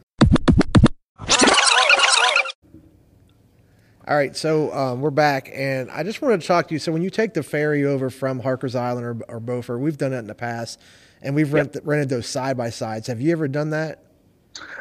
All 4.06 4.14
right, 4.14 4.36
so 4.36 4.70
um, 4.74 5.00
we're 5.00 5.10
back, 5.10 5.50
and 5.54 5.90
I 5.90 6.02
just 6.02 6.20
wanted 6.20 6.42
to 6.42 6.46
talk 6.46 6.68
to 6.68 6.74
you. 6.74 6.78
So, 6.78 6.92
when 6.92 7.00
you 7.00 7.08
take 7.08 7.32
the 7.32 7.42
ferry 7.42 7.86
over 7.86 8.10
from 8.10 8.38
Harker's 8.38 8.74
Island 8.74 9.06
or, 9.06 9.16
or 9.28 9.40
Beaufort, 9.40 9.80
we've 9.80 9.96
done 9.96 10.10
that 10.10 10.18
in 10.18 10.26
the 10.26 10.34
past, 10.34 10.78
and 11.22 11.34
we've 11.34 11.50
rent, 11.54 11.74
rented 11.84 12.10
those 12.10 12.26
side 12.26 12.54
by 12.54 12.68
sides. 12.68 13.06
Have 13.06 13.22
you 13.22 13.32
ever 13.32 13.48
done 13.48 13.70
that? 13.70 14.04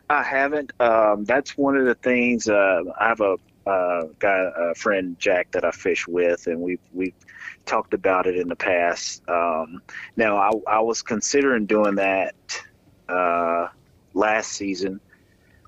I 0.09 0.23
haven't. 0.23 0.73
Um, 0.81 1.23
that's 1.23 1.57
one 1.57 1.77
of 1.77 1.85
the 1.85 1.95
things. 1.95 2.49
Uh, 2.49 2.81
I 2.99 3.07
have 3.07 3.21
a 3.21 3.37
uh, 3.65 4.07
guy, 4.19 4.51
a 4.57 4.75
friend 4.75 5.17
Jack 5.19 5.51
that 5.51 5.63
I 5.63 5.71
fish 5.71 6.05
with, 6.05 6.47
and 6.47 6.59
we've 6.59 6.81
we've 6.91 7.15
talked 7.65 7.93
about 7.93 8.27
it 8.27 8.35
in 8.35 8.49
the 8.49 8.57
past. 8.57 9.23
Um, 9.29 9.81
now, 10.17 10.35
I, 10.35 10.51
I 10.67 10.79
was 10.81 11.01
considering 11.01 11.65
doing 11.65 11.95
that 11.95 12.35
uh, 13.07 13.67
last 14.13 14.51
season, 14.51 14.99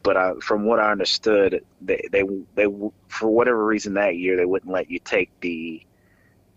but 0.06 0.16
I, 0.16 0.34
from 0.36 0.66
what 0.66 0.80
I 0.80 0.92
understood, 0.92 1.66
they, 1.82 2.08
they 2.12 2.24
they 2.54 2.68
for 3.10 3.28
whatever 3.28 3.66
reason 3.66 3.96
that 3.96 4.16
year 4.16 4.38
they 4.38 4.46
wouldn't 4.46 4.72
let 4.72 4.90
you 4.90 5.00
take 5.00 5.32
the 5.42 5.82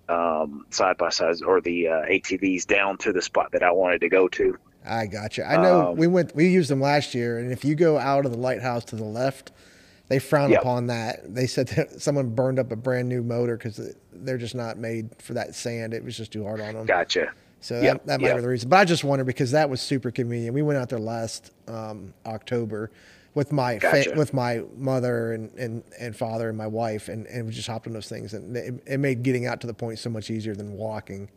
um, 0.09 0.67
side 0.71 0.99
by 0.99 1.09
sides 1.09 1.43
or 1.43 1.61
the 1.61 1.89
uh, 1.89 1.93
ATVs 2.03 2.67
down 2.67 2.99
to 2.99 3.13
the 3.13 3.23
spot 3.23 3.51
that 3.53 3.63
I 3.63 3.73
wanted 3.73 4.03
to 4.03 4.09
go 4.09 4.29
to. 4.29 4.57
I 4.87 5.07
gotcha. 5.07 5.51
I 5.51 5.57
know 5.63 5.89
Um, 5.89 5.97
we 5.97 6.07
went, 6.07 6.35
we 6.37 6.49
used 6.49 6.71
them 6.71 6.81
last 6.81 7.15
year, 7.15 7.39
and 7.39 7.51
if 7.51 7.65
you 7.65 7.75
go 7.75 7.99
out 7.99 8.25
of 8.25 8.33
the 8.33 8.39
lighthouse 8.39 8.85
to 8.87 8.97
the 8.97 9.05
left, 9.05 9.53
they 10.09 10.19
frown 10.19 10.51
Yep. 10.51 10.61
upon 10.61 10.87
that. 10.87 11.35
They 11.35 11.47
said 11.47 11.69
that 11.77 12.01
someone 12.01 12.31
burned 12.35 12.59
up 12.59 12.71
a 12.71 12.77
brand 12.77 13.09
new 13.09 13.23
motor 13.23 13.57
because 13.57 13.95
they're 14.13 14.39
just 14.39 14.55
not 14.55 14.79
made 14.79 15.11
for 15.21 15.35
that 15.35 15.55
sand. 15.55 15.95
It 15.95 16.05
was 16.05 16.17
just 16.17 16.33
too 16.33 16.45
hard 16.45 16.61
on 16.61 16.75
them. 16.75 16.87
Gotcha. 16.87 17.33
So 17.61 17.81
Yep, 17.81 17.93
that, 17.93 18.07
that 18.07 18.21
might 18.21 18.29
yep. 18.29 18.37
be 18.37 18.43
the 18.43 18.49
reason. 18.49 18.69
But 18.69 18.79
I 18.79 18.85
just 18.85 19.05
wondered 19.05 19.27
because 19.27 19.51
that 19.51 19.69
was 19.69 19.81
super 19.81 20.11
convenient. 20.11 20.55
We 20.55 20.63
went 20.63 20.79
out 20.79 20.89
there 20.91 20.99
last 20.99 21.51
um, 21.67 22.15
October 22.25 22.91
with 23.35 23.53
my 23.53 23.79
fa- 23.79 24.13
with 24.17 24.33
my 24.35 24.63
mother 24.77 25.33
and, 25.33 25.51
and, 25.59 25.83
and 25.99 26.17
father 26.17 26.49
and 26.49 26.59
my 26.59 26.67
wife, 26.67 27.09
and, 27.09 27.27
and 27.27 27.47
we 27.47 27.53
just 27.53 27.69
hopped 27.69 27.87
on 27.87 27.93
those 27.93 28.09
things, 28.09 28.35
and 28.35 28.57
it, 28.57 28.83
it 28.87 28.99
made 28.99 29.23
getting 29.23 29.47
out 29.47 29.61
to 29.61 29.67
the 29.67 29.75
point 29.75 29.99
so 29.99 30.11
much 30.11 30.31
easier 30.31 30.55
than 30.55 30.73
walking. 30.73 31.29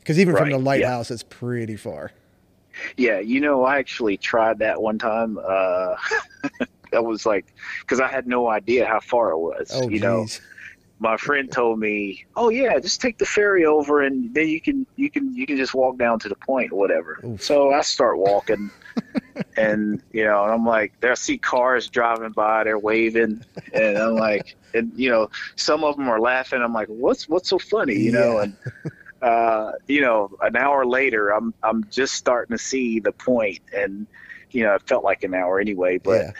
Because 0.00 0.18
even 0.20 0.34
from 0.34 0.44
Right, 0.44 0.52
the 0.52 0.58
yeah. 0.58 0.64
lighthouse, 0.64 1.10
it's 1.10 1.22
pretty 1.22 1.76
far. 1.76 2.12
Yeah, 2.96 3.18
you 3.20 3.40
know, 3.40 3.64
I 3.64 3.78
actually 3.78 4.16
tried 4.18 4.58
that 4.58 4.80
one 4.82 4.98
time. 4.98 5.38
Uh, 5.38 5.96
that 6.92 7.04
was 7.04 7.24
like 7.26 7.46
because 7.80 8.00
I 8.00 8.08
had 8.08 8.26
no 8.26 8.48
idea 8.48 8.86
how 8.86 9.00
far 9.00 9.30
it 9.30 9.38
was. 9.38 9.70
Oh, 9.72 9.88
you 9.88 9.98
know, 10.00 10.22
geez. 10.24 10.40
My 10.98 11.16
friend 11.16 11.50
told 11.50 11.78
me, 11.78 12.24
"Oh 12.36 12.48
yeah, 12.48 12.78
just 12.78 13.00
take 13.00 13.18
the 13.18 13.26
ferry 13.26 13.66
over, 13.66 14.02
and 14.02 14.32
then 14.32 14.48
you 14.48 14.60
can 14.60 14.86
you 14.96 15.10
can 15.10 15.34
you 15.34 15.46
can 15.46 15.56
just 15.56 15.74
walk 15.74 15.98
down 15.98 16.18
to 16.20 16.28
the 16.28 16.34
point, 16.36 16.72
or 16.72 16.78
whatever." 16.78 17.20
Oof. 17.24 17.42
So 17.42 17.72
I 17.72 17.82
start 17.82 18.18
walking, 18.18 18.70
and 19.56 20.02
you 20.12 20.24
know, 20.24 20.44
and 20.44 20.52
I'm 20.52 20.64
like, 20.64 20.98
there 21.00 21.12
I 21.12 21.14
see 21.14 21.38
cars 21.38 21.88
driving 21.88 22.32
by, 22.32 22.64
they're 22.64 22.78
waving, 22.78 23.44
and 23.72 23.98
I'm 23.98 24.14
like, 24.14 24.56
and 24.74 24.92
you 24.96 25.10
know, 25.10 25.30
some 25.56 25.84
of 25.84 25.96
them 25.96 26.08
are 26.08 26.20
laughing. 26.20 26.62
I'm 26.62 26.72
like, 26.72 26.88
what's 26.88 27.28
what's 27.28 27.50
so 27.50 27.58
funny, 27.58 27.96
you 27.96 28.12
know? 28.12 28.38
And 28.38 28.56
uh, 29.22 29.72
you 29.86 30.00
know, 30.00 30.30
an 30.40 30.56
hour 30.56 30.86
later, 30.86 31.30
I'm 31.30 31.52
I'm 31.62 31.84
just 31.90 32.14
starting 32.14 32.56
to 32.56 32.62
see 32.62 33.00
the 33.00 33.12
point, 33.12 33.60
and 33.74 34.06
you 34.50 34.62
know, 34.62 34.74
it 34.74 34.82
felt 34.86 35.04
like 35.04 35.24
an 35.24 35.34
hour 35.34 35.60
anyway. 35.60 35.98
But 35.98 36.22
yeah. 36.22 36.30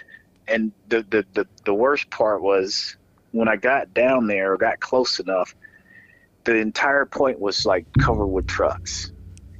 and 0.48 0.72
the, 0.88 1.02
the 1.02 1.26
the 1.34 1.46
the 1.64 1.74
worst 1.74 2.08
part 2.08 2.40
was 2.40 2.96
when 3.36 3.48
I 3.48 3.56
got 3.56 3.92
down 3.92 4.26
there 4.26 4.54
or 4.54 4.56
got 4.56 4.80
close 4.80 5.20
enough, 5.20 5.54
the 6.44 6.56
entire 6.56 7.04
point 7.04 7.38
was 7.38 7.66
like 7.66 7.86
covered 8.00 8.28
with 8.28 8.46
trucks, 8.46 9.12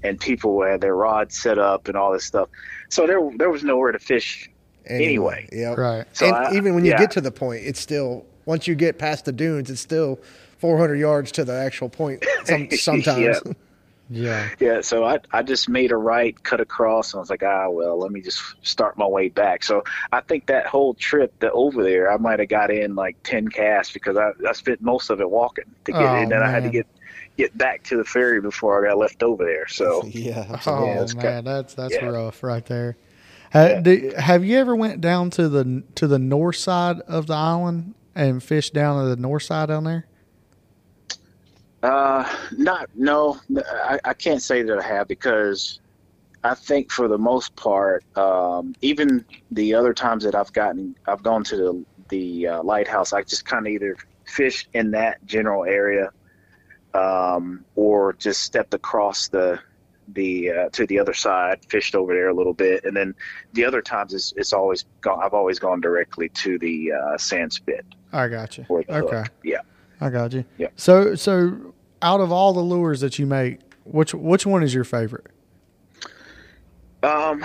and 0.03 0.19
people 0.19 0.63
had 0.65 0.81
their 0.81 0.97
rods 0.97 1.37
set 1.37 1.59
up 1.59 1.89
and 1.89 1.97
all 1.97 2.13
this 2.13 2.25
stuff. 2.25 2.49
So 2.89 3.07
there 3.07 3.21
there 3.37 3.51
was 3.51 3.63
nowhere 3.63 3.93
to 3.93 3.99
fish. 3.99 4.51
Anyway. 4.87 5.49
Yep. 5.53 5.79
Right. 5.79 6.05
So 6.13 6.27
and 6.27 6.37
I- 6.37 6.55
even 6.55 6.75
when 6.75 6.85
you 6.85 6.93
yeah. 6.93 6.99
get 6.99 7.11
to 7.13 7.21
the 7.21 7.33
point, 7.33 7.65
it's 7.65 7.81
still 7.81 8.25
once 8.47 8.67
you 8.67 8.75
get 8.75 8.99
past 8.99 9.25
the 9.25 9.33
dunes, 9.33 9.69
it's 9.69 9.81
still 9.81 10.21
400 10.59 10.95
yards 10.95 11.33
to 11.33 11.45
the 11.45 11.53
actual 11.53 11.89
point. 11.89 12.25
Some, 12.45 12.71
sometimes. 12.73 13.21
Yeah. 13.21 13.53
Yeah. 14.09 14.49
Yeah, 14.61 14.81
so 14.83 15.05
I 15.05 15.19
I 15.33 15.43
just 15.43 15.69
made 15.69 15.91
a 15.91 15.97
right, 15.97 16.41
cut 16.43 16.61
across, 16.61 17.13
and 17.13 17.19
I 17.19 17.21
was 17.21 17.31
like, 17.31 17.43
ah, 17.43 17.69
well, 17.69 17.99
let 17.99 18.13
me 18.13 18.21
just 18.21 18.41
start 18.63 18.97
my 18.97 19.07
way 19.07 19.29
back. 19.29 19.65
So 19.65 19.83
I 20.13 20.21
think 20.21 20.47
that 20.47 20.67
whole 20.67 20.95
trip 20.95 21.39
to 21.41 21.51
over 21.51 21.83
there, 21.83 22.11
I 22.13 22.17
might 22.17 22.39
have 22.39 22.49
got 22.49 22.71
in 22.71 22.95
like 22.95 23.17
ten 23.25 23.49
casts 23.49 23.93
because 23.93 24.17
I, 24.17 24.31
I 24.49 24.53
spent 24.53 24.81
most 24.81 25.11
of 25.11 25.21
it 25.21 25.29
walking 25.29 25.65
to 25.87 25.93
get, 25.93 26.01
Oh, 26.01 26.15
and 26.15 26.31
then 26.31 26.43
I 26.43 26.51
had 26.51 26.63
to 26.63 26.71
get 26.71 26.87
get 27.37 27.57
back 27.59 27.83
to 27.85 27.97
the 27.97 28.05
ferry 28.05 28.41
before 28.41 28.85
I 28.87 28.91
got 28.91 28.99
left 28.99 29.23
over 29.23 29.45
there. 29.45 29.67
So 29.69 30.05
yeah. 30.07 30.45
Oh 30.49 30.55
absolutely. 30.55 30.93
it's 31.03 31.15
man, 31.15 31.25
got- 31.25 31.45
that's 31.45 31.75
that's 31.75 31.95
yeah. 31.95 32.07
rough 32.07 32.43
right 32.43 32.65
there. 32.67 32.97
Ha- 33.53 33.81
do- 33.81 34.13
have 34.19 34.45
you 34.45 34.57
ever 34.59 34.75
went 34.77 35.01
down 35.01 35.31
to 35.31 35.49
the 35.49 35.83
to 35.97 36.07
the 36.07 36.19
north 36.19 36.57
side 36.57 37.01
of 37.03 37.27
the 37.27 37.35
island 37.35 37.95
and 38.15 38.43
fished 38.43 38.73
down 38.73 39.03
to 39.03 39.09
the 39.15 39.21
north 39.21 39.43
side 39.43 39.69
down 39.69 39.85
there? 39.85 40.07
Uh, 41.87 42.29
not 42.57 42.89
no, 42.97 43.39
I, 43.57 44.01
I 44.05 44.15
can't 44.15 44.43
say 44.43 44.63
that 44.63 44.79
I 44.79 44.83
have 44.83 45.07
because 45.07 45.81
I 46.43 46.55
think 46.55 46.91
for 46.91 47.07
the 47.07 47.19
most 47.19 47.55
part, 47.55 48.05
um, 48.17 48.75
even 48.81 49.25
the 49.53 49.75
other 49.75 49.95
times 49.95 50.25
that 50.25 50.35
I've 50.35 50.53
gotten, 50.53 50.97
I've 51.07 51.23
gone 51.23 51.45
to 51.45 51.57
the 51.57 51.85
the 52.09 52.49
uh, 52.49 52.63
lighthouse. 52.65 53.13
I 53.13 53.23
just 53.23 53.45
kind 53.45 53.67
of 53.67 53.73
either 53.73 53.97
fished 54.25 54.69
in 54.75 54.91
that 54.93 55.25
general 55.27 55.65
area, 55.65 56.11
um, 56.93 57.65
or 57.77 58.15
just 58.15 58.43
stepped 58.43 58.75
across 58.75 59.29
the 59.29 59.61
the 60.09 60.51
uh, 60.51 60.69
to 60.71 60.87
the 60.89 60.99
other 60.99 61.15
side, 61.15 61.65
fished 61.69 61.95
over 61.95 62.13
there 62.15 62.31
a 62.31 62.35
little 62.35 62.55
bit, 62.55 62.85
and 62.85 62.97
then 62.97 63.15
the 63.53 63.65
other 63.65 63.81
times 63.81 64.13
it's, 64.13 64.33
it's 64.37 64.53
always 64.53 64.87
gone. 65.03 65.21
I've 65.23 65.35
always 65.35 65.61
gone 65.61 65.81
directly 65.81 66.31
to 66.31 66.59
the 66.59 66.91
uh, 66.93 67.17
sand 67.17 67.53
spit 67.53 67.87
I 68.13 68.27
got 68.27 68.59
you. 68.59 68.67
Okay, 68.69 68.93
hook. 68.93 69.31
Yeah. 69.45 69.61
I 70.01 70.11
got 70.11 70.33
you. 70.33 70.45
Yeah. 70.59 70.69
So 70.77 71.15
so 71.15 71.75
out 72.03 72.21
of 72.21 72.31
all 72.33 72.53
the 72.53 72.61
lures 72.61 73.01
that 73.01 73.19
you 73.19 73.27
make, 73.27 73.61
which 73.85 74.15
which 74.15 74.47
one 74.47 74.63
is 74.63 74.75
your 74.75 74.85
favorite? 74.85 75.27
Um, 77.03 77.45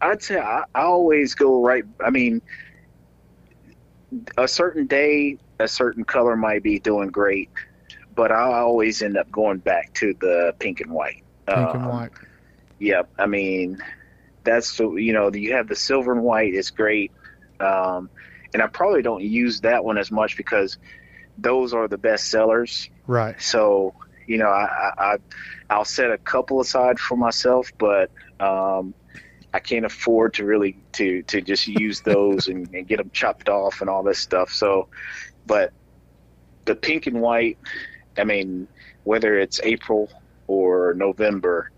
I'd 0.00 0.22
say 0.22 0.38
I, 0.38 0.64
I 0.74 0.82
always 0.82 1.34
go 1.34 1.62
right. 1.64 1.84
I 2.04 2.10
mean, 2.10 2.42
a 4.36 4.48
certain 4.48 4.86
day, 4.86 5.38
a 5.58 5.68
certain 5.68 6.04
color 6.04 6.36
might 6.36 6.62
be 6.62 6.78
doing 6.78 7.08
great, 7.08 7.48
but 8.14 8.30
I 8.32 8.42
always 8.58 9.02
end 9.02 9.16
up 9.16 9.30
going 9.30 9.58
back 9.58 9.92
to 9.94 10.14
the 10.20 10.54
pink 10.58 10.80
and 10.80 10.90
white. 10.90 11.22
Pink 11.46 11.74
and 11.74 11.84
Um, 11.84 11.88
white. 11.88 12.10
Yep. 12.80 13.08
I 13.18 13.26
mean, 13.26 13.82
that's 14.44 14.78
you 14.78 15.12
know 15.12 15.32
you 15.32 15.54
have 15.54 15.68
the 15.68 15.76
silver 15.76 16.12
and 16.12 16.22
white 16.22 16.54
is 16.54 16.70
great, 16.70 17.12
um, 17.60 18.10
and 18.52 18.62
I 18.62 18.66
probably 18.66 19.02
don't 19.02 19.22
use 19.22 19.60
that 19.62 19.84
one 19.84 19.98
as 19.98 20.10
much 20.10 20.36
because 20.36 20.78
those 21.38 21.72
are 21.72 21.88
the 21.88 21.98
best 21.98 22.30
sellers. 22.30 22.90
Right. 23.06 23.40
So 23.40 23.94
you 24.28 24.36
know, 24.36 24.48
I, 24.48 24.92
I 24.98 25.16
I'll 25.70 25.86
set 25.86 26.10
a 26.10 26.18
couple 26.18 26.60
aside 26.60 26.98
for 27.00 27.16
myself, 27.16 27.72
but 27.78 28.10
um, 28.38 28.92
I 29.54 29.58
can't 29.58 29.86
afford 29.86 30.34
to 30.34 30.44
really 30.44 30.76
to 30.92 31.22
to 31.22 31.40
just 31.40 31.66
use 31.66 32.02
those 32.02 32.48
and, 32.48 32.68
and 32.74 32.86
get 32.86 32.98
them 32.98 33.10
chopped 33.12 33.48
off 33.48 33.80
and 33.80 33.88
all 33.88 34.02
this 34.02 34.18
stuff. 34.18 34.50
So, 34.52 34.88
but 35.46 35.72
the 36.66 36.74
pink 36.74 37.06
and 37.06 37.22
white, 37.22 37.58
I 38.18 38.24
mean, 38.24 38.68
whether 39.04 39.38
it's 39.38 39.60
April 39.62 40.10
or 40.46 40.92
November 40.94 41.70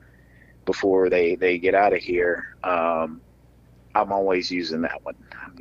before 0.64 1.08
they 1.08 1.36
they 1.36 1.58
get 1.58 1.76
out 1.76 1.92
of 1.92 2.00
here, 2.00 2.56
um, 2.64 3.20
I'm 3.94 4.11
always 4.12 4.50
using 4.50 4.82
that 4.82 5.04
one. 5.04 5.14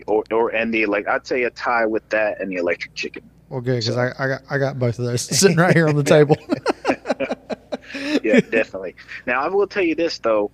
Or, 0.08 0.24
or 0.32 0.50
and 0.50 0.74
the 0.74 0.88
like, 0.88 1.08
I'd 1.08 1.28
say 1.28 1.43
a 1.43 1.52
tie 1.52 1.86
with 1.86 2.08
that 2.10 2.41
and 2.41 2.52
the 2.52 2.56
electric 2.56 2.95
chicken. 2.95 3.30
Well, 3.50 3.62
good 3.62 3.80
because 3.80 3.97
I, 3.97 4.14
I 4.18 4.28
got 4.28 4.41
I 4.50 4.58
got 4.58 4.80
both 4.80 5.00
of 5.00 5.06
those 5.06 5.22
sitting 5.38 5.58
right 5.58 5.76
here 5.76 5.88
on 5.88 5.95
the 5.95 6.04
table. 6.16 6.38
yeah, 8.24 8.39
definitely. 8.39 8.95
Now 9.26 9.41
I 9.41 9.50
will 9.50 9.68
tell 9.68 9.84
you 9.84 9.95
this 9.95 10.20
though, 10.20 10.52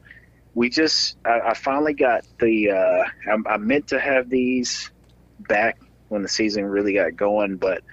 we 0.54 0.70
just 0.70 1.18
I, 1.26 1.42
I 1.42 1.54
finally 1.54 1.94
got 1.94 2.26
the 2.40 2.72
uh, 2.72 3.04
I, 3.32 3.54
I 3.54 3.58
meant 3.58 3.88
to 3.88 4.00
have 4.00 4.30
these 4.30 4.90
back 5.48 5.80
when 6.08 6.22
the 6.22 6.30
season 6.30 6.66
really 6.66 6.94
got 6.94 7.16
going, 7.16 7.58
but 7.58 7.84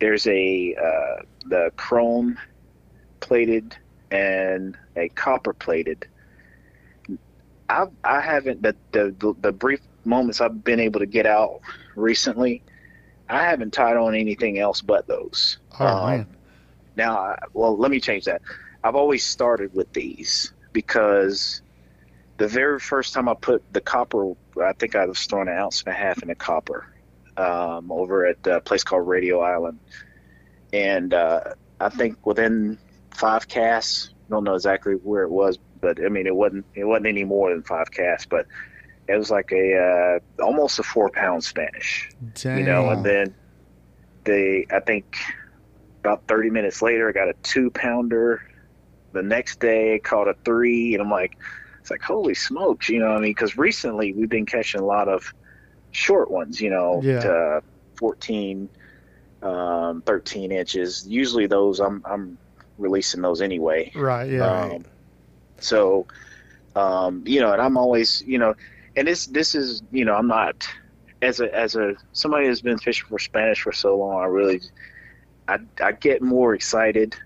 there's 0.00 0.26
a 0.26 0.74
uh, 0.74 1.22
the 1.46 1.70
chrome 1.76 2.38
plated 3.20 3.76
and 4.10 4.76
a 4.96 5.08
copper 5.10 5.52
plated. 5.52 6.06
I 7.68 7.86
I 8.04 8.20
haven't 8.20 8.62
the, 8.62 8.74
the 8.92 9.34
the 9.40 9.52
brief 9.52 9.80
moments 10.04 10.40
I've 10.40 10.64
been 10.64 10.80
able 10.80 11.00
to 11.00 11.06
get 11.06 11.26
out 11.26 11.60
recently. 11.94 12.62
I 13.28 13.44
haven't 13.44 13.72
tied 13.72 13.96
on 13.96 14.14
anything 14.14 14.58
else 14.58 14.80
but 14.80 15.06
those. 15.06 15.58
Oh 15.78 15.86
um, 15.86 16.10
man! 16.10 16.26
Now, 16.96 17.36
well, 17.52 17.76
let 17.76 17.90
me 17.90 18.00
change 18.00 18.24
that. 18.24 18.42
I've 18.82 18.94
always 18.94 19.24
started 19.24 19.74
with 19.74 19.92
these 19.92 20.52
because 20.72 21.62
the 22.38 22.48
very 22.48 22.78
first 22.78 23.12
time 23.14 23.28
I 23.28 23.34
put 23.34 23.62
the 23.72 23.80
copper, 23.80 24.32
I 24.62 24.72
think 24.72 24.94
I 24.94 25.04
was 25.06 25.24
throwing 25.26 25.48
an 25.48 25.54
ounce 25.54 25.82
and 25.82 25.94
a 25.94 25.96
half 25.96 26.22
in 26.22 26.28
the 26.28 26.34
copper 26.34 26.86
um, 27.36 27.90
over 27.92 28.26
at 28.26 28.46
a 28.46 28.60
place 28.60 28.84
called 28.84 29.06
Radio 29.06 29.40
Island, 29.40 29.78
and 30.72 31.12
uh, 31.14 31.54
I 31.80 31.88
think 31.88 32.24
within 32.26 32.78
five 33.10 33.48
casts, 33.48 34.10
I 34.26 34.30
don't 34.30 34.44
know 34.44 34.54
exactly 34.54 34.94
where 34.94 35.22
it 35.22 35.30
was, 35.30 35.58
but 35.80 36.02
I 36.04 36.08
mean 36.08 36.26
it 36.26 36.34
wasn't 36.34 36.66
it 36.74 36.84
wasn't 36.84 37.06
any 37.06 37.24
more 37.24 37.50
than 37.50 37.62
five 37.62 37.90
casts, 37.90 38.26
but 38.26 38.46
it 39.08 39.16
was 39.16 39.30
like 39.30 39.50
a 39.52 40.20
uh, 40.38 40.42
almost 40.42 40.78
a 40.78 40.82
four 40.82 41.08
pound 41.10 41.42
Spanish, 41.44 42.10
Damn. 42.34 42.58
you 42.58 42.64
know, 42.64 42.90
and 42.90 43.04
then 43.04 43.34
they 44.24 44.66
I 44.70 44.80
think 44.80 45.16
about 46.00 46.22
30 46.28 46.50
minutes 46.50 46.82
later 46.82 47.08
I 47.08 47.12
got 47.12 47.28
a 47.28 47.34
two 47.42 47.70
pounder. 47.70 48.42
The 49.12 49.22
next 49.22 49.58
day 49.60 49.94
I 49.94 49.98
caught 49.98 50.28
a 50.28 50.34
three, 50.44 50.92
and 50.94 51.02
I'm 51.02 51.10
like, 51.10 51.36
it's 51.80 51.90
like 51.90 52.02
holy 52.02 52.34
smokes, 52.34 52.88
you 52.88 53.00
know. 53.00 53.08
I 53.08 53.14
mean, 53.20 53.30
because 53.30 53.56
recently 53.56 54.12
we've 54.12 54.28
been 54.28 54.46
catching 54.46 54.80
a 54.80 54.84
lot 54.84 55.08
of 55.08 55.32
short 55.92 56.30
ones, 56.30 56.60
you 56.60 56.68
know, 56.70 57.00
Yeah. 57.02 57.20
to 57.20 57.62
14, 57.96 58.68
um, 59.42 60.02
13 60.02 60.52
inches. 60.52 61.06
Usually 61.08 61.46
those 61.46 61.80
I'm 61.80 62.02
I'm 62.04 62.36
releasing 62.76 63.22
those 63.22 63.40
anyway. 63.40 63.90
Right? 63.96 64.30
Yeah. 64.30 64.44
Um, 64.44 64.84
so, 65.58 66.06
um, 66.76 67.24
you 67.26 67.40
know, 67.40 67.52
and 67.52 67.60
I'm 67.62 67.76
always, 67.78 68.22
you 68.26 68.38
know, 68.38 68.54
and 68.98 69.06
this 69.08 69.26
this 69.26 69.54
is, 69.54 69.82
you 69.92 70.04
know, 70.04 70.14
I'm 70.14 70.26
not 70.26 70.68
as 71.22 71.40
a 71.40 71.54
as 71.54 71.74
a 71.76 71.94
somebody 72.12 72.46
who's 72.46 72.60
been 72.62 72.78
fishing 72.78 73.06
for 73.08 73.18
Spanish 73.18 73.60
for 73.62 73.72
so 73.72 73.96
long. 73.96 74.20
I 74.20 74.26
really, 74.26 74.60
I 75.48 75.58
I 75.82 75.92
get 75.92 76.22
more 76.22 76.54
excited 76.54 77.16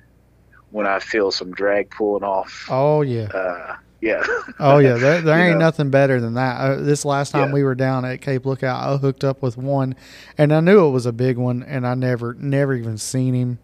when 0.70 0.86
I 0.86 0.98
feel 1.00 1.30
some 1.30 1.52
drag 1.52 1.90
pulling 1.90 2.24
off. 2.24 2.66
oh 2.70 3.02
yeah. 3.02 3.24
Uh, 3.26 3.76
yeah, 4.00 4.20
Oh 4.58 4.78
yeah, 4.78 4.94
there, 4.94 5.20
there 5.20 5.38
ain't 5.38 5.58
know? 5.60 5.66
nothing 5.66 5.90
better 5.90 6.20
than 6.20 6.34
that. 6.34 6.60
Uh, 6.60 6.76
this 6.82 7.04
last 7.04 7.30
time 7.30 7.48
Yeah. 7.50 7.54
we 7.54 7.62
were 7.62 7.76
down 7.76 8.04
at 8.04 8.20
Cape 8.20 8.44
Lookout, 8.44 8.82
I 8.82 8.96
hooked 8.96 9.22
up 9.22 9.42
with 9.42 9.56
one, 9.56 9.94
and 10.36 10.52
I 10.52 10.58
knew 10.58 10.88
it 10.88 10.90
was 10.90 11.06
a 11.06 11.12
big 11.12 11.38
one, 11.38 11.62
and 11.62 11.86
I 11.86 11.94
never, 11.94 12.34
never 12.34 12.74
even 12.74 12.98
seen 12.98 13.32
him. 13.34 13.58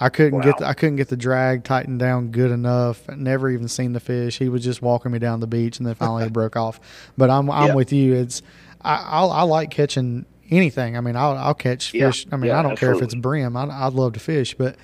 I 0.00 0.08
couldn't 0.08 0.40
get, 0.40 0.58
the, 0.58 0.66
I 0.66 0.74
couldn't 0.74 0.96
get 0.96 1.08
the 1.08 1.16
drag 1.16 1.62
tightened 1.64 2.00
down 2.00 2.30
good 2.32 2.50
enough. 2.50 3.08
Never 3.08 3.48
even 3.50 3.68
seen 3.68 3.92
the 3.92 4.00
fish. 4.00 4.38
He 4.38 4.48
was 4.48 4.64
just 4.64 4.82
walking 4.82 5.12
me 5.12 5.18
down 5.20 5.40
the 5.40 5.46
beach, 5.46 5.78
and 5.78 5.86
then 5.86 5.94
finally 5.94 6.24
it 6.24 6.32
broke 6.32 6.56
off. 6.56 6.80
But 7.16 7.30
I'm, 7.30 7.48
I'm 7.50 7.68
Yeah. 7.68 7.74
with 7.74 7.92
you. 7.92 8.14
It's, 8.14 8.42
I, 8.82 8.96
I'll, 9.06 9.30
I 9.30 9.42
like 9.42 9.70
catching 9.70 10.26
anything. 10.50 10.96
I 10.96 11.00
mean, 11.00 11.16
I'll, 11.16 11.36
I'll 11.36 11.54
catch 11.54 11.94
Yeah. 11.94 12.06
fish. 12.08 12.26
I 12.32 12.36
mean, 12.36 12.48
Yeah, 12.50 12.58
I 12.58 12.62
don't 12.62 12.76
care 12.76 12.90
if 12.90 12.96
it's 13.02 13.14
absolutely. 13.14 13.20
brim. 13.20 13.56
I, 13.56 13.86
I'd 13.86 13.92
love 13.92 14.14
to 14.14 14.20
fish, 14.20 14.54
but 14.54 14.76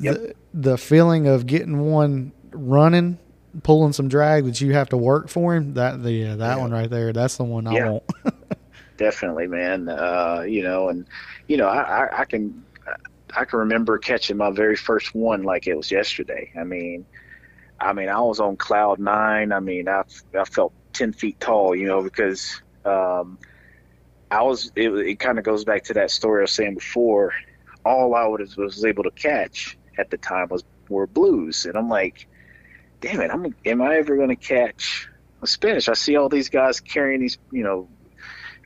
Yep. 0.00 0.14
the, 0.16 0.34
the 0.70 0.78
feeling 0.78 1.26
of 1.26 1.46
getting 1.46 1.78
one 1.80 2.32
running 2.52 3.18
pulling 3.62 3.92
some 3.92 4.08
drag 4.08 4.44
that 4.46 4.60
you 4.60 4.72
have 4.72 4.88
to 4.88 4.96
work 4.96 5.28
for 5.28 5.54
him 5.54 5.74
that 5.74 6.02
the 6.02 6.34
that 6.34 6.58
one 6.58 6.72
right 6.72 6.90
there 6.90 7.12
that's 7.12 7.36
the 7.36 7.44
one 7.44 7.68
i 7.68 7.88
want 7.88 8.02
definitely, 8.96 9.46
man. 9.46 9.88
Uh, 9.88 10.44
you 10.46 10.62
know, 10.62 10.88
and 10.88 11.06
you 11.48 11.56
know, 11.56 11.68
I, 11.68 12.06
I, 12.06 12.20
I 12.20 12.24
can 12.24 12.64
I 13.36 13.44
can 13.44 13.60
remember 13.60 13.98
catching 13.98 14.36
my 14.36 14.50
very 14.50 14.76
first 14.76 15.14
one 15.14 15.42
like 15.42 15.66
it 15.66 15.76
was 15.76 15.90
yesterday. 15.90 16.52
I 16.58 16.64
mean, 16.64 17.06
I 17.80 17.92
mean, 17.92 18.08
I 18.08 18.20
was 18.20 18.40
on 18.40 18.56
cloud 18.56 18.98
nine. 18.98 19.52
I 19.52 19.60
mean, 19.60 19.88
I 19.88 20.02
I 20.38 20.44
felt 20.44 20.72
ten 20.92 21.12
feet 21.12 21.40
tall, 21.40 21.74
you 21.74 21.86
know, 21.86 22.02
because 22.02 22.62
um, 22.84 23.38
I 24.30 24.42
was. 24.42 24.72
It, 24.76 24.90
it 24.90 25.18
kind 25.18 25.38
of 25.38 25.44
goes 25.44 25.64
back 25.64 25.84
to 25.84 25.94
that 25.94 26.10
story 26.10 26.40
I 26.40 26.44
was 26.44 26.52
saying 26.52 26.74
before. 26.74 27.32
All 27.84 28.14
I 28.14 28.26
was 28.26 28.56
was 28.56 28.84
able 28.84 29.04
to 29.04 29.10
catch 29.10 29.76
at 29.98 30.10
the 30.10 30.16
time 30.16 30.48
was 30.48 30.64
were 30.88 31.06
blues, 31.06 31.66
and 31.66 31.76
I'm 31.76 31.88
like, 31.88 32.28
damn 33.00 33.20
it, 33.20 33.30
I'm 33.30 33.54
am 33.64 33.82
I 33.82 33.96
ever 33.96 34.16
going 34.16 34.28
to 34.28 34.36
catch 34.36 35.08
a 35.42 35.46
spanish? 35.46 35.88
I 35.88 35.94
see 35.94 36.16
all 36.16 36.28
these 36.28 36.48
guys 36.48 36.80
carrying 36.80 37.20
these, 37.20 37.38
you 37.50 37.62
know, 37.62 37.88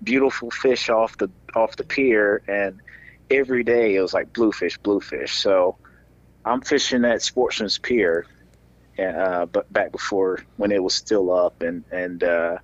beautiful 0.02 0.50
fish 0.50 0.88
off 0.88 1.16
the 1.18 1.30
off 1.54 1.76
the 1.76 1.84
pier, 1.84 2.42
and 2.46 2.80
every 3.30 3.64
day 3.64 3.96
it 3.96 4.00
was 4.00 4.14
like 4.14 4.32
bluefish, 4.32 4.78
bluefish. 4.78 5.34
So 5.34 5.76
I'm 6.44 6.60
fishing 6.60 7.04
at 7.04 7.22
Sportsman's 7.22 7.78
Pier, 7.78 8.26
uh, 8.98 9.46
but 9.46 9.72
back 9.72 9.92
before 9.92 10.40
when 10.56 10.72
it 10.72 10.82
was 10.82 10.94
still 10.94 11.32
up, 11.32 11.62
and 11.62 11.84
and 11.90 12.22
uh, 12.22 12.58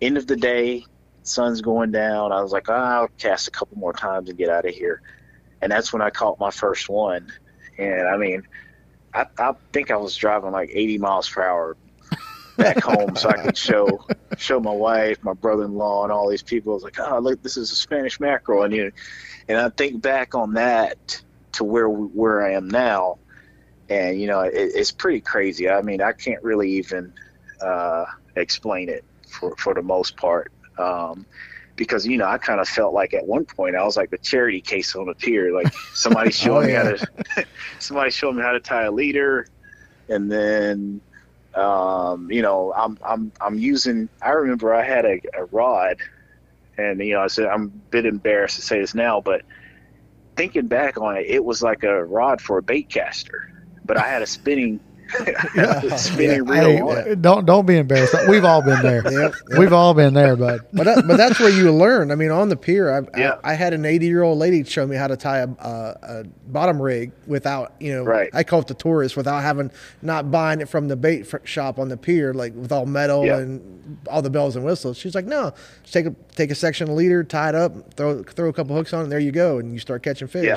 end 0.00 0.16
of 0.16 0.26
the 0.26 0.36
day, 0.36 0.84
sun's 1.22 1.60
going 1.60 1.90
down. 1.90 2.32
I 2.32 2.42
was 2.42 2.52
like, 2.52 2.68
"Ah, 2.68 3.00
I'll 3.00 3.08
cast 3.18 3.48
a 3.48 3.50
couple 3.50 3.78
more 3.78 3.92
times 3.92 4.28
and 4.28 4.38
get 4.38 4.48
out 4.48 4.66
of 4.66 4.74
here, 4.74 5.00
and 5.62 5.70
that's 5.70 5.92
when 5.92 6.02
I 6.02 6.10
caught 6.10 6.38
my 6.38 6.50
first 6.50 6.88
one. 6.88 7.32
And 7.78 8.08
I 8.08 8.16
mean, 8.16 8.42
I, 9.14 9.26
I 9.38 9.54
think 9.72 9.90
I 9.90 9.96
was 9.96 10.16
driving 10.16 10.52
like 10.52 10.70
80 10.72 10.98
miles 10.98 11.28
per 11.28 11.42
hour 11.42 11.76
back 12.56 12.82
home 12.82 13.16
so 13.16 13.28
I 13.28 13.42
could 13.42 13.56
show 13.56 14.04
show 14.38 14.60
my 14.60 14.72
wife, 14.72 15.22
my 15.22 15.34
brother-in-law, 15.34 16.04
and 16.04 16.12
all 16.12 16.28
these 16.28 16.42
people. 16.42 16.72
I 16.72 16.74
was 16.74 16.82
like, 16.82 16.98
"Oh, 16.98 17.18
look, 17.18 17.42
this 17.42 17.56
is 17.56 17.72
a 17.72 17.76
Spanish 17.76 18.20
mackerel," 18.20 18.62
and 18.62 18.74
you, 18.74 18.92
and 19.48 19.58
I 19.58 19.68
think 19.70 20.02
back 20.02 20.34
on 20.34 20.54
that 20.54 21.22
to 21.52 21.64
where 21.64 21.88
where 21.88 22.44
I 22.44 22.52
am 22.52 22.68
now, 22.68 23.18
and 23.88 24.20
you 24.20 24.26
know, 24.26 24.40
it, 24.40 24.52
it's 24.54 24.92
pretty 24.92 25.20
crazy. 25.20 25.68
I 25.68 25.82
mean, 25.82 26.00
I 26.00 26.12
can't 26.12 26.42
really 26.42 26.72
even 26.72 27.12
uh, 27.60 28.06
explain 28.34 28.88
it 28.88 29.04
for 29.28 29.56
for 29.56 29.74
the 29.74 29.82
most 29.82 30.16
part. 30.16 30.52
Um, 30.78 31.26
because 31.76 32.06
you 32.06 32.16
know, 32.16 32.26
I 32.26 32.38
kind 32.38 32.60
of 32.60 32.68
felt 32.68 32.94
like 32.94 33.14
at 33.14 33.26
one 33.26 33.44
point 33.44 33.76
I 33.76 33.84
was 33.84 33.96
like 33.96 34.10
the 34.10 34.18
charity 34.18 34.60
case 34.60 34.96
on 34.96 35.06
the 35.06 35.14
pier, 35.14 35.52
like 35.52 35.72
somebody 35.94 36.30
showing 36.32 36.68
me 36.68 36.72
how 36.72 36.84
to 36.84 37.06
somebody 37.78 38.10
showing 38.10 38.36
me 38.36 38.42
how 38.42 38.52
to 38.52 38.60
tie 38.60 38.84
a 38.84 38.90
leader, 38.90 39.46
and 40.08 40.30
then 40.30 41.00
um, 41.56 42.30
you 42.30 42.42
know, 42.42 42.72
I'm 42.76 42.98
I'm 43.04 43.32
I'm 43.40 43.58
using. 43.58 44.10
I 44.22 44.30
remember 44.30 44.74
I 44.74 44.84
had 44.84 45.04
a, 45.06 45.20
a 45.38 45.46
rod, 45.52 45.96
and 46.78 47.00
you 47.00 47.14
know, 47.14 47.22
I 47.22 47.28
said 47.28 47.46
I'm 47.46 47.64
a 47.64 47.68
bit 47.90 48.06
embarrassed 48.06 48.56
to 48.56 48.62
say 48.62 48.80
this 48.80 48.94
now, 48.94 49.20
but 49.20 49.42
thinking 50.36 50.68
back 50.68 50.98
on 50.98 51.16
it, 51.16 51.26
it 51.28 51.44
was 51.44 51.62
like 51.62 51.82
a 51.84 52.04
rod 52.04 52.40
for 52.40 52.58
a 52.58 52.62
bait 52.62 52.90
caster, 52.90 53.42
but 53.84 53.96
I 53.98 54.08
had 54.08 54.22
a 54.22 54.26
spinning, 54.26 54.80
a 55.56 55.98
spinning 55.98 56.44
reel 56.44 56.94
Hey, 57.04 57.14
don't 57.14 57.46
don't 57.46 57.66
be 57.66 57.76
embarrassed 57.78 58.14
we've 58.28 58.44
all 58.44 58.62
been 58.62 58.82
there 58.82 59.02
Yep, 59.10 59.34
yep. 59.50 59.58
we've 59.58 59.72
all 59.72 59.94
been 59.94 60.14
there 60.14 60.36
bud 60.36 60.60
but 60.72 60.84
that, 60.84 61.04
but 61.06 61.16
that's 61.16 61.38
where 61.38 61.50
you 61.50 61.72
learn. 61.72 62.10
I 62.10 62.14
mean, 62.16 62.30
on 62.30 62.48
the 62.48 62.56
pier, 62.56 62.92
I, 62.92 63.18
Yeah. 63.18 63.38
I, 63.44 63.52
I 63.52 63.54
had 63.54 63.72
an 63.72 63.84
80 63.84 64.06
year 64.06 64.22
old 64.22 64.38
lady 64.38 64.64
show 64.64 64.86
me 64.86 64.96
how 64.96 65.06
to 65.06 65.16
tie 65.16 65.38
a, 65.38 65.48
a, 65.48 65.96
a 66.02 66.24
bottom 66.48 66.80
rig 66.80 67.12
without, 67.26 67.72
you 67.80 67.92
know, 67.92 68.02
Right. 68.04 68.30
I 68.34 68.42
call 68.44 68.60
it 68.60 68.66
the 68.66 68.74
tourist 68.74 69.16
without 69.16 69.42
having 69.42 69.70
not 70.02 70.30
buying 70.30 70.60
it 70.60 70.68
from 70.68 70.88
the 70.88 70.96
bait 70.96 71.32
f- 71.32 71.46
shop 71.46 71.78
on 71.78 71.88
the 71.88 71.96
pier, 71.96 72.34
like 72.34 72.54
with 72.54 72.72
all 72.72 72.86
metal 72.86 73.24
Yeah. 73.24 73.38
and 73.38 73.98
all 74.08 74.22
the 74.22 74.30
bells 74.30 74.56
and 74.56 74.64
whistles. 74.64 74.98
She's 74.98 75.14
like, 75.14 75.24
no, 75.26 75.52
just 75.82 75.92
take 75.94 76.06
a 76.06 76.14
take 76.34 76.50
a 76.50 76.54
section 76.54 76.88
of 76.90 76.94
leader, 76.96 77.22
tie 77.24 77.50
it 77.50 77.54
up, 77.54 77.94
throw 77.94 78.22
throw 78.22 78.48
a 78.48 78.52
couple 78.52 78.74
hooks 78.76 78.92
on, 78.92 79.04
and 79.04 79.12
there 79.12 79.18
you 79.20 79.32
go, 79.32 79.58
and 79.58 79.72
you 79.72 79.78
start 79.78 80.02
catching 80.02 80.28
fish. 80.28 80.44
Yeah. 80.44 80.56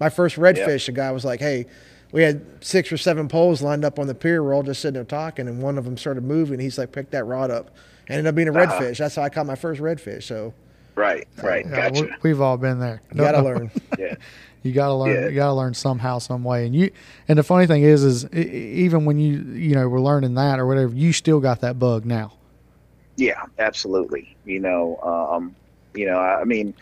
My 0.00 0.08
first 0.08 0.36
redfish, 0.36 0.88
a 0.88 0.92
guy 0.92 1.10
was 1.10 1.24
like, 1.24 1.40
hey. 1.40 1.66
We 2.12 2.22
had 2.22 2.42
six 2.64 2.90
or 2.90 2.96
seven 2.96 3.28
poles 3.28 3.60
lined 3.60 3.84
up 3.84 3.98
on 3.98 4.06
the 4.06 4.14
pier. 4.14 4.42
We're 4.42 4.54
all 4.54 4.62
just 4.62 4.80
sitting 4.80 4.94
there 4.94 5.04
talking, 5.04 5.46
and 5.48 5.62
one 5.62 5.76
of 5.78 5.84
them 5.84 5.96
started 5.98 6.24
moving. 6.24 6.58
He's 6.58 6.78
like, 6.78 6.90
"Pick 6.92 7.10
that 7.10 7.24
rod 7.24 7.50
up." 7.50 7.70
Ended 8.08 8.26
up 8.26 8.34
being 8.34 8.48
a 8.48 8.52
Uh-huh. 8.52 8.80
redfish. 8.80 8.96
That's 8.98 9.14
how 9.16 9.22
I 9.22 9.28
caught 9.28 9.44
my 9.46 9.54
first 9.56 9.80
redfish. 9.80 10.22
So 10.24 10.54
Right, 10.94 11.28
right, 11.42 11.64
Yeah, 11.64 11.90
gotcha. 11.90 12.02
we, 12.22 12.30
we've 12.30 12.40
all 12.40 12.56
been 12.56 12.80
there 12.80 13.02
you 13.12 13.18
gotta 13.18 13.40
learn. 13.42 13.70
Yeah, 13.98 14.14
you 14.62 14.72
gotta 14.72 14.94
learn 14.94 15.22
Yeah. 15.24 15.28
you 15.28 15.34
gotta 15.36 15.52
learn 15.52 15.74
somehow 15.74 16.18
some 16.18 16.42
way 16.42 16.66
and 16.66 16.74
you 16.74 16.90
and 17.28 17.38
the 17.38 17.42
funny 17.44 17.66
thing 17.66 17.82
is 17.84 18.02
is 18.02 18.24
even 18.32 19.04
when 19.04 19.18
you 19.18 19.38
you 19.52 19.74
know 19.76 19.86
were 19.88 20.00
learning 20.00 20.34
that 20.34 20.58
or 20.58 20.66
whatever 20.66 20.92
you 20.94 21.12
still 21.12 21.38
got 21.40 21.60
that 21.60 21.78
bug 21.78 22.04
now 22.06 22.32
Yeah, 23.16 23.42
absolutely. 23.60 24.34
You 24.44 24.58
know, 24.60 24.96
um, 25.02 25.54
you 25.94 26.06
know, 26.06 26.18
I 26.18 26.42
mean, 26.44 26.72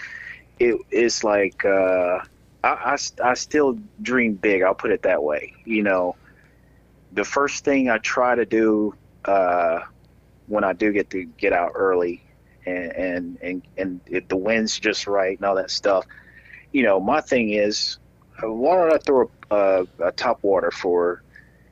it, 0.60 0.78
it's 0.90 1.22
like 1.24 1.64
uh, 1.64 2.20
I, 2.66 2.96
I, 3.22 3.30
I 3.30 3.34
still 3.34 3.78
dream 4.02 4.34
big. 4.36 4.62
I'll 4.62 4.74
put 4.74 4.92
it 4.92 5.02
that 5.02 5.22
way. 5.22 5.52
You 5.64 5.82
know, 5.82 6.16
the 7.12 7.24
first 7.24 7.64
thing 7.64 7.90
I 7.90 7.98
try 7.98 8.34
to 8.34 8.46
do 8.46 8.94
uh, 9.24 9.80
when 10.46 10.64
I 10.64 10.72
do 10.72 10.92
get 10.92 11.10
to 11.10 11.24
get 11.38 11.52
out 11.52 11.72
early, 11.74 12.22
and 12.66 12.92
and 12.92 13.38
and, 13.42 13.64
and 13.76 14.00
if 14.06 14.28
the 14.28 14.36
wind's 14.36 14.78
just 14.78 15.06
right 15.06 15.38
and 15.38 15.46
all 15.46 15.56
that 15.56 15.70
stuff, 15.70 16.06
you 16.72 16.82
know, 16.82 17.00
my 17.00 17.20
thing 17.20 17.50
is, 17.52 17.98
why 18.42 18.76
don't 18.76 18.94
I 18.94 18.98
throw 18.98 19.30
a, 19.50 19.86
a 20.02 20.12
top 20.12 20.38
water 20.42 20.70
for, 20.70 21.22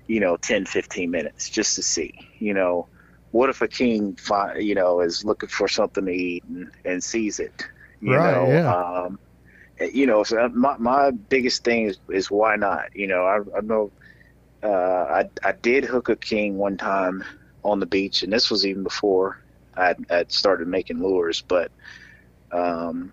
you 0.07 0.21
know, 0.21 0.37
10, 0.37 0.67
15 0.67 1.11
minutes 1.11 1.51
just 1.51 1.77
to 1.77 1.83
see, 1.83 2.13
you 2.39 2.55
know 2.55 2.89
what 3.33 3.51
if 3.51 3.63
a 3.63 3.69
king, 3.69 4.17
fi- 4.17 4.59
you 4.59 4.75
know, 4.77 5.01
is 5.01 5.25
looking 5.25 5.49
for 5.49 5.69
something 5.69 6.07
to 6.07 6.13
eat 6.13 6.45
and, 6.49 6.71
and 6.85 7.03
sees 7.03 7.41
it? 7.41 7.53
You 8.01 8.19
Right, 8.19 8.21
know, 8.21 8.61
yeah. 8.65 8.75
um, 8.75 9.19
you 9.81 10.07
know, 10.07 10.23
so 10.25 10.49
my, 10.51 10.77
my 10.79 11.11
biggest 11.11 11.65
thing 11.65 11.87
is, 11.87 11.99
is 12.11 12.31
why 12.31 12.57
not? 12.57 12.95
You 12.95 13.07
know, 13.09 13.25
I, 13.25 13.39
I 13.57 13.61
know 13.63 13.93
uh, 14.63 14.69
I, 14.69 15.31
I 15.45 15.53
did 15.53 15.85
hook 15.85 16.09
a 16.09 16.17
king 16.17 16.57
one 16.57 16.77
time 16.77 17.25
on 17.65 17.81
the 17.81 17.87
beach, 17.87 18.23
and 18.23 18.33
this 18.33 18.51
was 18.51 18.67
even 18.67 18.83
before 18.83 19.39
I'd, 19.75 19.97
I'd 20.11 20.33
started 20.33 20.69
making 20.69 21.03
lures, 21.03 21.43
but 21.49 21.73
um, 22.53 23.13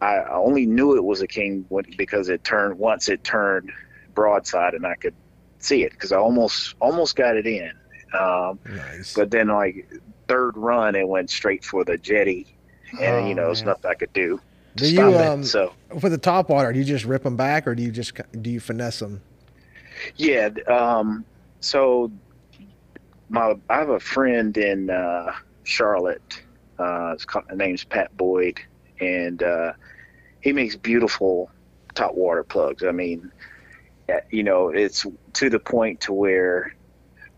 I 0.00 0.16
I 0.16 0.34
only 0.36 0.66
knew 0.66 0.96
it 0.96 1.04
was 1.04 1.22
a 1.22 1.26
king 1.26 1.64
when, 1.68 1.84
because 1.96 2.28
it 2.28 2.44
turned 2.44 2.78
once 2.78 3.08
it 3.08 3.24
turned 3.24 3.72
broadside 4.14 4.74
and 4.74 4.86
I 4.86 4.96
could 4.96 5.14
see 5.58 5.84
it 5.84 5.92
because 5.92 6.12
I 6.12 6.18
almost 6.18 6.74
almost 6.80 7.16
got 7.16 7.36
it 7.36 7.46
in. 7.46 7.72
Um, 8.18 8.60
Nice. 8.64 9.14
but 9.14 9.30
then 9.30 9.48
like 9.48 9.88
third 10.28 10.56
run, 10.56 10.94
it 10.96 11.08
went 11.08 11.30
straight 11.30 11.64
for 11.64 11.84
the 11.84 11.98
jetty, 11.98 12.58
and 12.98 13.16
Oh, 13.16 13.26
you 13.26 13.34
know, 13.34 13.46
there's 13.46 13.64
man. 13.64 13.66
nothing 13.66 13.90
I 13.90 13.94
could 13.94 14.12
do. 14.12 14.40
Do 14.76 14.92
you, 14.92 15.08
it. 15.08 15.26
um, 15.26 15.42
so 15.42 15.72
For 15.98 16.08
the 16.08 16.18
top 16.18 16.50
water, 16.50 16.72
do 16.72 16.78
you 16.78 16.84
just 16.84 17.04
rip 17.04 17.22
them 17.22 17.36
back, 17.36 17.66
or 17.66 17.74
do 17.74 17.82
you 17.82 17.90
just 17.90 18.12
do 18.40 18.50
you 18.50 18.60
finesse 18.60 19.00
them? 19.00 19.22
yeah, 20.16 20.50
um, 20.68 21.24
so 21.60 22.10
my 23.28 23.54
I 23.68 23.76
have 23.76 23.88
a 23.88 24.00
friend 24.00 24.56
in 24.56 24.90
uh, 24.90 25.32
Charlotte. 25.64 26.42
Uh, 26.78 27.12
his 27.12 27.26
name's 27.54 27.84
Pat 27.84 28.14
Boyd, 28.16 28.60
and 29.00 29.42
uh, 29.42 29.72
he 30.40 30.52
makes 30.52 30.76
beautiful 30.76 31.50
top 31.94 32.14
water 32.14 32.44
plugs. 32.44 32.84
I 32.84 32.92
mean, 32.92 33.32
uh, 34.12 34.20
you 34.30 34.42
know, 34.42 34.68
it's 34.68 35.06
to 35.34 35.48
the 35.48 35.58
point 35.58 36.02
to 36.02 36.12
where 36.12 36.76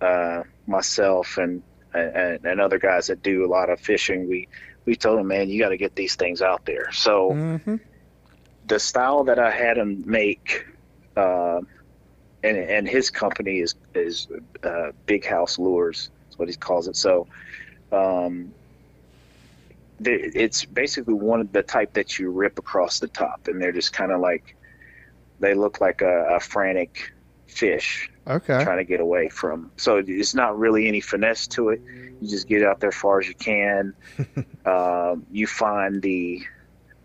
uh, 0.00 0.42
myself 0.66 1.38
and, 1.38 1.62
and 1.94 2.44
and 2.44 2.60
other 2.60 2.78
guys 2.78 3.06
that 3.06 3.22
do 3.22 3.44
a 3.44 3.48
lot 3.48 3.70
of 3.70 3.80
fishing, 3.80 4.28
we 4.28 4.48
we 4.88 4.96
told 4.96 5.20
him, 5.20 5.28
man, 5.28 5.50
you 5.50 5.60
got 5.60 5.70
to 5.70 5.76
get 5.76 5.94
these 5.96 6.16
things 6.16 6.42
out 6.42 6.64
there. 6.66 6.90
So 6.92 7.34
Mm-hmm. 7.34 7.76
the 8.64 8.80
style 8.80 9.24
that 9.24 9.38
I 9.38 9.50
had 9.50 9.78
him 9.78 10.02
make, 10.06 10.64
uh, 11.16 11.60
and 12.42 12.56
and 12.56 12.88
his 12.88 13.10
company 13.10 13.60
is 13.60 13.74
is 13.94 14.28
uh, 14.64 14.92
Big 15.06 15.26
House 15.26 15.58
Lures. 15.58 16.10
is 16.30 16.38
what 16.38 16.48
he 16.48 16.56
calls 16.56 16.88
it. 16.88 16.96
So, 16.96 17.28
um, 17.92 18.54
the, 20.00 20.12
it's 20.12 20.64
basically 20.64 21.14
one 21.14 21.40
of 21.40 21.52
the 21.52 21.62
type 21.62 21.94
that 21.94 22.18
you 22.18 22.30
rip 22.30 22.58
across 22.58 22.98
the 23.00 23.08
top, 23.08 23.40
and 23.46 23.60
they're 23.60 23.72
just 23.72 23.92
kind 23.92 24.12
of 24.12 24.20
like 24.20 24.56
they 25.40 25.54
look 25.54 25.80
like 25.80 26.02
a, 26.02 26.36
a 26.36 26.40
frantic 26.40 27.10
fish 27.48 28.08
Okay. 28.26 28.62
trying 28.62 28.76
to 28.78 28.84
get 28.84 29.00
away 29.00 29.28
from. 29.30 29.70
So 29.76 30.02
it's 30.06 30.34
not 30.34 30.58
really 30.58 30.86
any 30.86 31.00
finesse 31.00 31.46
to 31.48 31.70
it. 31.70 31.80
You 32.20 32.28
just 32.28 32.46
get 32.46 32.62
out 32.62 32.80
there 32.80 32.88
as 32.90 32.94
far 32.94 33.20
as 33.20 33.26
you 33.28 33.34
can. 33.34 33.94
um, 34.66 35.24
you 35.30 35.46
find 35.46 36.02
the 36.02 36.42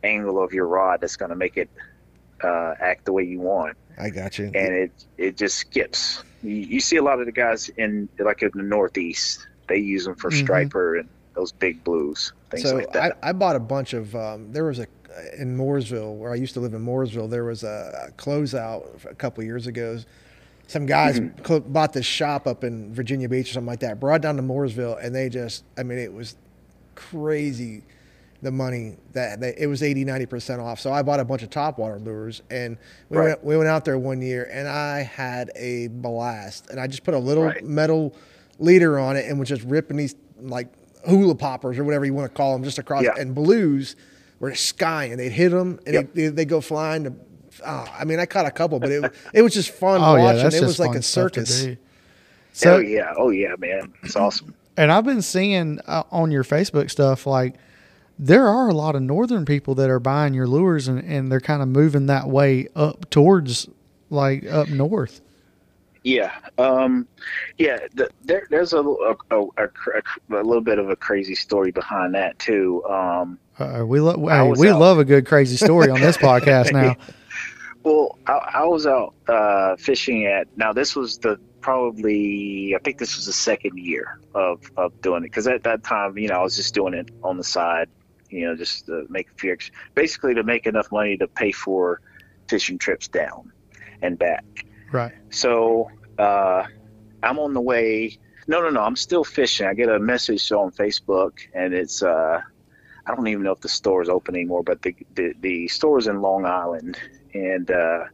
angle 0.04 0.44
of 0.44 0.52
your 0.54 0.68
rod 0.68 1.00
that's 1.02 1.16
going 1.16 1.30
to 1.30 1.36
make 1.36 1.56
it 1.58 1.70
uh, 2.44 2.74
act 2.80 3.06
the 3.06 3.14
way 3.14 3.24
you 3.24 3.40
want, 3.40 3.78
I 3.98 4.10
got 4.10 4.38
you. 4.38 4.46
and 4.54 4.74
it 4.74 4.92
it 5.18 5.38
just 5.38 5.56
skips. 5.58 6.24
You, 6.42 6.52
you 6.56 6.80
see 6.82 6.98
a 6.98 7.04
lot 7.04 7.20
of 7.22 7.26
the 7.26 7.32
guys 7.32 7.70
in 7.70 8.10
like 8.20 8.42
in 8.42 8.52
the 8.54 8.64
Northeast. 8.64 9.48
They 9.70 9.78
use 9.78 10.04
them 10.04 10.16
for 10.16 10.30
Mhm. 10.30 10.44
striper 10.44 10.98
and 10.98 11.08
those 11.36 11.54
big 11.54 11.86
blues, 11.86 12.34
things 12.52 12.64
so 12.64 12.76
like 12.76 12.92
that. 12.92 13.18
I, 13.24 13.30
I 13.30 13.32
bought 13.32 13.56
a 13.56 13.60
bunch 13.62 13.94
of. 13.94 14.14
Um, 14.14 14.52
there 14.52 14.66
was 14.66 14.80
a 14.80 14.88
in 15.38 15.58
Mooresville 15.58 16.18
where 16.18 16.32
I 16.34 16.36
used 16.36 16.54
to 16.56 16.60
live 16.60 16.74
in 16.74 16.84
Mooresville. 16.86 17.30
There 17.30 17.46
was 17.46 17.64
a, 17.64 18.10
a 18.10 18.12
closeout 18.22 19.06
a 19.10 19.16
couple 19.16 19.42
of 19.42 19.46
years 19.46 19.68
ago. 19.68 20.00
Some 20.74 20.88
guys 20.88 21.20
Mm-hmm. 21.20 21.72
bought 21.72 21.94
this 21.94 22.06
shop 22.08 22.48
up 22.48 22.64
in 22.64 22.92
Virginia 22.92 23.30
Beach 23.30 23.52
or 23.52 23.54
something 23.54 23.68
like 23.68 23.82
that. 23.82 24.00
Brought 24.00 24.22
down 24.22 24.38
to 24.38 24.42
Mooresville, 24.42 24.98
and 25.06 25.14
they 25.14 25.30
just. 25.30 25.64
I 25.78 25.84
mean, 25.84 26.00
it 26.00 26.12
was 26.12 26.36
crazy. 26.96 27.84
The 28.42 28.52
money 28.52 28.98
that 29.14 29.40
they, 29.40 29.54
it 29.56 29.68
was 29.68 29.84
80, 29.84 30.04
90 30.04 30.26
percent 30.26 30.60
off. 30.62 30.80
So 30.80 30.92
I 30.92 31.04
bought 31.04 31.20
a 31.20 31.24
bunch 31.26 31.44
of 31.44 31.52
topwater 31.52 32.04
lures, 32.04 32.42
and 32.50 32.78
we 33.10 33.18
Right. 33.18 33.26
went 33.28 33.44
we 33.44 33.56
went 33.56 33.70
out 33.70 33.86
there 33.86 34.00
one 34.00 34.20
year, 34.24 34.50
and 34.52 34.68
I 34.68 35.04
had 35.04 35.52
a 35.56 35.88
blast. 35.90 36.70
And 36.72 36.80
I 36.80 36.88
just 36.88 37.04
put 37.04 37.14
a 37.14 37.20
little 37.20 37.44
Right. 37.46 37.64
metal 37.64 38.16
leader 38.58 38.98
on 38.98 39.16
it 39.16 39.28
and 39.30 39.40
was 39.40 39.48
just 39.50 39.62
ripping 39.64 39.96
these 39.98 40.16
like 40.42 40.68
hula 41.08 41.36
poppers 41.36 41.78
or 41.78 41.84
whatever 41.84 42.04
you 42.04 42.16
want 42.16 42.30
to 42.32 42.36
call 42.36 42.54
them 42.54 42.64
just 42.64 42.80
across 42.80 43.04
Yeah. 43.04 43.14
and 43.18 43.34
blues 43.36 43.96
were 44.40 44.54
skying 44.56 45.18
they'd 45.18 45.32
hit 45.32 45.50
them 45.50 45.80
and 45.86 45.94
Yep. 45.94 46.14
they, 46.14 46.28
they 46.30 46.46
go 46.46 46.60
flying 46.62 47.04
to 47.06 47.14
oh, 47.66 47.86
i 47.98 48.04
mean 48.06 48.20
i 48.20 48.26
caught 48.26 48.46
a 48.46 48.52
couple 48.52 48.80
but 48.80 48.92
it, 48.92 49.14
it 49.34 49.42
was 49.42 49.54
just 49.54 49.72
fun 49.72 50.02
Oh 50.04 50.16
yeah, 50.16 50.24
watching 50.24 50.44
that's 50.44 50.56
it 50.56 50.60
just 50.60 50.80
was 50.80 50.80
like 50.80 50.98
a 50.98 51.02
circus 51.02 51.64
do. 51.64 51.72
oh 51.74 51.86
So 52.54 52.78
yeah, 52.78 53.14
oh 53.18 53.30
yeah, 53.32 53.56
man, 53.58 53.92
it's 54.04 54.16
awesome. 54.16 54.54
And 54.78 54.92
I've 54.92 55.06
been 55.06 55.22
seeing 55.22 55.80
uh, 55.88 56.04
on 56.12 56.32
your 56.32 56.44
Facebook 56.44 56.90
stuff 56.92 57.26
like 57.26 57.56
there 58.20 58.48
are 58.48 58.70
a 58.70 58.74
lot 58.74 58.96
of 58.96 59.02
northern 59.02 59.44
people 59.46 59.74
that 59.76 59.90
are 59.90 60.00
buying 60.00 60.34
your 60.36 60.48
lures 60.48 60.88
and, 60.88 61.04
and 61.04 61.32
they're 61.32 61.40
kind 61.40 61.62
of 61.64 61.68
moving 61.68 62.06
that 62.08 62.28
way 62.28 62.68
up 62.76 63.10
towards 63.10 63.68
like 64.10 64.46
up 64.46 64.68
north. 64.70 65.22
Yeah, 66.04 66.32
um, 66.58 67.08
yeah. 67.58 67.80
The, 67.96 68.10
there, 68.24 68.46
there's 68.50 68.74
a, 68.74 68.82
a, 68.82 69.16
a, 69.32 69.42
a, 69.58 69.68
a 70.32 70.44
little 70.44 70.62
bit 70.62 70.78
of 70.78 70.90
a 70.90 70.96
crazy 70.96 71.34
story 71.34 71.72
behind 71.72 72.14
that 72.14 72.38
too. 72.40 72.84
Um, 72.86 73.40
Uh, 73.58 73.84
we 73.86 74.00
love 74.00 74.24
I 74.26 74.44
hey, 74.46 74.52
we 74.52 74.72
love 74.72 75.00
a 75.00 75.06
good 75.06 75.26
crazy 75.26 75.56
story 75.56 75.90
on 75.90 76.02
this 76.02 76.18
podcast 76.30 76.74
now. 76.74 76.96
well, 77.84 78.18
I, 78.28 78.32
I 78.54 78.66
was 78.66 78.88
out 78.88 79.14
uh, 79.28 79.76
fishing 79.76 80.26
at. 80.26 80.48
Now 80.58 80.74
this 80.74 80.96
was 80.96 81.18
the 81.20 81.40
probably 81.62 82.76
I 82.76 82.80
think 82.80 82.98
this 82.98 83.16
was 83.16 83.26
the 83.26 83.34
second 83.34 83.78
year 83.78 84.20
of 84.34 84.72
of 84.78 85.00
doing 85.02 85.24
it 85.24 85.28
because 85.28 85.48
at 85.48 85.64
that 85.64 85.84
time, 85.84 86.18
you 86.18 86.30
know, 86.30 86.40
I 86.40 86.44
was 86.44 86.56
just 86.56 86.74
doing 86.74 86.94
it 86.94 87.10
on 87.24 87.38
the 87.38 87.44
side, 87.44 87.90
you 88.30 88.46
know, 88.46 88.56
just 88.56 88.86
to 88.88 89.06
make 89.10 89.30
a 89.30 89.34
few, 89.36 89.54
ex- 89.54 89.72
basically 89.96 90.34
to 90.36 90.44
make 90.44 90.66
enough 90.66 90.92
money 90.92 91.18
to 91.18 91.28
pay 91.28 91.52
for 91.52 92.02
fishing 92.48 92.78
trips 92.78 93.08
down 93.08 93.52
and 94.02 94.18
back. 94.18 94.66
Right. 94.92 95.14
So 95.30 95.90
uh, 96.18 96.66
I'm 97.22 97.40
on 97.40 97.54
the 97.54 97.62
way. 97.62 98.18
No, 98.48 98.62
no, 98.62 98.70
no. 98.70 98.82
I'm 98.82 98.98
still 98.98 99.24
fishing. 99.24 99.68
I 99.68 99.74
get 99.74 99.90
a 99.90 100.00
message 100.00 100.52
on 100.52 100.72
Facebook, 100.72 101.40
and 101.54 101.74
it's 101.74 102.04
uh, 102.04 102.42
I 103.06 103.16
don't 103.16 103.28
even 103.28 103.44
know 103.44 103.54
if 103.54 103.62
the 103.62 103.70
store 103.70 104.02
is 104.02 104.10
open 104.10 104.36
anymore, 104.36 104.64
but 104.64 104.82
the 104.82 104.96
the, 105.16 105.34
the 105.40 105.68
store 105.68 105.98
is 105.98 106.08
in 106.08 106.22
Long 106.22 106.46
Island, 106.46 106.98
and 107.34 107.70
uh, 107.72 108.06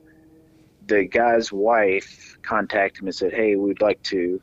the 0.86 1.05
guy's 1.05 1.51
wife 1.51 2.38
contacted 2.41 3.03
me 3.03 3.09
and 3.09 3.15
said, 3.15 3.34
"Hey, 3.34 3.55
we'd 3.55 3.82
like 3.82 4.01
to 4.03 4.41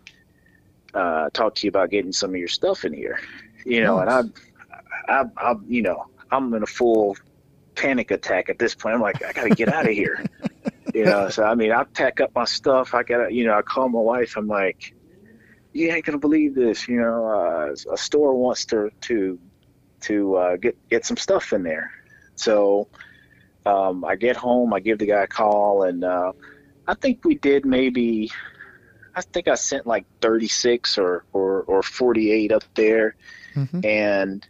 uh, 0.94 1.30
talk 1.32 1.54
to 1.56 1.66
you 1.66 1.68
about 1.68 1.90
getting 1.90 2.12
some 2.12 2.30
of 2.30 2.36
your 2.36 2.48
stuff 2.48 2.84
in 2.84 2.92
here." 2.92 3.18
You 3.64 3.82
know, 3.82 3.98
and 3.98 4.10
I, 4.10 4.22
I, 5.08 5.24
I, 5.38 5.54
you 5.66 5.82
know, 5.82 6.04
I'm 6.30 6.54
in 6.54 6.62
a 6.62 6.66
full 6.66 7.16
panic 7.74 8.10
attack 8.10 8.48
at 8.48 8.58
this 8.58 8.74
point. 8.74 8.94
I'm 8.94 9.00
like, 9.00 9.24
I 9.24 9.32
got 9.32 9.44
to 9.44 9.50
get 9.50 9.68
out 9.68 9.86
of 9.86 9.92
here. 9.92 10.24
You 10.94 11.04
know 11.04 11.28
so 11.28 11.44
i 11.44 11.54
mean 11.54 11.72
i 11.72 11.84
pack 11.84 12.20
up 12.20 12.30
my 12.34 12.46
stuff. 12.46 12.94
I 12.94 13.02
gotta 13.02 13.30
you 13.30 13.44
know 13.44 13.52
i 13.52 13.60
call 13.60 13.90
my 13.90 14.00
wife. 14.00 14.34
I'm 14.36 14.46
like 14.46 14.94
you 15.74 15.90
ain't 15.90 16.06
gonna 16.06 16.16
believe 16.16 16.54
this 16.54 16.88
you 16.88 16.98
know 16.98 17.26
uh, 17.26 17.92
a 17.92 17.98
store 17.98 18.34
wants 18.34 18.64
to 18.66 18.90
to 19.02 19.38
to 20.02 20.36
uh, 20.36 20.56
get 20.56 20.78
get 20.88 21.04
some 21.04 21.18
stuff 21.18 21.52
in 21.52 21.62
there. 21.64 21.90
So 22.36 22.88
um, 23.66 24.04
i 24.04 24.14
get 24.16 24.36
home 24.36 24.72
i 24.72 24.80
give 24.80 24.98
the 24.98 25.06
guy 25.06 25.22
a 25.22 25.26
call 25.26 25.82
and 25.82 26.04
uh, 26.04 26.32
i 26.86 26.94
think 26.94 27.24
we 27.24 27.34
did 27.34 27.64
maybe 27.66 28.30
i 29.14 29.20
think 29.20 29.48
i 29.48 29.54
sent 29.54 29.86
like 29.86 30.06
36 30.20 30.98
or 30.98 31.24
or, 31.32 31.62
or 31.62 31.82
48 31.82 32.52
up 32.52 32.64
there 32.74 33.16
Mhm. 33.54 33.84
and 33.84 34.46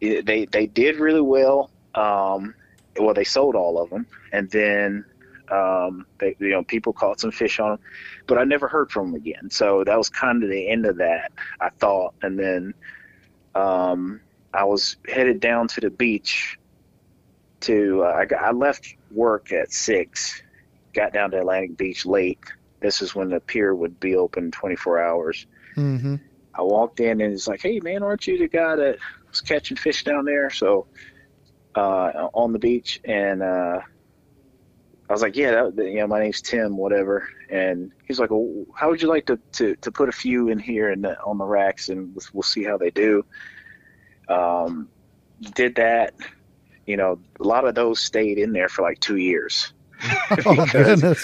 it, 0.00 0.26
they 0.26 0.46
they 0.46 0.66
did 0.66 0.96
really 0.96 1.20
well 1.20 1.70
um, 1.94 2.54
well 2.98 3.14
they 3.14 3.24
sold 3.24 3.54
all 3.54 3.80
of 3.82 3.90
them 3.90 4.06
and 4.32 4.50
then 4.50 5.04
um, 5.50 6.06
they, 6.18 6.36
you 6.38 6.50
know, 6.50 6.62
people 6.64 6.92
caught 6.92 7.20
some 7.20 7.30
fish 7.30 7.58
on 7.58 7.70
them, 7.70 7.78
but 8.26 8.38
I 8.38 8.44
never 8.44 8.68
heard 8.68 8.90
from 8.90 9.12
them 9.12 9.20
again. 9.20 9.50
So 9.50 9.82
that 9.84 9.96
was 9.96 10.08
kind 10.10 10.42
of 10.42 10.50
the 10.50 10.68
end 10.68 10.86
of 10.86 10.98
that, 10.98 11.32
I 11.60 11.70
thought. 11.70 12.14
And 12.22 12.38
then 12.38 12.74
um, 13.54 14.20
I 14.52 14.64
was 14.64 14.96
headed 15.08 15.40
down 15.40 15.68
to 15.68 15.80
the 15.80 15.90
beach. 15.90 16.58
To 17.60 18.04
uh, 18.04 18.12
I, 18.12 18.24
got, 18.24 18.42
I 18.42 18.50
left 18.52 18.94
work 19.10 19.52
at 19.52 19.72
six, 19.72 20.42
got 20.94 21.12
down 21.12 21.30
to 21.32 21.40
Atlantic 21.40 21.76
Beach 21.76 22.06
late. 22.06 22.38
This 22.80 23.02
is 23.02 23.14
when 23.14 23.30
the 23.30 23.40
pier 23.40 23.74
would 23.74 23.98
be 23.98 24.14
open 24.14 24.52
24 24.52 25.02
hours. 25.02 25.46
Mm-hmm. 25.76 26.16
I 26.54 26.62
walked 26.62 27.00
in 27.00 27.20
and 27.20 27.32
it's 27.32 27.46
like, 27.46 27.62
"Hey, 27.62 27.80
man, 27.80 28.02
aren't 28.02 28.26
you 28.26 28.38
the 28.38 28.48
guy 28.48 28.76
that 28.76 28.98
was 29.28 29.40
catching 29.40 29.76
fish 29.76 30.04
down 30.04 30.24
there?" 30.24 30.50
So 30.50 30.86
uh, 31.74 32.28
on 32.34 32.52
the 32.52 32.58
beach, 32.58 33.00
and 33.04 33.42
uh, 33.42 33.80
I 35.08 35.12
was 35.12 35.22
like, 35.22 35.36
"Yeah, 35.36 35.70
that, 35.70 35.84
you 35.84 35.96
know, 36.00 36.06
my 36.06 36.20
name's 36.20 36.42
Tim, 36.42 36.76
whatever." 36.76 37.28
And 37.50 37.92
he's 38.06 38.18
like, 38.18 38.30
"Well, 38.30 38.66
how 38.74 38.90
would 38.90 39.00
you 39.00 39.08
like 39.08 39.26
to 39.26 39.38
to, 39.52 39.76
to 39.76 39.92
put 39.92 40.08
a 40.08 40.12
few 40.12 40.48
in 40.48 40.58
here 40.58 40.90
and 40.90 41.06
on 41.06 41.38
the 41.38 41.44
racks, 41.44 41.88
and 41.88 42.14
we'll, 42.14 42.24
we'll 42.32 42.42
see 42.42 42.64
how 42.64 42.76
they 42.76 42.90
do." 42.90 43.24
Um, 44.28 44.88
did 45.54 45.76
that. 45.76 46.14
You 46.88 46.96
know, 46.96 47.20
a 47.38 47.44
lot 47.44 47.66
of 47.66 47.74
those 47.74 48.00
stayed 48.00 48.38
in 48.38 48.52
there 48.52 48.70
for 48.70 48.80
like 48.80 48.98
two 49.00 49.18
years. 49.18 49.74
oh 50.46 51.14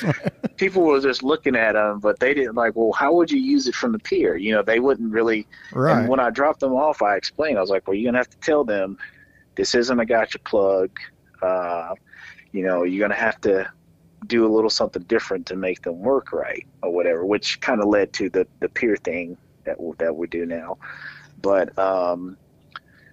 people 0.59 0.83
were 0.83 1.01
just 1.01 1.23
looking 1.23 1.57
at 1.57 1.73
them, 1.73 2.01
but 2.01 2.21
they 2.21 2.35
didn't 2.35 2.55
like. 2.55 2.77
Well, 2.77 2.93
how 2.93 3.15
would 3.15 3.31
you 3.31 3.41
use 3.41 3.67
it 3.67 3.75
from 3.75 3.93
the 3.93 3.99
pier? 3.99 4.37
You 4.37 4.53
know, 4.53 4.63
they 4.63 4.79
wouldn't 4.79 5.11
really. 5.11 5.47
Right. 5.73 6.01
And 6.01 6.09
when 6.11 6.21
I 6.21 6.29
dropped 6.29 6.61
them 6.61 6.75
off, 6.75 7.01
I 7.01 7.17
explained. 7.17 7.57
I 7.57 7.63
was 7.63 7.71
like, 7.71 7.89
"Well, 7.89 7.95
you're 7.95 8.13
gonna 8.13 8.19
have 8.19 8.29
to 8.29 8.37
tell 8.39 8.63
them 8.63 8.99
this 9.55 9.75
isn't 9.75 9.99
a 9.99 10.05
gotcha 10.05 10.39
plug. 10.39 10.91
Uh, 11.41 11.95
you 12.53 12.63
know, 12.63 12.83
you're 12.83 13.01
gonna 13.01 13.19
have 13.19 13.41
to 13.43 13.67
do 14.27 14.47
a 14.47 14.51
little 14.55 14.69
something 14.69 15.03
different 15.05 15.47
to 15.47 15.57
make 15.57 15.81
them 15.81 16.01
work 16.01 16.31
right 16.31 16.67
or 16.83 16.91
whatever." 16.93 17.25
Which 17.25 17.59
kind 17.63 17.81
of 17.81 17.89
led 17.89 18.13
to 18.15 18.29
the 18.29 18.47
the 18.61 18.69
pier 18.69 18.97
thing 18.97 19.39
that 19.65 19.79
that 19.97 20.15
we 20.15 20.27
do 20.27 20.45
now. 20.45 20.77
But 21.41 21.79
um, 21.79 22.37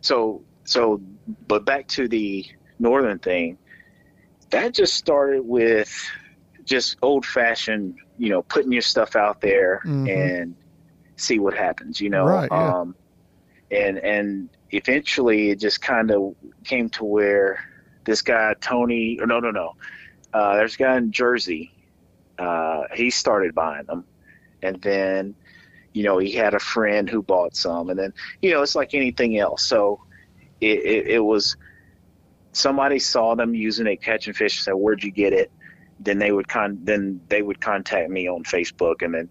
so 0.02 0.44
so, 0.64 1.02
but 1.48 1.66
back 1.66 1.88
to 1.90 2.08
the 2.08 2.46
northern 2.80 3.20
thing. 3.20 3.58
That 4.52 4.74
just 4.74 4.96
started 4.96 5.44
with 5.44 5.90
just 6.66 6.98
old 7.02 7.26
fashioned, 7.26 7.96
you 8.18 8.30
know, 8.30 8.42
putting 8.44 8.72
your 8.72 8.82
stuff 8.82 9.16
out 9.16 9.42
there 9.42 9.82
Mhm. 9.86 10.10
and 10.10 10.56
see 11.16 11.40
what 11.40 11.54
happens, 11.54 12.02
you 12.02 12.10
know. 12.10 12.26
Right, 12.26 12.50
yeah. 12.52 12.80
Um 12.82 12.96
and 13.72 13.98
and 14.00 14.50
eventually 14.72 15.52
it 15.52 15.60
just 15.60 15.82
kind 15.82 16.12
of 16.12 16.36
came 16.66 16.90
to 16.90 17.06
where 17.06 17.60
this 18.06 18.22
guy 18.22 18.54
Tony 18.60 19.18
or 19.22 19.28
no 19.28 19.40
no 19.40 19.52
no. 19.52 19.76
Uh 20.34 20.56
there's 20.56 20.76
a 20.76 20.78
guy 20.78 20.98
in 20.98 21.12
Jersey. 21.12 21.72
Uh 22.38 22.84
he 22.94 23.10
started 23.10 23.56
buying 23.56 23.86
them. 23.86 24.06
And 24.62 24.82
then 24.82 25.36
you 25.94 26.04
know, 26.04 26.18
he 26.20 26.32
had 26.32 26.54
a 26.54 26.60
friend 26.60 27.10
who 27.10 27.22
bought 27.22 27.56
some 27.56 27.90
and 27.90 27.98
then 28.00 28.14
you 28.42 28.52
know, 28.52 28.62
it's 28.62 28.76
like 28.76 28.94
anything 28.94 29.38
else. 29.38 29.64
So 29.64 30.02
it, 30.62 30.80
it, 30.86 31.08
it 31.08 31.20
was 31.20 31.58
somebody 32.54 33.00
saw 33.00 33.36
them 33.36 33.56
using 33.56 33.88
it 33.88 34.02
catching 34.02 34.34
fish 34.34 34.58
and 34.60 34.64
said, 34.64 34.74
Where'd 34.74 35.04
you 35.04 35.12
get 35.12 35.34
it? 35.34 35.52
then 36.04 36.18
they 36.18 36.32
would 36.32 36.48
con 36.48 36.80
then 36.82 37.22
they 37.28 37.44
would 37.44 37.62
contact 37.62 38.10
me 38.10 38.28
on 38.28 38.44
Facebook, 38.44 39.04
and 39.04 39.14
then 39.14 39.30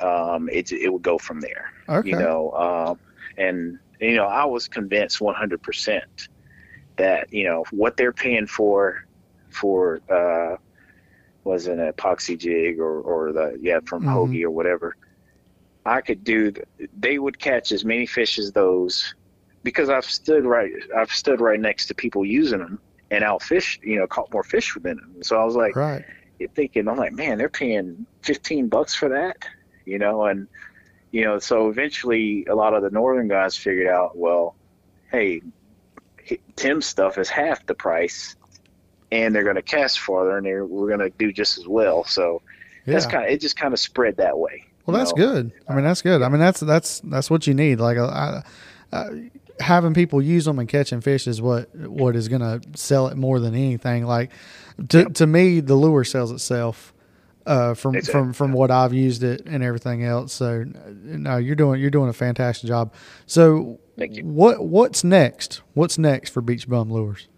um, 0.00 0.48
it 0.48 0.72
it 0.72 0.92
would 0.92 1.02
go 1.02 1.18
from 1.18 1.38
there. 1.40 1.66
Okay. 1.88 2.08
You 2.10 2.16
know, 2.16 2.50
um, 2.52 2.98
and 3.36 3.78
you 4.00 4.16
know 4.16 4.24
I 4.26 4.44
was 4.44 4.66
convinced 4.66 5.20
100 5.20 5.62
percent 5.62 6.28
that 6.96 7.32
you 7.32 7.44
know 7.44 7.64
what 7.70 7.96
they're 7.96 8.12
paying 8.12 8.48
for 8.48 9.06
for 9.50 10.00
uh, 10.10 10.56
was 11.44 11.68
an 11.68 11.78
epoxy 11.78 12.36
jig 12.36 12.80
or 12.80 13.00
or 13.02 13.32
the 13.32 13.56
yeah 13.62 13.78
from 13.86 14.02
Mhm. 14.02 14.12
Hogy 14.12 14.42
or 14.42 14.50
whatever. 14.50 14.96
I 15.86 16.00
could 16.00 16.24
do. 16.24 16.50
th- 16.50 16.66
They 16.98 17.20
would 17.20 17.38
catch 17.38 17.70
as 17.70 17.84
many 17.84 18.06
fish 18.06 18.36
as 18.38 18.50
those 18.50 19.14
because 19.62 19.88
I've 19.88 20.04
stood 20.04 20.44
right. 20.44 20.70
I've 20.96 21.10
stood 21.12 21.40
right 21.40 21.60
next 21.60 21.86
to 21.86 21.94
people 21.94 22.24
using 22.24 22.58
them 22.60 22.78
and 23.10 23.24
outfish. 23.24 23.78
You 23.82 23.98
know, 23.98 24.06
caught 24.06 24.32
more 24.32 24.44
fish 24.44 24.74
within 24.74 24.96
them. 24.96 25.22
So 25.22 25.40
I 25.40 25.44
was 25.44 25.56
like, 25.56 25.76
Right. 25.76 26.04
thinking, 26.54 26.88
I'm 26.88 26.96
like, 26.96 27.12
man, 27.12 27.38
they're 27.38 27.48
paying 27.48 28.06
15 28.22 28.68
bucks 28.68 28.94
for 28.94 29.10
that, 29.10 29.36
you 29.84 29.98
know, 29.98 30.24
and 30.24 30.48
you 31.12 31.24
know, 31.24 31.38
so 31.40 31.68
eventually 31.68 32.46
a 32.48 32.54
lot 32.54 32.72
of 32.72 32.82
the 32.82 32.90
northern 32.90 33.26
guys 33.28 33.56
figured 33.56 33.88
out, 33.88 34.16
well, 34.16 34.54
hey, 35.10 35.42
Tim's 36.54 36.86
stuff 36.86 37.18
is 37.18 37.28
half 37.28 37.66
the 37.66 37.74
price, 37.74 38.36
and 39.10 39.34
they're 39.34 39.42
going 39.42 39.56
to 39.56 39.62
cast 39.62 39.98
farther, 39.98 40.36
and 40.36 40.46
they're, 40.46 40.64
we're 40.64 40.86
going 40.86 41.00
to 41.00 41.10
do 41.18 41.32
just 41.32 41.58
as 41.58 41.66
well. 41.66 42.04
So 42.04 42.42
Yeah. 42.86 42.92
that's 42.94 43.06
kind 43.06 43.24
of 43.26 43.32
it. 43.32 43.40
Just 43.40 43.56
kind 43.56 43.74
of 43.74 43.80
spread 43.80 44.18
that 44.18 44.38
way. 44.38 44.62
Well, 44.86 44.96
that's 44.96 45.10
know? 45.10 45.16
good. 45.16 45.52
I 45.68 45.74
mean, 45.74 45.84
that's 45.84 46.00
good. 46.02 46.22
I 46.22 46.28
mean, 46.28 46.38
that's 46.40 46.60
that's 46.60 47.00
that's 47.00 47.28
what 47.28 47.46
you 47.46 47.54
need. 47.54 47.80
Like, 47.80 47.98
I, 47.98 48.42
uh, 48.92 49.10
having 49.60 49.94
people 49.94 50.20
use 50.20 50.44
them 50.44 50.58
and 50.58 50.68
catching 50.68 51.00
fish 51.00 51.26
is 51.26 51.40
what 51.40 51.74
what 51.76 52.16
is 52.16 52.28
going 52.28 52.40
to 52.40 52.60
sell 52.78 53.06
it 53.08 53.16
more 53.16 53.38
than 53.38 53.54
anything. 53.54 54.04
Like, 54.06 54.32
to 54.88 55.04
to 55.10 55.26
me, 55.26 55.60
the 55.60 55.74
lure 55.74 56.04
sells 56.04 56.32
itself. 56.32 56.92
Uh, 57.46 57.72
from 57.72 57.94
Exactly. 57.96 58.20
from 58.20 58.32
from 58.34 58.52
what 58.52 58.70
I've 58.70 58.92
used 58.92 59.22
it 59.22 59.42
and 59.46 59.64
everything 59.64 60.04
else. 60.04 60.34
So, 60.34 60.62
no, 61.02 61.38
you're 61.38 61.56
doing 61.56 61.80
you're 61.80 61.90
doing 61.90 62.10
a 62.10 62.12
fantastic 62.12 62.68
job. 62.68 62.92
So, 63.26 63.80
Thank 63.98 64.16
you. 64.16 64.24
what 64.24 64.62
what's 64.62 65.02
next? 65.02 65.62
What's 65.72 65.96
next 65.96 66.30
for 66.30 66.42
Beach 66.42 66.68
Bum 66.68 66.90
Lures? 66.92 67.28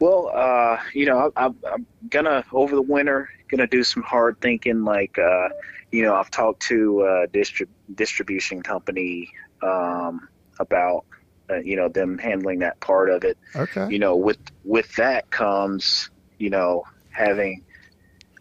Well, 0.00 0.30
uh, 0.34 0.78
you 0.92 1.06
know, 1.06 1.30
I, 1.36 1.46
I'm, 1.46 1.56
I'm 1.72 1.86
gonna 2.10 2.44
over 2.52 2.74
the 2.74 2.82
winter 2.82 3.30
gonna 3.48 3.68
do 3.68 3.84
some 3.84 4.02
hard 4.02 4.40
thinking. 4.40 4.84
Like, 4.84 5.16
uh, 5.18 5.48
you 5.92 6.02
know, 6.02 6.14
I've 6.16 6.30
talked 6.30 6.60
to 6.62 7.02
a 7.02 7.28
distrib- 7.28 7.68
distribution 7.94 8.60
company 8.60 9.30
um, 9.62 10.28
about, 10.58 11.04
uh, 11.50 11.56
you 11.56 11.76
know, 11.76 11.88
them 11.88 12.18
handling 12.18 12.60
that 12.60 12.80
part 12.80 13.10
of 13.10 13.24
it. 13.24 13.38
Okay. 13.54 13.88
You 13.90 13.98
know, 13.98 14.16
with 14.16 14.38
with 14.64 14.94
that 14.96 15.30
comes, 15.30 16.10
you 16.38 16.50
know, 16.50 16.84
having 17.10 17.64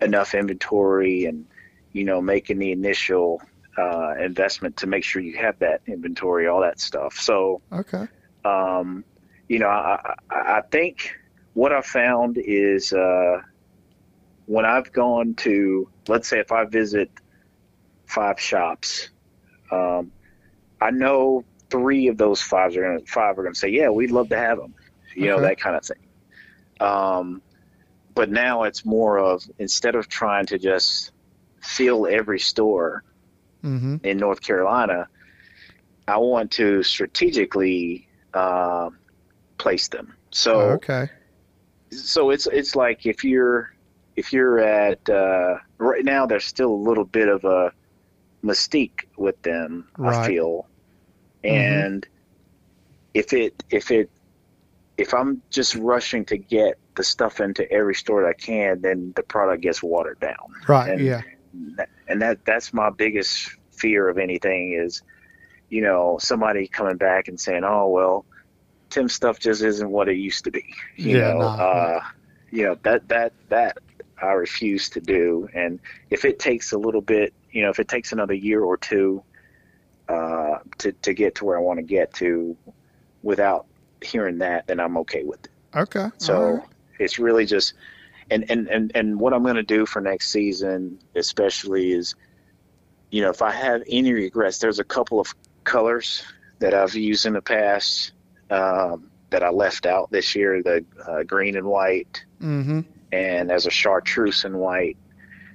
enough 0.01 0.33
inventory 0.33 1.25
and, 1.25 1.45
you 1.93 2.03
know, 2.03 2.21
making 2.21 2.59
the 2.59 2.71
initial 2.71 3.41
uh, 3.77 4.15
investment 4.19 4.77
to 4.77 4.87
make 4.87 5.03
sure 5.03 5.21
you 5.21 5.37
have 5.37 5.57
that 5.59 5.81
inventory, 5.87 6.47
all 6.47 6.61
that 6.61 6.79
stuff. 6.79 7.15
So, 7.15 7.61
Okay. 7.71 8.07
um, 8.43 9.03
you 9.47 9.59
know, 9.59 9.67
I, 9.67 9.99
I, 10.29 10.57
I 10.57 10.61
think 10.71 11.11
what 11.53 11.71
I 11.71 11.81
found 11.81 12.37
is 12.37 12.91
uh, 12.91 13.41
when 14.45 14.65
I've 14.65 14.91
gone 14.91 15.35
to, 15.35 15.89
let's 16.07 16.27
say, 16.27 16.39
if 16.39 16.51
I 16.51 16.65
visit 16.65 17.09
five 18.07 18.39
shops, 18.39 19.09
um, 19.71 20.11
I 20.81 20.91
know 20.91 21.43
three 21.75 22.07
of 22.07 22.17
those 22.17 22.41
five 22.41 22.75
are 22.77 22.81
gonna 22.81 23.05
five 23.05 23.37
are 23.37 23.43
gonna 23.43 23.55
say, 23.55 23.69
"Yeah, 23.69 23.89
we'd 23.89 24.11
love 24.11 24.29
to 24.29 24.37
have 24.37 24.57
them," 24.57 24.73
you 25.15 25.27
know, 25.27 25.41
that 25.41 25.59
kind 25.59 25.75
of 25.75 25.83
thing. 25.85 26.07
Um, 26.79 27.41
but 28.13 28.29
now 28.29 28.63
it's 28.63 28.85
more 28.85 29.17
of 29.19 29.43
instead 29.59 29.95
of 29.95 30.07
trying 30.07 30.45
to 30.47 30.57
just 30.57 31.11
fill 31.61 32.07
every 32.07 32.39
store, 32.39 33.03
Mm-hmm. 33.63 33.95
in 34.03 34.17
North 34.17 34.41
Carolina, 34.41 35.07
I 36.07 36.17
want 36.17 36.51
to 36.51 36.83
strategically 36.83 38.07
uh, 38.31 38.91
place 39.57 39.87
them. 39.87 40.13
So, 40.29 40.61
Oh, 40.61 40.69
okay. 40.73 41.09
so 41.91 42.29
it's 42.29 42.45
it's 42.45 42.75
like 42.75 43.07
if 43.07 43.23
you're 43.23 43.73
if 44.15 44.31
you're 44.31 44.59
at 44.59 45.09
uh, 45.09 45.57
right 45.79 46.05
now, 46.05 46.27
there's 46.27 46.45
still 46.45 46.71
a 46.71 46.83
little 46.89 47.05
bit 47.05 47.27
of 47.27 47.43
a 47.43 47.71
mystique 48.43 48.99
with 49.17 49.41
them. 49.41 49.87
I 49.99 50.27
feel, 50.27 50.67
Mhm. 51.45 51.85
and 51.85 52.07
if 53.13 53.33
it 53.33 53.63
if 53.69 53.91
it 53.91 54.09
if 54.97 55.13
I'm 55.13 55.41
just 55.49 55.75
rushing 55.75 56.23
to 56.25 56.37
get 56.37 56.77
the 56.95 57.03
stuff 57.03 57.41
into 57.41 57.69
every 57.71 57.93
store 57.95 58.21
that 58.23 58.29
I 58.29 58.33
can, 58.33 58.81
then 58.81 59.11
the 59.17 59.23
product 59.23 59.61
gets 59.61 59.83
watered 59.83 60.19
down 60.21 60.35
Right. 60.67 60.91
and- 60.91 61.01
yeah. 61.01 61.21
and 62.07 62.21
that 62.21 62.43
that's 62.45 62.73
my 62.73 62.89
biggest 62.89 63.49
fear 63.71 64.07
of 64.09 64.17
anything 64.17 64.73
is 64.73 65.01
you 65.69 65.81
know 65.81 66.17
somebody 66.21 66.67
coming 66.67 66.97
back 66.97 67.27
and 67.29 67.39
saying 67.39 67.63
oh 67.63 67.87
well 67.87 68.25
tim's 68.89 69.13
stuff 69.13 69.39
just 69.39 69.61
isn't 69.63 69.89
what 69.89 70.07
it 70.09 70.17
used 70.17 70.43
to 70.43 70.51
be 70.51 70.63
you 70.97 71.17
Yeah, 71.17 71.31
know 71.33 71.39
nah. 71.39 71.55
uh 71.55 72.01
you 72.51 72.63
know 72.63 72.75
that 72.83 73.07
that 73.07 73.33
that 73.49 73.77
i 74.21 74.31
refuse 74.33 74.89
to 74.89 74.99
do 75.01 75.47
and 75.53 75.79
if 76.09 76.23
it 76.25 76.39
takes 76.39 76.71
a 76.73 76.77
little 76.77 77.01
bit 77.01 77.33
you 77.51 77.61
know 77.63 77.69
if 77.69 77.79
it 77.79 77.87
takes 77.87 78.11
another 78.11 78.33
year 78.33 78.61
or 78.63 78.75
two 78.77 79.23
uh 80.09 80.57
to 80.77 80.91
to 81.01 81.13
get 81.13 81.35
to 81.35 81.45
where 81.45 81.57
i 81.57 81.61
want 81.61 81.77
to 81.77 81.83
get 81.83 82.13
to 82.13 82.55
without 83.23 83.65
hearing 84.01 84.37
that 84.39 84.67
then 84.67 84.79
i'm 84.79 84.97
okay 84.97 85.23
with 85.23 85.43
it 85.45 85.51
Okay. 85.75 86.07
so 86.17 86.53
right. 86.53 86.63
it's 86.99 87.19
really 87.19 87.45
just 87.45 87.73
and 88.31 88.49
and 88.49 88.67
and 88.69 88.91
and 88.95 89.19
what 89.19 89.33
I'm 89.33 89.43
going 89.43 89.55
to 89.55 89.63
do 89.63 89.85
for 89.85 90.01
next 90.01 90.29
season, 90.29 90.99
especially 91.15 91.91
is, 91.91 92.15
you 93.11 93.21
know, 93.21 93.29
if 93.29 93.41
I 93.41 93.51
have 93.51 93.83
any 93.87 94.13
regrets, 94.13 94.57
there's 94.57 94.79
a 94.79 94.83
couple 94.83 95.19
of 95.19 95.33
colors 95.63 96.23
that 96.59 96.73
I've 96.73 96.95
used 96.95 97.25
in 97.25 97.33
the 97.33 97.41
past 97.41 98.13
um, 98.49 99.11
that 99.29 99.43
I 99.43 99.49
left 99.49 99.85
out 99.85 100.09
this 100.11 100.35
year: 100.35 100.63
the 100.63 100.85
uh, 101.07 101.23
green 101.23 101.55
and 101.55 101.67
white, 101.67 102.23
Mm-hmm. 102.41 102.81
and 103.11 103.51
as 103.51 103.65
a 103.65 103.71
chartreuse 103.71 104.43
and 104.45 104.55
white 104.55 104.97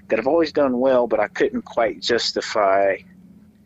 that 0.09 0.18
I've 0.18 0.26
always 0.28 0.53
done 0.53 0.78
well, 0.78 1.07
but 1.07 1.18
I 1.18 1.28
couldn't 1.28 1.62
quite 1.62 2.01
justify 2.01 2.96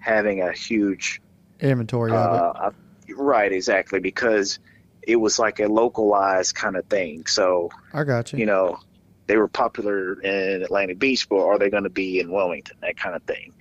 having 0.04 0.42
a 0.42 0.52
huge 0.52 1.20
Inventory 1.60 2.12
of 2.12 2.34
it. 2.34 2.40
uh, 2.40 2.70
right, 3.16 3.50
exactly, 3.52 4.00
because 4.00 4.58
it 5.02 5.16
was 5.16 5.38
like 5.38 5.60
a 5.60 5.66
localized 5.66 6.54
kind 6.54 6.76
of 6.76 6.84
thing. 6.86 7.26
So 7.26 7.70
I 7.92 8.04
got 8.04 8.32
you. 8.32 8.40
you 8.40 8.46
know, 8.46 8.78
they 9.26 9.36
were 9.36 9.48
popular 9.48 10.20
in 10.20 10.62
Atlantic 10.62 10.98
Beach, 10.98 11.28
but 11.28 11.38
are 11.44 11.58
they 11.58 11.70
going 11.70 11.84
to 11.84 11.90
be 11.90 12.20
in 12.20 12.30
Wilmington? 12.30 12.76
That 12.82 12.96
kind 12.96 13.16
of 13.16 13.22
thing. 13.22 13.52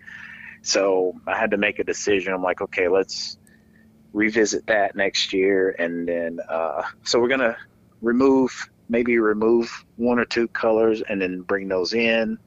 So 0.62 1.16
I 1.28 1.38
had 1.38 1.52
to 1.52 1.58
make 1.58 1.80
a 1.80 1.84
decision. 1.84 2.34
I'm 2.34 2.44
like, 2.44 2.62
okay, 2.62 2.88
let's 2.88 3.38
revisit 4.14 4.68
that 4.68 4.96
next 4.96 5.34
year, 5.34 5.76
and 5.80 6.08
then 6.08 6.40
uh, 6.48 6.84
so 7.04 7.20
we're 7.20 7.30
gonna 7.30 7.58
remove 8.02 8.70
maybe 8.90 9.18
remove 9.18 9.86
one 9.96 10.20
or 10.20 10.26
two 10.26 10.48
colors 10.50 11.02
and 11.08 11.22
then 11.22 11.42
bring 11.42 11.68
those 11.68 11.94
in, 11.94 12.38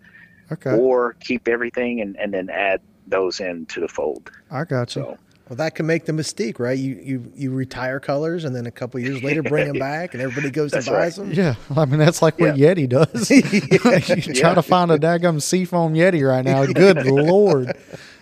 Okay. 0.53 0.79
or 0.79 1.15
keep 1.15 1.49
everything 1.49 2.01
and, 2.03 2.17
and 2.17 2.33
then 2.33 2.51
add 2.51 2.81
those 3.07 3.41
into 3.41 3.81
the 3.81 3.89
fold. 3.89 4.31
I 4.51 4.65
got 4.65 4.95
you. 4.97 5.03
So 5.03 5.19
Well, 5.49 5.57
that 5.57 5.75
can 5.75 5.87
make 5.87 6.07
the 6.07 6.13
mystique, 6.13 6.59
right? 6.59 6.77
You 6.79 6.95
you 7.03 7.33
you 7.35 7.51
retire 7.53 8.01
colors, 8.01 8.45
and 8.45 8.55
then 8.55 8.67
a 8.67 8.71
couple 8.71 8.99
years 9.01 9.23
later 9.23 9.43
bring 9.43 9.67
them 9.69 9.79
back, 9.81 10.15
and 10.15 10.23
everybody 10.23 10.51
goes 10.51 10.73
That's 10.73 10.87
and 10.89 10.97
buys 10.97 11.17
them. 11.17 11.33
Yeah, 11.33 11.55
I 11.77 11.85
mean 11.85 11.99
that's 12.01 12.21
like 12.23 12.39
what 12.41 12.55
Yeti 12.57 12.89
does. 12.89 13.31
you 13.31 14.35
try 14.35 14.51
Yeah. 14.51 14.55
to 14.55 14.63
find 14.63 14.91
a 14.91 14.99
daggum 14.99 15.41
seafoam 15.41 15.95
Yeti 15.95 16.27
right 16.29 16.45
now. 16.45 16.67
Good 16.67 17.05
lord! 17.07 17.73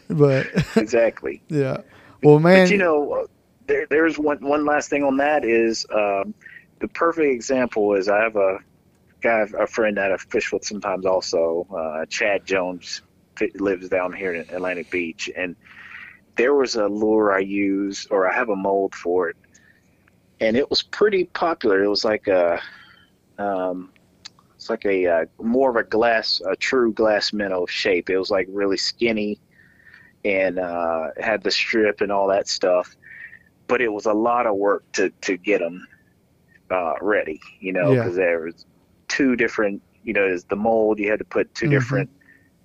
But 0.08 0.46
exactly. 0.76 1.42
yeah, 1.48 1.78
well, 2.22 2.38
man, 2.38 2.66
But 2.66 2.70
you 2.72 2.78
know, 2.78 3.26
there, 3.66 3.86
there's 3.88 4.18
one 4.18 4.38
one 4.46 4.66
last 4.66 4.90
thing 4.90 5.02
on 5.02 5.16
that 5.16 5.44
is 5.46 5.86
um, 5.94 6.34
the 6.80 6.88
perfect 6.88 7.32
example 7.32 7.94
is 7.94 8.08
I 8.08 8.20
have 8.22 8.36
a 8.36 8.58
guy, 9.22 9.46
a 9.58 9.66
friend 9.66 9.96
that 9.96 10.12
I 10.12 10.18
fish 10.18 10.52
with 10.52 10.62
sometimes 10.66 11.06
also, 11.06 11.66
uh, 11.74 12.04
Chad 12.04 12.44
Jones, 12.44 13.00
fi- 13.00 13.03
lives 13.56 13.88
down 13.88 14.12
here 14.12 14.34
in 14.34 14.40
Atlantic 14.54 14.90
Beach, 14.90 15.30
and 15.36 15.56
there 16.36 16.54
was 16.54 16.76
a 16.76 16.86
lure 16.88 17.32
I 17.32 17.38
use, 17.40 18.06
or 18.10 18.28
I 18.30 18.34
have 18.34 18.48
a 18.48 18.56
mold 18.56 18.94
for 18.94 19.28
it, 19.28 19.36
and 20.40 20.56
it 20.56 20.68
was 20.70 20.82
pretty 20.82 21.24
popular. 21.26 21.82
It 21.82 21.88
was 21.88 22.04
like 22.04 22.26
a, 22.26 22.60
um, 23.38 23.92
it's 24.54 24.68
like 24.70 24.84
a 24.84 25.06
uh, 25.06 25.24
more 25.40 25.70
of 25.70 25.76
a 25.76 25.84
glass, 25.84 26.40
a 26.46 26.56
true 26.56 26.92
glass 26.92 27.32
minnow 27.32 27.66
shape. 27.66 28.10
It 28.10 28.18
was 28.18 28.30
like 28.30 28.46
really 28.50 28.76
skinny, 28.76 29.38
and 30.24 30.58
uh, 30.58 31.08
had 31.18 31.42
the 31.42 31.50
strip 31.50 32.00
and 32.00 32.10
all 32.10 32.28
that 32.28 32.48
stuff. 32.48 32.96
But 33.66 33.80
it 33.80 33.92
was 33.92 34.06
a 34.06 34.12
lot 34.12 34.46
of 34.46 34.56
work 34.56 34.84
to 34.92 35.10
to 35.22 35.36
get 35.36 35.60
them 35.60 35.86
uh, 36.70 36.94
ready, 37.00 37.40
you 37.60 37.72
know, 37.72 37.92
Yeah. 37.94 38.02
because 38.04 38.16
there 38.16 38.40
was 38.40 38.66
two 39.08 39.36
different, 39.36 39.82
you 40.02 40.12
know, 40.12 40.22
there's 40.22 40.44
the 40.44 40.56
mold. 40.56 40.98
You 40.98 41.10
had 41.10 41.18
to 41.20 41.24
put 41.24 41.54
2 41.54 41.66
Mhm. 41.66 41.70
different 41.70 42.10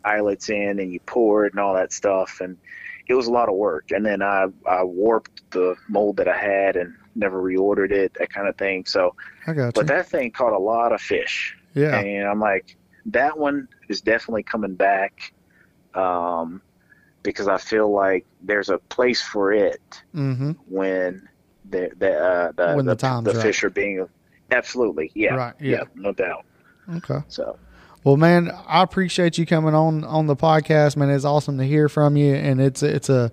eyelets 0.05 0.49
in, 0.49 0.79
and 0.79 0.91
you 0.91 0.99
pour 1.01 1.45
it 1.45 1.53
and 1.53 1.59
all 1.59 1.73
that 1.73 1.91
stuff, 1.93 2.41
and 2.41 2.57
it 3.07 3.13
was 3.13 3.27
a 3.27 3.31
lot 3.31 3.49
of 3.49 3.55
work. 3.55 3.91
And 3.91 4.05
then 4.05 4.21
I 4.21 4.47
I 4.67 4.83
warped 4.83 5.49
the 5.51 5.75
mold 5.87 6.17
that 6.17 6.27
I 6.27 6.37
had 6.37 6.75
and 6.75 6.93
never 7.15 7.41
reordered 7.41 7.91
it, 7.91 8.13
that 8.19 8.31
kind 8.31 8.47
of 8.47 8.57
thing. 8.57 8.85
So, 8.85 9.15
I 9.47 9.53
got 9.53 9.65
you. 9.67 9.71
but 9.73 9.87
that 9.87 10.07
thing 10.07 10.31
caught 10.31 10.53
a 10.53 10.59
lot 10.59 10.93
of 10.93 11.01
fish 11.01 11.57
yeah, 11.73 11.99
and 11.99 12.27
I'm 12.27 12.39
like, 12.39 12.75
that 13.07 13.37
one 13.37 13.67
is 13.87 14.01
definitely 14.01 14.43
coming 14.43 14.75
back, 14.75 15.33
um, 15.93 16.61
because 17.23 17.47
I 17.47 17.57
feel 17.57 17.91
like 17.91 18.25
there's 18.41 18.69
a 18.69 18.77
place 18.77 19.21
for 19.21 19.51
it 19.51 20.01
mm-hmm. 20.15 20.51
when 20.67 21.27
the 21.69 21.91
the 21.97 22.17
uh, 22.17 22.51
the, 22.53 22.73
When 22.75 22.85
the 22.85 22.95
the, 22.95 23.21
the 23.23 23.33
right. 23.33 23.43
fish 23.43 23.63
are 23.63 23.69
being 23.69 24.07
absolutely 24.51 25.11
yeah 25.13 25.35
Right, 25.35 25.53
yeah. 25.59 25.83
no 25.95 26.11
doubt. 26.11 26.45
Okay. 26.95 27.19
So 27.27 27.57
Well, 28.03 28.15
man, 28.15 28.49
I 28.65 28.81
appreciate 28.81 29.37
you 29.37 29.45
coming 29.45 29.75
on 29.75 30.05
on 30.05 30.27
the 30.27 30.35
podcast, 30.35 30.95
man. 30.95 31.09
It's 31.09 31.25
awesome 31.25 31.57
to 31.57 31.65
hear 31.65 31.89
from 31.89 32.15
you, 32.15 32.33
and 32.33 32.61
it's 32.61 32.81
it's 32.81 33.09
a 33.09 33.29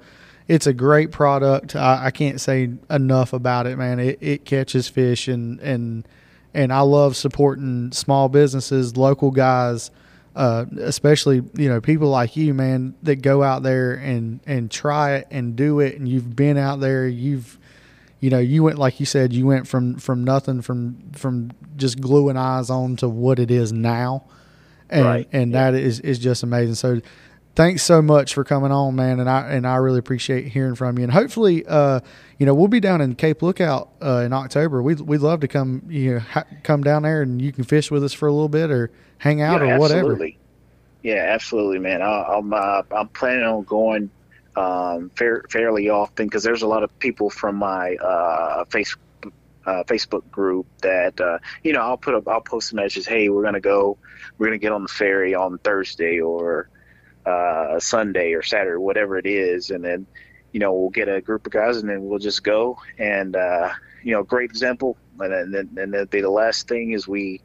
it's 0.48 0.66
a 0.66 0.72
great 0.72 1.12
product. 1.12 1.76
I, 1.76 2.06
I 2.06 2.10
can't 2.10 2.40
say 2.40 2.70
enough 2.90 3.32
about 3.32 3.68
it, 3.68 3.78
man. 3.78 4.00
It, 4.00 4.18
it 4.20 4.44
catches 4.44 4.88
fish, 4.88 5.28
and 5.28 5.60
and 5.60 6.08
and 6.52 6.72
I 6.72 6.80
love 6.80 7.16
supporting 7.16 7.92
small 7.92 8.28
businesses, 8.28 8.96
local 8.96 9.30
guys, 9.30 9.92
uh, 10.34 10.64
especially 10.80 11.42
you 11.54 11.68
know 11.68 11.80
people 11.80 12.08
like 12.08 12.36
you, 12.36 12.52
man, 12.52 12.96
that 13.04 13.22
go 13.22 13.44
out 13.44 13.62
there 13.62 13.92
and 13.92 14.40
and 14.46 14.68
try 14.68 15.14
it 15.14 15.28
and 15.30 15.54
do 15.54 15.78
it, 15.78 15.96
and 15.96 16.08
you've 16.08 16.34
been 16.34 16.58
out 16.58 16.80
there, 16.80 17.06
you've 17.06 17.56
you 18.18 18.30
know 18.30 18.40
you 18.40 18.64
went 18.64 18.78
like 18.78 18.98
you 18.98 19.06
said 19.06 19.32
you 19.32 19.46
went 19.46 19.68
from 19.68 19.94
from 19.94 20.24
nothing 20.24 20.60
from 20.60 21.12
from 21.12 21.52
just 21.76 22.00
gluing 22.00 22.36
eyes 22.36 22.68
on 22.68 22.96
to 22.96 23.08
what 23.08 23.38
it 23.38 23.52
is 23.52 23.72
now 23.72 24.24
and 24.90 25.04
Right. 25.04 25.28
and 25.32 25.54
that 25.54 25.74
is 25.74 26.00
is 26.00 26.18
just 26.18 26.42
amazing 26.42 26.74
so 26.74 27.00
thanks 27.54 27.82
so 27.82 28.02
much 28.02 28.34
for 28.34 28.44
coming 28.44 28.70
on 28.70 28.94
man 28.96 29.18
and 29.20 29.28
i 29.30 29.48
and 29.48 29.66
i 29.66 29.76
really 29.76 29.98
appreciate 29.98 30.48
hearing 30.48 30.74
from 30.74 30.98
you 30.98 31.04
and 31.04 31.12
hopefully 31.12 31.64
uh 31.66 32.00
you 32.38 32.46
know 32.46 32.54
we'll 32.54 32.68
be 32.68 32.80
down 32.80 33.00
in 33.00 33.14
cape 33.14 33.42
lookout 33.42 33.88
uh 34.02 34.22
in 34.26 34.32
october 34.32 34.82
we'd, 34.82 35.00
we'd 35.00 35.20
love 35.20 35.40
to 35.40 35.48
come 35.48 35.82
you 35.88 36.14
know 36.14 36.18
ha- 36.20 36.44
come 36.62 36.82
down 36.82 37.02
there 37.02 37.22
and 37.22 37.40
you 37.40 37.52
can 37.52 37.64
fish 37.64 37.90
with 37.90 38.04
us 38.04 38.12
for 38.12 38.28
a 38.28 38.32
little 38.32 38.48
bit 38.48 38.70
or 38.70 38.90
hang 39.18 39.40
out 39.40 39.60
yeah, 39.62 39.74
or 39.74 39.78
whatever 39.78 40.12
absolutely. 40.12 40.38
Yeah, 41.02 41.26
absolutely, 41.28 41.78
man. 41.78 42.02
I, 42.02 42.22
I'm 42.24 42.52
uh, 42.52 42.82
I'm 42.90 43.06
planning 43.08 43.44
on 43.44 43.62
going 43.62 44.10
um, 44.56 45.08
fair, 45.14 45.44
fairly 45.50 45.88
often 45.88 46.26
because 46.26 46.42
there's 46.42 46.62
a 46.62 46.66
lot 46.66 46.82
of 46.82 46.98
people 46.98 47.30
from 47.30 47.54
my 47.54 47.94
uh, 47.96 48.64
Facebook 48.64 48.96
uh, 49.66 49.82
Facebook 49.84 50.30
group 50.30 50.66
that 50.82 51.20
uh, 51.20 51.38
you 51.62 51.72
know 51.72 51.80
I'll 51.80 51.96
put 51.96 52.14
up 52.14 52.28
I'll 52.28 52.40
post 52.40 52.72
a 52.72 52.76
message. 52.76 53.06
Hey, 53.06 53.28
we're 53.28 53.42
gonna 53.42 53.60
go. 53.60 53.98
We're 54.38 54.46
gonna 54.46 54.58
get 54.58 54.72
on 54.72 54.82
the 54.82 54.88
ferry 54.88 55.34
on 55.34 55.58
Thursday 55.58 56.20
or 56.20 56.70
uh, 57.26 57.80
Sunday 57.80 58.32
or 58.32 58.42
Saturday, 58.42 58.78
whatever 58.78 59.18
it 59.18 59.26
is, 59.26 59.70
and 59.70 59.84
then 59.84 60.06
you 60.52 60.60
know 60.60 60.72
we'll 60.72 60.90
get 60.90 61.08
a 61.08 61.20
group 61.20 61.46
of 61.46 61.52
guys 61.52 61.78
and 61.78 61.90
then 61.90 62.04
we'll 62.06 62.18
just 62.18 62.44
go 62.44 62.78
and 62.98 63.36
uh, 63.36 63.70
you 64.02 64.12
know 64.12 64.22
great 64.22 64.50
example. 64.50 64.96
And 65.18 65.52
then 65.52 65.70
and 65.76 65.92
that'd 65.92 66.10
be 66.10 66.20
the 66.20 66.30
last 66.30 66.68
thing 66.68 66.92
is 66.92 67.08
we 67.08 67.40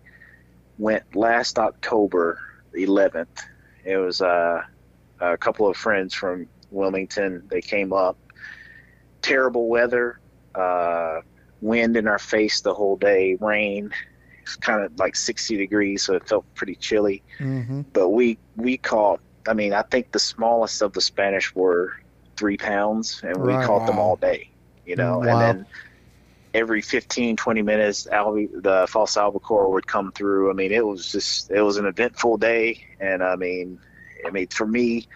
went 0.78 1.16
last 1.16 1.58
October 1.58 2.40
11th. 2.76 3.44
It 3.84 3.98
was 3.98 4.22
uh, 4.22 4.62
a 5.20 5.38
couple 5.38 5.68
of 5.68 5.78
friends 5.78 6.14
from 6.14 6.48
Wilmington. 6.70 7.44
They 7.48 7.62
came 7.62 7.94
up. 7.94 8.18
Terrible 9.22 9.68
weather, 9.68 10.20
uh, 10.56 11.22
wind 11.62 11.96
in 11.98 12.08
our 12.08 12.20
face 12.20 12.62
the 12.62 12.74
whole 12.74 12.98
day, 12.98 13.38
rain. 13.40 13.92
It's 14.44 14.56
kind 14.56 14.84
of 14.84 14.98
like 15.00 15.16
60 15.16 15.56
degrees, 15.58 16.04
so 16.04 16.16
it 16.16 16.28
felt 16.28 16.46
pretty 16.56 16.76
chilly. 16.76 17.24
mm-hmm. 17.40 17.82
But 17.94 18.10
we 18.10 18.38
we 18.56 18.78
caught. 18.78 19.22
I 19.48 19.54
mean, 19.54 19.74
I 19.74 19.82
think 19.84 20.12
the 20.12 20.20
smallest 20.20 20.82
of 20.82 20.94
the 20.94 21.02
Spanish 21.02 21.54
were 21.56 21.94
three 22.36 22.58
pounds, 22.58 23.22
and 23.24 23.38
we 23.38 23.54
caught 23.54 23.86
them 23.88 24.00
all 24.00 24.16
day. 24.16 24.50
You 24.86 24.96
know, 24.96 25.20
Wow. 25.20 25.28
and 25.28 25.42
then 25.42 25.66
every 26.54 26.82
15, 26.82 27.38
20 27.38 27.62
minutes, 27.62 28.08
albi, 28.08 28.48
the 28.54 28.86
false 28.90 29.16
albacore 29.16 29.72
would 29.72 29.88
come 29.88 30.12
through. 30.12 30.50
I 30.50 30.54
mean, 30.54 30.72
it 30.72 30.86
was 30.86 31.12
just 31.12 31.50
it 31.52 31.62
was 31.62 31.78
an 31.78 31.86
eventful 31.86 32.38
day, 32.38 32.84
and 33.00 33.24
I 33.24 33.36
mean, 33.36 33.80
I 34.26 34.32
mean 34.32 34.48
for 34.48 34.66
me, 34.66 35.08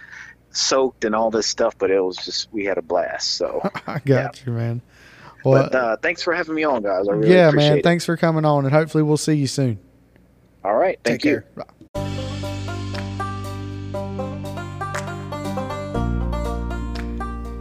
soaked 0.51 1.03
and 1.03 1.15
all 1.15 1.31
this 1.31 1.47
stuff, 1.47 1.77
but 1.77 1.91
it 1.91 1.99
was 1.99 2.17
just 2.17 2.51
we 2.53 2.65
had 2.65 2.77
a 2.77 2.81
blast. 2.81 3.31
So, 3.35 3.61
i 3.87 3.99
got 4.05 4.45
you 4.45 4.53
man 4.53 4.81
well 5.45 5.63
but 5.69 5.75
uh, 5.75 5.95
thanks 6.01 6.21
for 6.21 6.33
having 6.33 6.55
me 6.55 6.63
on, 6.63 6.81
guys. 6.83 7.07
I 7.07 7.11
really 7.13 7.33
yeah 7.33 7.51
man 7.51 7.77
it. 7.77 7.83
thanks 7.83 8.03
for 8.05 8.17
coming 8.17 8.43
on 8.45 8.65
and 8.65 8.73
hopefully 8.73 9.03
we'll 9.03 9.17
see 9.17 9.33
you 9.35 9.47
soon 9.47 9.79
All 10.63 10.75
right, 10.75 10.97
Take 11.03 11.21
thank 11.21 11.25
you. 11.25 11.43
care. 11.53 12.65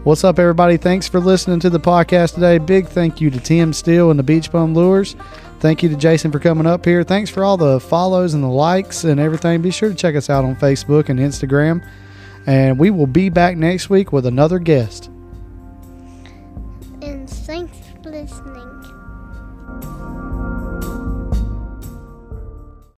What's 0.05 0.23
up, 0.23 0.39
everybody? 0.39 0.77
Thanks 0.77 1.09
for 1.09 1.19
listening 1.19 1.61
to 1.61 1.71
the 1.71 1.81
podcast 1.81 2.35
today. 2.35 2.59
Big 2.59 2.87
thank 2.89 3.23
you 3.23 3.31
to 3.31 3.41
Tim 3.41 3.73
Still 3.73 4.11
and 4.11 4.19
the 4.19 4.23
Beach 4.23 4.53
Bum 4.53 4.75
Lures. 4.75 5.17
Thank 5.61 5.83
you 5.83 5.89
to 5.89 5.97
Jason 5.97 6.31
for 6.31 6.39
coming 6.39 6.67
up 6.67 6.85
here. 6.85 7.03
Thanks 7.03 7.31
for 7.31 7.43
all 7.43 7.57
the 7.57 7.81
follows 7.81 8.35
and 8.35 8.45
the 8.45 8.49
likes 8.49 9.05
and 9.05 9.19
everything. 9.19 9.63
Be 9.63 9.71
sure 9.71 9.89
to 9.89 9.95
check 9.95 10.15
us 10.15 10.29
out 10.29 10.45
on 10.45 10.57
Facebook 10.57 11.09
and 11.09 11.19
Instagram. 11.19 11.83
And 12.47 12.79
we 12.79 12.91
will 12.91 13.07
be 13.07 13.31
back 13.31 13.57
next 13.57 13.89
week 13.89 14.13
with 14.13 14.27
another 14.27 14.59
guest. 14.59 15.09